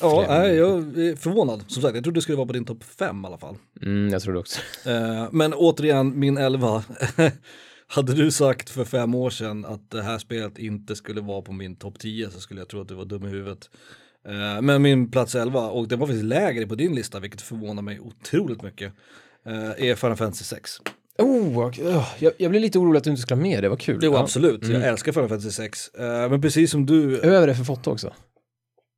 Ja, 0.00 0.24
Fem. 0.26 0.40
nej, 0.40 0.54
jag 0.56 0.98
är 0.98 1.16
förvånad. 1.16 1.64
Som 1.68 1.82
sagt, 1.82 1.94
jag 1.94 2.04
trodde 2.04 2.16
det 2.18 2.22
skulle 2.22 2.36
vara 2.36 2.46
på 2.46 2.52
din 2.52 2.64
topp 2.64 2.84
fem 2.84 3.24
i 3.24 3.26
alla 3.26 3.38
fall. 3.38 3.56
Mm, 3.82 4.08
jag 4.12 4.22
tror 4.22 4.32
det 4.34 4.38
också. 4.40 4.60
Eh, 4.86 5.28
men 5.32 5.54
återigen, 5.54 6.18
min 6.18 6.36
elva. 6.38 6.84
Hade 7.94 8.14
du 8.14 8.30
sagt 8.30 8.70
för 8.70 8.84
fem 8.84 9.14
år 9.14 9.30
sedan 9.30 9.64
att 9.64 9.90
det 9.90 10.02
här 10.02 10.18
spelet 10.18 10.58
inte 10.58 10.96
skulle 10.96 11.20
vara 11.20 11.42
på 11.42 11.52
min 11.52 11.76
topp 11.76 11.98
10 11.98 12.30
så 12.30 12.40
skulle 12.40 12.60
jag 12.60 12.68
tro 12.68 12.80
att 12.80 12.88
du 12.88 12.94
var 12.94 13.04
dum 13.04 13.24
i 13.26 13.28
huvudet. 13.28 13.70
Eh, 14.28 14.62
men 14.62 14.82
min 14.82 15.10
plats 15.10 15.34
11, 15.34 15.60
och 15.70 15.88
det 15.88 15.96
var 15.96 16.06
faktiskt 16.06 16.24
lägre 16.24 16.66
på 16.66 16.74
din 16.74 16.94
lista, 16.94 17.20
vilket 17.20 17.40
förvånar 17.40 17.82
mig 17.82 18.00
otroligt 18.00 18.62
mycket, 18.62 18.92
eh, 19.46 19.88
är 19.88 19.94
Final 19.94 20.16
Fantasy 20.16 20.44
6. 20.44 20.70
Oh, 21.18 21.72
jag, 22.18 22.32
jag 22.38 22.50
blir 22.50 22.60
lite 22.60 22.78
orolig 22.78 22.98
att 22.98 23.04
du 23.04 23.10
inte 23.10 23.22
ska 23.22 23.34
ha 23.34 23.42
med 23.42 23.62
det, 23.62 23.68
var 23.68 23.76
kul. 23.76 24.00
Jo, 24.02 24.12
Ja. 24.12 24.20
absolut. 24.20 24.68
Jag 24.68 24.82
älskar 24.82 25.12
Final 25.12 25.28
Fantasy 25.28 25.50
6. 25.50 25.88
Eh, 25.94 26.30
men 26.30 26.42
precis 26.42 26.70
som 26.70 26.86
du... 26.86 27.18
Över 27.20 27.48
FF8 27.54 27.88
också. 27.88 28.12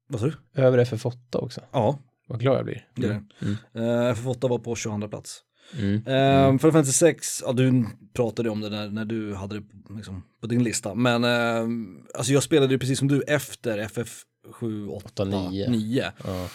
Vad 0.09 0.21
sa 0.21 0.27
du? 0.27 0.63
Över 0.63 0.85
FF8 0.85 1.37
också. 1.37 1.61
Ja, 1.73 1.99
Vad 2.29 2.41
glad 2.41 2.59
jag 2.59 2.65
blir. 2.65 2.87
Mm. 2.97 3.27
Eh, 3.75 4.15
FF8 4.15 4.49
var 4.49 4.59
på 4.59 4.75
22 4.77 5.09
plats. 5.09 5.43
Mm. 5.79 6.03
Mm. 6.07 6.59
Final 6.59 6.73
Fantasy 6.73 6.93
6, 6.93 7.43
ja, 7.47 7.53
du 7.53 7.85
pratade 8.15 8.51
om 8.51 8.61
det 8.61 8.71
när, 8.71 8.89
när 8.89 9.05
du 9.05 9.35
hade 9.35 9.55
det 9.55 9.65
liksom, 9.97 10.25
på 10.41 10.47
din 10.47 10.65
lista. 10.65 10.95
Men 10.95 11.25
eh, 11.25 11.67
alltså 12.15 12.33
jag 12.33 12.43
spelade 12.43 12.73
ju 12.73 12.79
precis 12.79 12.99
som 12.99 13.09
du 13.09 13.23
efter 13.23 13.79
FF 13.79 14.23
7, 14.53 14.89
8, 14.89 15.07
Åtta, 15.07 15.25
nio. 15.25 15.71
9. 15.71 16.13
Ja. 16.25 16.49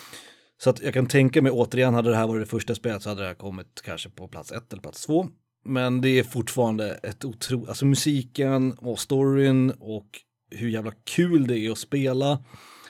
Så 0.64 0.70
att 0.70 0.82
jag 0.82 0.94
kan 0.94 1.08
tänka 1.08 1.42
mig 1.42 1.52
återigen, 1.52 1.94
hade 1.94 2.10
det 2.10 2.16
här 2.16 2.28
varit 2.28 2.42
det 2.42 2.50
första 2.50 2.76
spelet 2.76 3.04
så 3.04 3.10
hade 3.10 3.22
det 3.22 3.28
här 3.28 3.36
kommit 3.36 3.82
kanske 3.84 4.10
på 4.10 4.28
plats 4.28 4.52
1 4.52 4.74
eller 4.74 4.82
plats 4.82 5.06
2. 5.06 5.28
Men 5.66 6.02
det 6.02 6.10
är 6.10 6.24
fortfarande 6.24 6.92
ett 6.92 7.26
otroligt, 7.26 7.70
alltså 7.70 7.86
musiken 7.86 8.74
och 8.74 9.00
storyn 9.00 9.72
och 9.80 10.08
hur 10.52 10.70
jävla 10.70 10.92
kul 11.04 11.48
det 11.48 11.60
är 11.60 11.72
att 11.72 11.78
spela, 11.78 12.44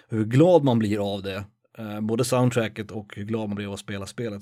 hur 0.10 0.26
glad 0.26 0.64
man 0.64 0.80
blir 0.80 1.14
av 1.14 1.24
det. 1.24 1.44
Eh, 1.82 2.02
både 2.02 2.24
soundtracket 2.26 2.92
och 2.92 3.14
hur 3.16 3.24
glad 3.24 3.50
man 3.50 3.56
blir 3.56 3.68
av 3.68 3.74
att 3.74 3.80
spela 3.80 4.06
spelet. 4.06 4.42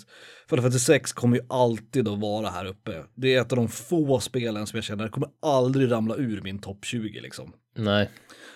Final 0.50 0.64
Fantasy 0.64 0.86
6 0.86 1.14
kommer 1.14 1.38
ju 1.38 1.44
alltid 1.50 2.08
att 2.08 2.20
vara 2.20 2.50
här 2.50 2.66
uppe. 2.66 3.04
Det 3.16 3.36
är 3.36 3.42
ett 3.42 3.52
av 3.52 3.56
de 3.56 3.68
få 3.68 4.20
spelen 4.20 4.68
som 4.68 4.78
jag 4.78 4.84
känner, 4.84 5.08
kommer 5.08 5.30
aldrig 5.42 5.92
ramla 5.92 6.16
ur 6.16 6.42
min 6.42 6.60
topp 6.60 6.86
20 6.86 7.20
liksom. 7.20 7.54
Nej. 7.78 8.10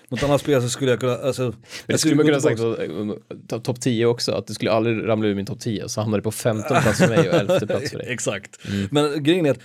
Något 0.10 0.24
annat 0.24 0.42
spel 0.42 0.62
så 0.62 0.70
skulle 0.70 0.92
jag 0.92 1.00
kunna, 1.00 1.14
alltså. 1.14 1.42
Men 1.44 1.54
jag 1.86 1.94
det 1.96 1.98
skulle 1.98 2.16
man 2.16 2.26
kunna 2.26 2.40
sagt 2.40 2.60
tillbaks- 2.60 3.20
så, 3.50 3.56
eh, 3.56 3.62
topp 3.62 3.82
10 3.82 4.06
också, 4.06 4.32
att 4.32 4.48
det 4.48 4.54
skulle 4.54 4.72
aldrig 4.72 5.08
ramla 5.08 5.28
ur 5.28 5.36
min 5.36 5.46
topp 5.46 5.60
10, 5.60 5.90
så 5.90 6.02
hamnar 6.02 6.18
det 6.18 6.22
på 6.22 6.32
15 6.32 6.82
plats 6.82 7.00
för 7.00 7.08
mig 7.08 7.30
och 7.30 7.36
11 7.36 7.60
plats 7.60 7.92
för 7.92 7.98
dig. 7.98 8.08
Exakt. 8.14 8.60
Men 8.92 9.24
grejen 9.24 9.46
är 9.46 9.52
att, 9.52 9.60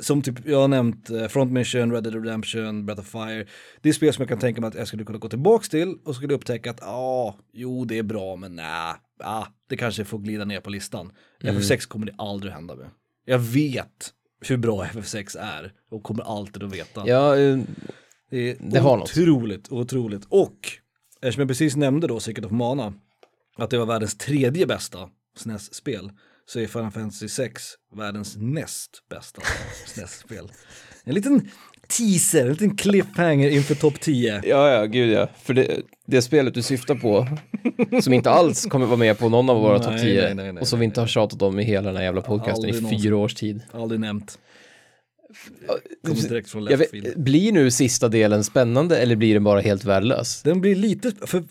som 0.00 0.22
typ 0.22 0.34
jag 0.46 0.58
har 0.58 0.68
nämnt, 0.68 1.10
eh, 1.10 1.26
Front 1.28 1.52
Mission, 1.52 1.92
Red 1.92 2.04
Dead 2.04 2.14
Redemption, 2.14 2.86
Breath 2.86 3.00
of 3.00 3.08
Fire, 3.08 3.46
det 3.82 3.88
är 3.88 3.92
spel 3.92 4.12
som 4.14 4.22
jag 4.22 4.28
kan 4.28 4.38
tänka 4.38 4.60
mig 4.60 4.68
att 4.68 4.74
jag 4.74 4.88
skulle 4.88 5.04
kunna 5.04 5.18
gå 5.18 5.28
tillbaks 5.28 5.68
till 5.68 5.94
och 6.04 6.16
skulle 6.16 6.34
upptäcka 6.34 6.70
att 6.70 6.78
ja, 6.80 7.36
jo 7.52 7.84
det 7.84 7.98
är 7.98 8.02
bra 8.02 8.36
men 8.36 8.56
nej, 8.56 8.94
ah, 9.24 9.46
det 9.68 9.76
kanske 9.76 10.04
får 10.04 10.18
glida 10.18 10.44
ner 10.44 10.60
på 10.60 10.70
listan. 10.70 11.12
FF6 11.42 11.88
kommer 11.88 12.06
det 12.06 12.14
aldrig 12.18 12.52
hända 12.52 12.74
med. 12.76 12.90
Jag 13.24 13.38
vet 13.38 14.10
hur 14.48 14.56
bra 14.56 14.84
FF6 14.84 15.38
är 15.40 15.72
och 15.90 16.02
kommer 16.02 16.38
alltid 16.38 16.62
att 16.62 16.74
veta. 16.74 17.02
Ja, 17.06 17.36
eh, 17.36 17.58
Det 18.32 18.50
är 18.50 18.56
Det 18.60 18.78
har 18.78 18.96
något. 18.96 19.10
otroligt, 19.10 19.72
otroligt. 19.72 20.22
Och 20.28 20.56
eftersom 21.22 21.40
jag 21.40 21.48
precis 21.48 21.76
nämnde 21.76 22.06
då 22.06 22.20
Secret 22.20 22.44
of 22.46 22.52
Mana, 22.52 22.92
att 23.56 23.70
det 23.70 23.78
var 23.78 23.86
världens 23.86 24.18
tredje 24.18 24.66
bästa 24.66 24.98
SNES-spel, 25.36 26.10
så 26.46 26.60
är 26.60 26.66
Final 26.66 26.90
Fantasy 26.90 27.28
6 27.28 27.62
världens 27.96 28.36
näst 28.36 28.90
bästa 29.10 29.42
SNES-spel. 29.86 30.52
En 31.04 31.14
liten 31.14 31.48
teaser, 31.88 32.42
en 32.46 32.48
liten 32.52 32.76
cliffhanger 32.76 33.50
inför 33.50 33.74
topp 33.74 34.00
10. 34.00 34.42
ja, 34.44 34.70
ja, 34.70 34.84
gud 34.84 35.10
ja. 35.10 35.28
För 35.42 35.54
det, 35.54 35.80
det 36.06 36.22
spelet 36.22 36.54
du 36.54 36.62
syftar 36.62 36.94
på, 36.94 37.26
som 38.02 38.12
inte 38.12 38.30
alls 38.30 38.66
kommer 38.66 38.86
vara 38.86 38.96
med 38.96 39.18
på 39.18 39.28
någon 39.28 39.50
av 39.50 39.56
våra 39.56 39.72
Nej, 39.72 39.80
topp 39.82 39.92
nej, 39.92 40.02
10, 40.02 40.34
nej, 40.34 40.52
nej, 40.52 40.60
och 40.60 40.68
som 40.68 40.78
vi 40.78 40.84
inte 40.84 41.00
har 41.00 41.06
tjatat 41.06 41.42
om 41.42 41.58
i 41.60 41.64
hela 41.64 41.86
den 41.88 41.96
här 41.96 42.04
jävla 42.04 42.20
podcasten 42.22 42.54
Aldrig 42.54 42.74
i 42.74 42.80
någonsin. 42.80 43.02
fyra 43.02 43.16
års 43.16 43.34
tid. 43.34 43.62
Aldrig 43.72 44.00
nämnt. 44.00 44.38
Kommer 46.06 46.28
direkt 46.28 46.50
från 46.50 46.64
left 46.64 46.90
field. 46.90 47.20
blir 47.20 47.52
nu 47.52 47.70
sista 47.70 48.08
delen 48.08 48.44
spännande 48.44 48.98
eller 48.98 49.16
blir 49.16 49.34
den 49.34 49.44
bara 49.44 49.60
helt 49.60 49.84
värdelös? 49.84 50.42
Den 50.42 50.60
blir 50.60 50.74
lite, 50.74 51.26
för 51.26 51.44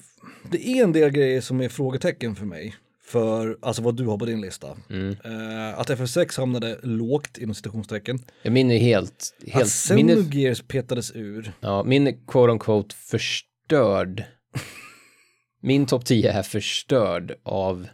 det 0.52 0.68
är 0.68 0.84
en 0.84 0.92
del 0.92 1.10
grejer 1.10 1.42
som 1.42 1.62
är 1.62 1.70
frågetecken 1.70 2.36
för 2.36 2.46
mig. 2.46 2.76
För, 3.04 3.58
alltså 3.62 3.82
vad 3.82 3.98
du 3.98 4.06
har 4.06 4.18
på 4.18 4.26
din 4.26 4.42
lista. 4.42 4.78
Mm. 4.90 5.10
Eh, 5.24 5.80
att 5.80 5.90
FF6 5.90 6.40
hamnade 6.40 6.80
lågt 6.84 7.38
inom 7.38 7.56
citationstecken. 7.56 8.20
Jag 8.44 8.54
minner 8.54 8.78
helt, 8.78 9.36
Att 9.42 9.54
helt 9.54 9.92
min, 9.92 10.10
är, 10.10 10.16
Xenogears 10.16 10.62
petades 10.62 11.12
ur. 11.16 11.54
ja, 11.60 11.84
min 11.84 12.08
är 12.08 12.16
quote 12.28 12.52
unquote 12.52 12.96
förstörd. 12.96 14.24
Min 15.64 15.86
topp 15.86 16.06
10 16.06 16.32
är 16.32 16.44
förstörd 16.44 17.34
av 17.44 17.88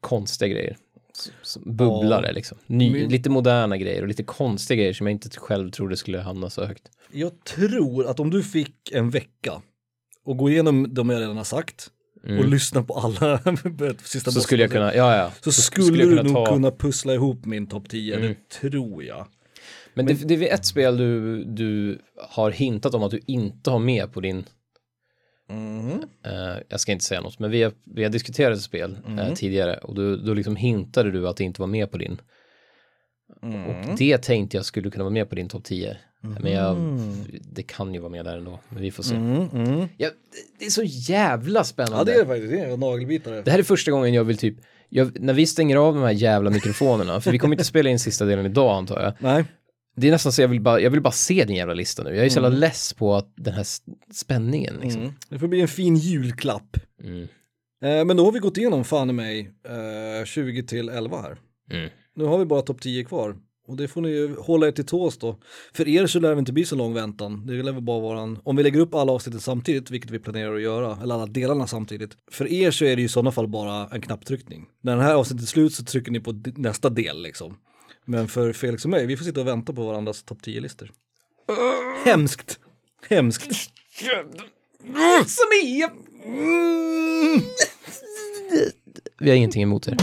konstiga 0.00 0.48
grejer. 0.48 0.76
Bubblare 1.64 2.26
Ja. 2.26 2.32
liksom. 2.32 2.58
Ny, 2.66 2.90
Min- 2.92 3.08
Lite 3.10 3.30
moderna 3.30 3.76
grejer 3.76 4.02
och 4.02 4.08
lite 4.08 4.22
konstiga 4.22 4.76
grejer 4.76 4.92
som 4.92 5.06
jag 5.06 5.12
inte 5.12 5.30
själv 5.40 5.70
trodde 5.70 5.96
skulle 5.96 6.18
hamna 6.18 6.50
så 6.50 6.64
högt. 6.64 6.82
Jag 7.12 7.44
tror 7.44 8.06
att 8.06 8.20
om 8.20 8.30
du 8.30 8.42
fick 8.42 8.92
en 8.92 9.10
vecka 9.10 9.62
och 10.24 10.36
gå 10.36 10.50
igenom 10.50 10.94
de 10.94 11.10
jag 11.10 11.20
redan 11.20 11.36
har 11.36 11.44
sagt 11.44 11.90
och 12.22 12.48
lyssna 12.48 12.82
på 12.82 12.94
alla 12.94 13.38
sista 14.04 14.30
Mm. 14.30 14.34
Så 14.34 14.40
skulle 14.40 14.62
jag 14.62 14.70
kunna, 14.72 14.94
ja 14.94 15.16
ja. 15.16 15.32
Så 15.40 15.52
skulle, 15.52 15.86
jag 15.98 16.08
du 16.08 16.16
kunna 16.16 16.22
nog 16.22 16.34
ta- 16.46 16.52
kunna 16.54 16.70
pussla 16.70 17.14
ihop 17.14 17.44
min 17.44 17.66
topp 17.66 17.88
10, 17.88 18.16
Mm. 18.16 18.28
det 18.28 18.58
tror 18.60 19.04
jag. 19.04 19.26
Men, 19.94 20.06
det, 20.06 20.14
det 20.14 20.50
är 20.50 20.54
ett 20.54 20.64
spel 20.66 20.96
du, 20.96 21.44
du 21.44 21.98
har 22.28 22.50
hintat 22.50 22.94
om 22.94 23.02
att 23.02 23.10
du 23.10 23.20
inte 23.26 23.70
har 23.70 23.78
med 23.78 24.12
på 24.12 24.20
din 24.20 24.44
Eh, 25.50 26.62
jag 26.68 26.80
ska 26.80 26.92
inte 26.92 27.04
säga 27.04 27.20
något, 27.20 27.38
men 27.38 27.50
vi 27.50 27.62
har, 27.62 27.72
vi 27.84 28.02
har 28.02 28.10
diskuterat 28.10 28.56
ett 28.56 28.62
spel 28.62 28.98
Mm. 29.06 29.34
tidigare 29.34 29.76
och 29.78 29.94
då, 29.94 30.16
då 30.16 30.34
liksom 30.34 30.56
hintade 30.56 31.10
du 31.10 31.28
att 31.28 31.36
det 31.36 31.44
inte 31.44 31.60
var 31.60 31.66
med 31.68 31.90
på 31.90 31.98
din. 31.98 32.20
Mm. 33.42 33.64
Och 33.66 33.98
det 33.98 34.18
tänkte 34.18 34.56
jag 34.56 34.66
skulle 34.66 34.90
kunna 34.90 35.04
vara 35.04 35.12
med 35.12 35.28
på 35.28 35.34
din 35.34 35.48
topp 35.48 35.64
10. 35.64 35.96
Men 36.20 36.52
jag, 36.52 36.76
det 37.52 37.62
kan 37.62 37.94
ju 37.94 38.00
vara 38.00 38.10
med 38.10 38.24
där 38.24 38.38
ändå, 38.38 38.60
men 38.68 38.82
vi 38.82 38.90
får 38.90 39.02
se. 39.02 39.14
Mm, 39.14 39.48
mm. 39.52 39.88
Ja, 39.96 40.08
det- 40.58 40.64
är 40.66 40.70
så 40.70 40.82
jävla 40.84 41.64
spännande. 41.64 41.98
Ja 41.98 42.04
det 42.04 42.12
är 42.12 42.18
det 42.18 42.26
faktiskt, 42.26 42.52
det 42.52 42.60
är 42.60 42.76
nagelbitare. 42.76 43.42
Det 43.42 43.50
här 43.50 43.58
är 43.58 43.62
första 43.62 43.90
gången 43.90 44.14
jag 44.14 44.24
vill 44.24 44.38
typ, 44.38 44.56
jag, 44.88 45.20
när 45.20 45.32
vi 45.34 45.46
stänger 45.46 45.76
av 45.76 45.94
de 45.94 46.02
här 46.02 46.10
jävla 46.10 46.50
mikrofonerna, 46.50 47.20
för 47.20 47.32
vi 47.32 47.38
kommer 47.38 47.54
inte 47.54 47.64
spela 47.64 47.90
in 47.90 47.98
sista 47.98 48.24
delen 48.24 48.46
idag 48.46 48.76
antar 48.76 49.02
jag. 49.02 49.12
Nej, 49.18 49.44
Det 49.96 50.08
är 50.08 50.10
nästan 50.10 50.32
så 50.32 50.42
jag 50.42 50.48
vill 50.48 50.60
bara, 50.60 50.80
jag 50.80 50.90
vill 50.90 51.00
bara 51.00 51.12
se 51.12 51.44
din 51.44 51.56
jävla 51.56 51.74
lista 51.74 52.02
nu. 52.02 52.16
Jag 52.16 52.26
är 52.26 52.30
så 52.30 52.40
jävla 52.40 52.58
less 52.58 52.92
på 52.92 53.14
att 53.14 53.32
den 53.36 53.54
här 53.54 53.66
spänningen 54.12 54.74
liksom. 54.82 55.02
mm. 55.02 55.14
det 55.28 55.38
får 55.38 55.48
bli 55.48 55.60
en 55.60 55.68
fin 55.68 55.96
julklapp. 55.96 56.76
Mm. 57.04 57.22
Eh, 57.82 58.04
men 58.04 58.16
då 58.16 58.24
har 58.24 58.32
vi 58.32 58.38
gått 58.38 58.56
igenom 58.56 58.84
fan 58.84 59.10
i 59.10 59.12
mig 59.12 59.50
eh, 60.20 60.24
20 60.24 60.62
till 60.62 60.88
11 60.88 61.22
här. 61.22 61.38
Mm. 61.70 61.90
Nu 62.16 62.24
har 62.24 62.38
vi 62.38 62.44
bara 62.44 62.62
topp 62.62 62.80
10 62.80 63.04
kvar. 63.04 63.36
Och 63.68 63.76
det 63.76 63.88
får 63.88 64.00
ni 64.00 64.08
ju 64.08 64.36
hålla 64.36 64.66
er 64.66 64.72
till 64.72 64.86
tås 64.86 65.18
då. 65.18 65.38
För 65.74 65.88
er 65.88 66.06
så 66.06 66.20
lär 66.20 66.34
det 66.34 66.38
inte 66.38 66.52
bli 66.52 66.64
så 66.64 66.76
lång 66.76 66.94
väntan. 66.94 67.46
Det 67.46 67.52
lär 67.52 67.72
väl 67.72 67.82
bara 67.82 68.00
vara 68.00 68.20
en, 68.20 68.38
om 68.44 68.56
vi 68.56 68.62
lägger 68.62 68.80
upp 68.80 68.94
alla 68.94 69.12
avsnitten 69.12 69.40
samtidigt, 69.40 69.90
vilket 69.90 70.10
vi 70.10 70.18
planerar 70.18 70.54
att 70.54 70.62
göra, 70.62 70.98
eller 71.02 71.14
alla 71.14 71.26
delarna 71.26 71.66
samtidigt. 71.66 72.16
För 72.30 72.52
er 72.52 72.70
så 72.70 72.84
är 72.84 72.96
det 72.96 73.02
ju 73.02 73.06
i 73.06 73.08
sådana 73.08 73.32
fall 73.32 73.48
bara 73.48 73.88
en 73.92 74.00
knapptryckning. 74.00 74.66
När 74.80 74.96
den 74.96 75.04
här 75.04 75.14
avsnittet 75.14 75.42
är 75.42 75.46
slut 75.46 75.74
så 75.74 75.84
trycker 75.84 76.12
ni 76.12 76.20
på 76.20 76.42
nästa 76.56 76.88
del 76.88 77.22
liksom. 77.22 77.56
Men 78.08 78.28
för 78.28 78.52
Felix 78.52 78.84
och 78.84 78.90
mig, 78.90 79.06
vi 79.06 79.16
får 79.16 79.24
sitta 79.24 79.40
och 79.40 79.46
vänta 79.46 79.72
på 79.72 79.86
varandras 79.86 80.22
topp 80.22 80.38
10-listor. 80.42 80.90
Hemskt! 82.04 82.58
Hemskt! 83.08 83.52
Som 85.26 85.48
är... 85.52 85.90
Vi 89.18 89.30
har 89.30 89.36
ingenting 89.36 89.62
emot 89.62 89.88
er. 89.88 89.96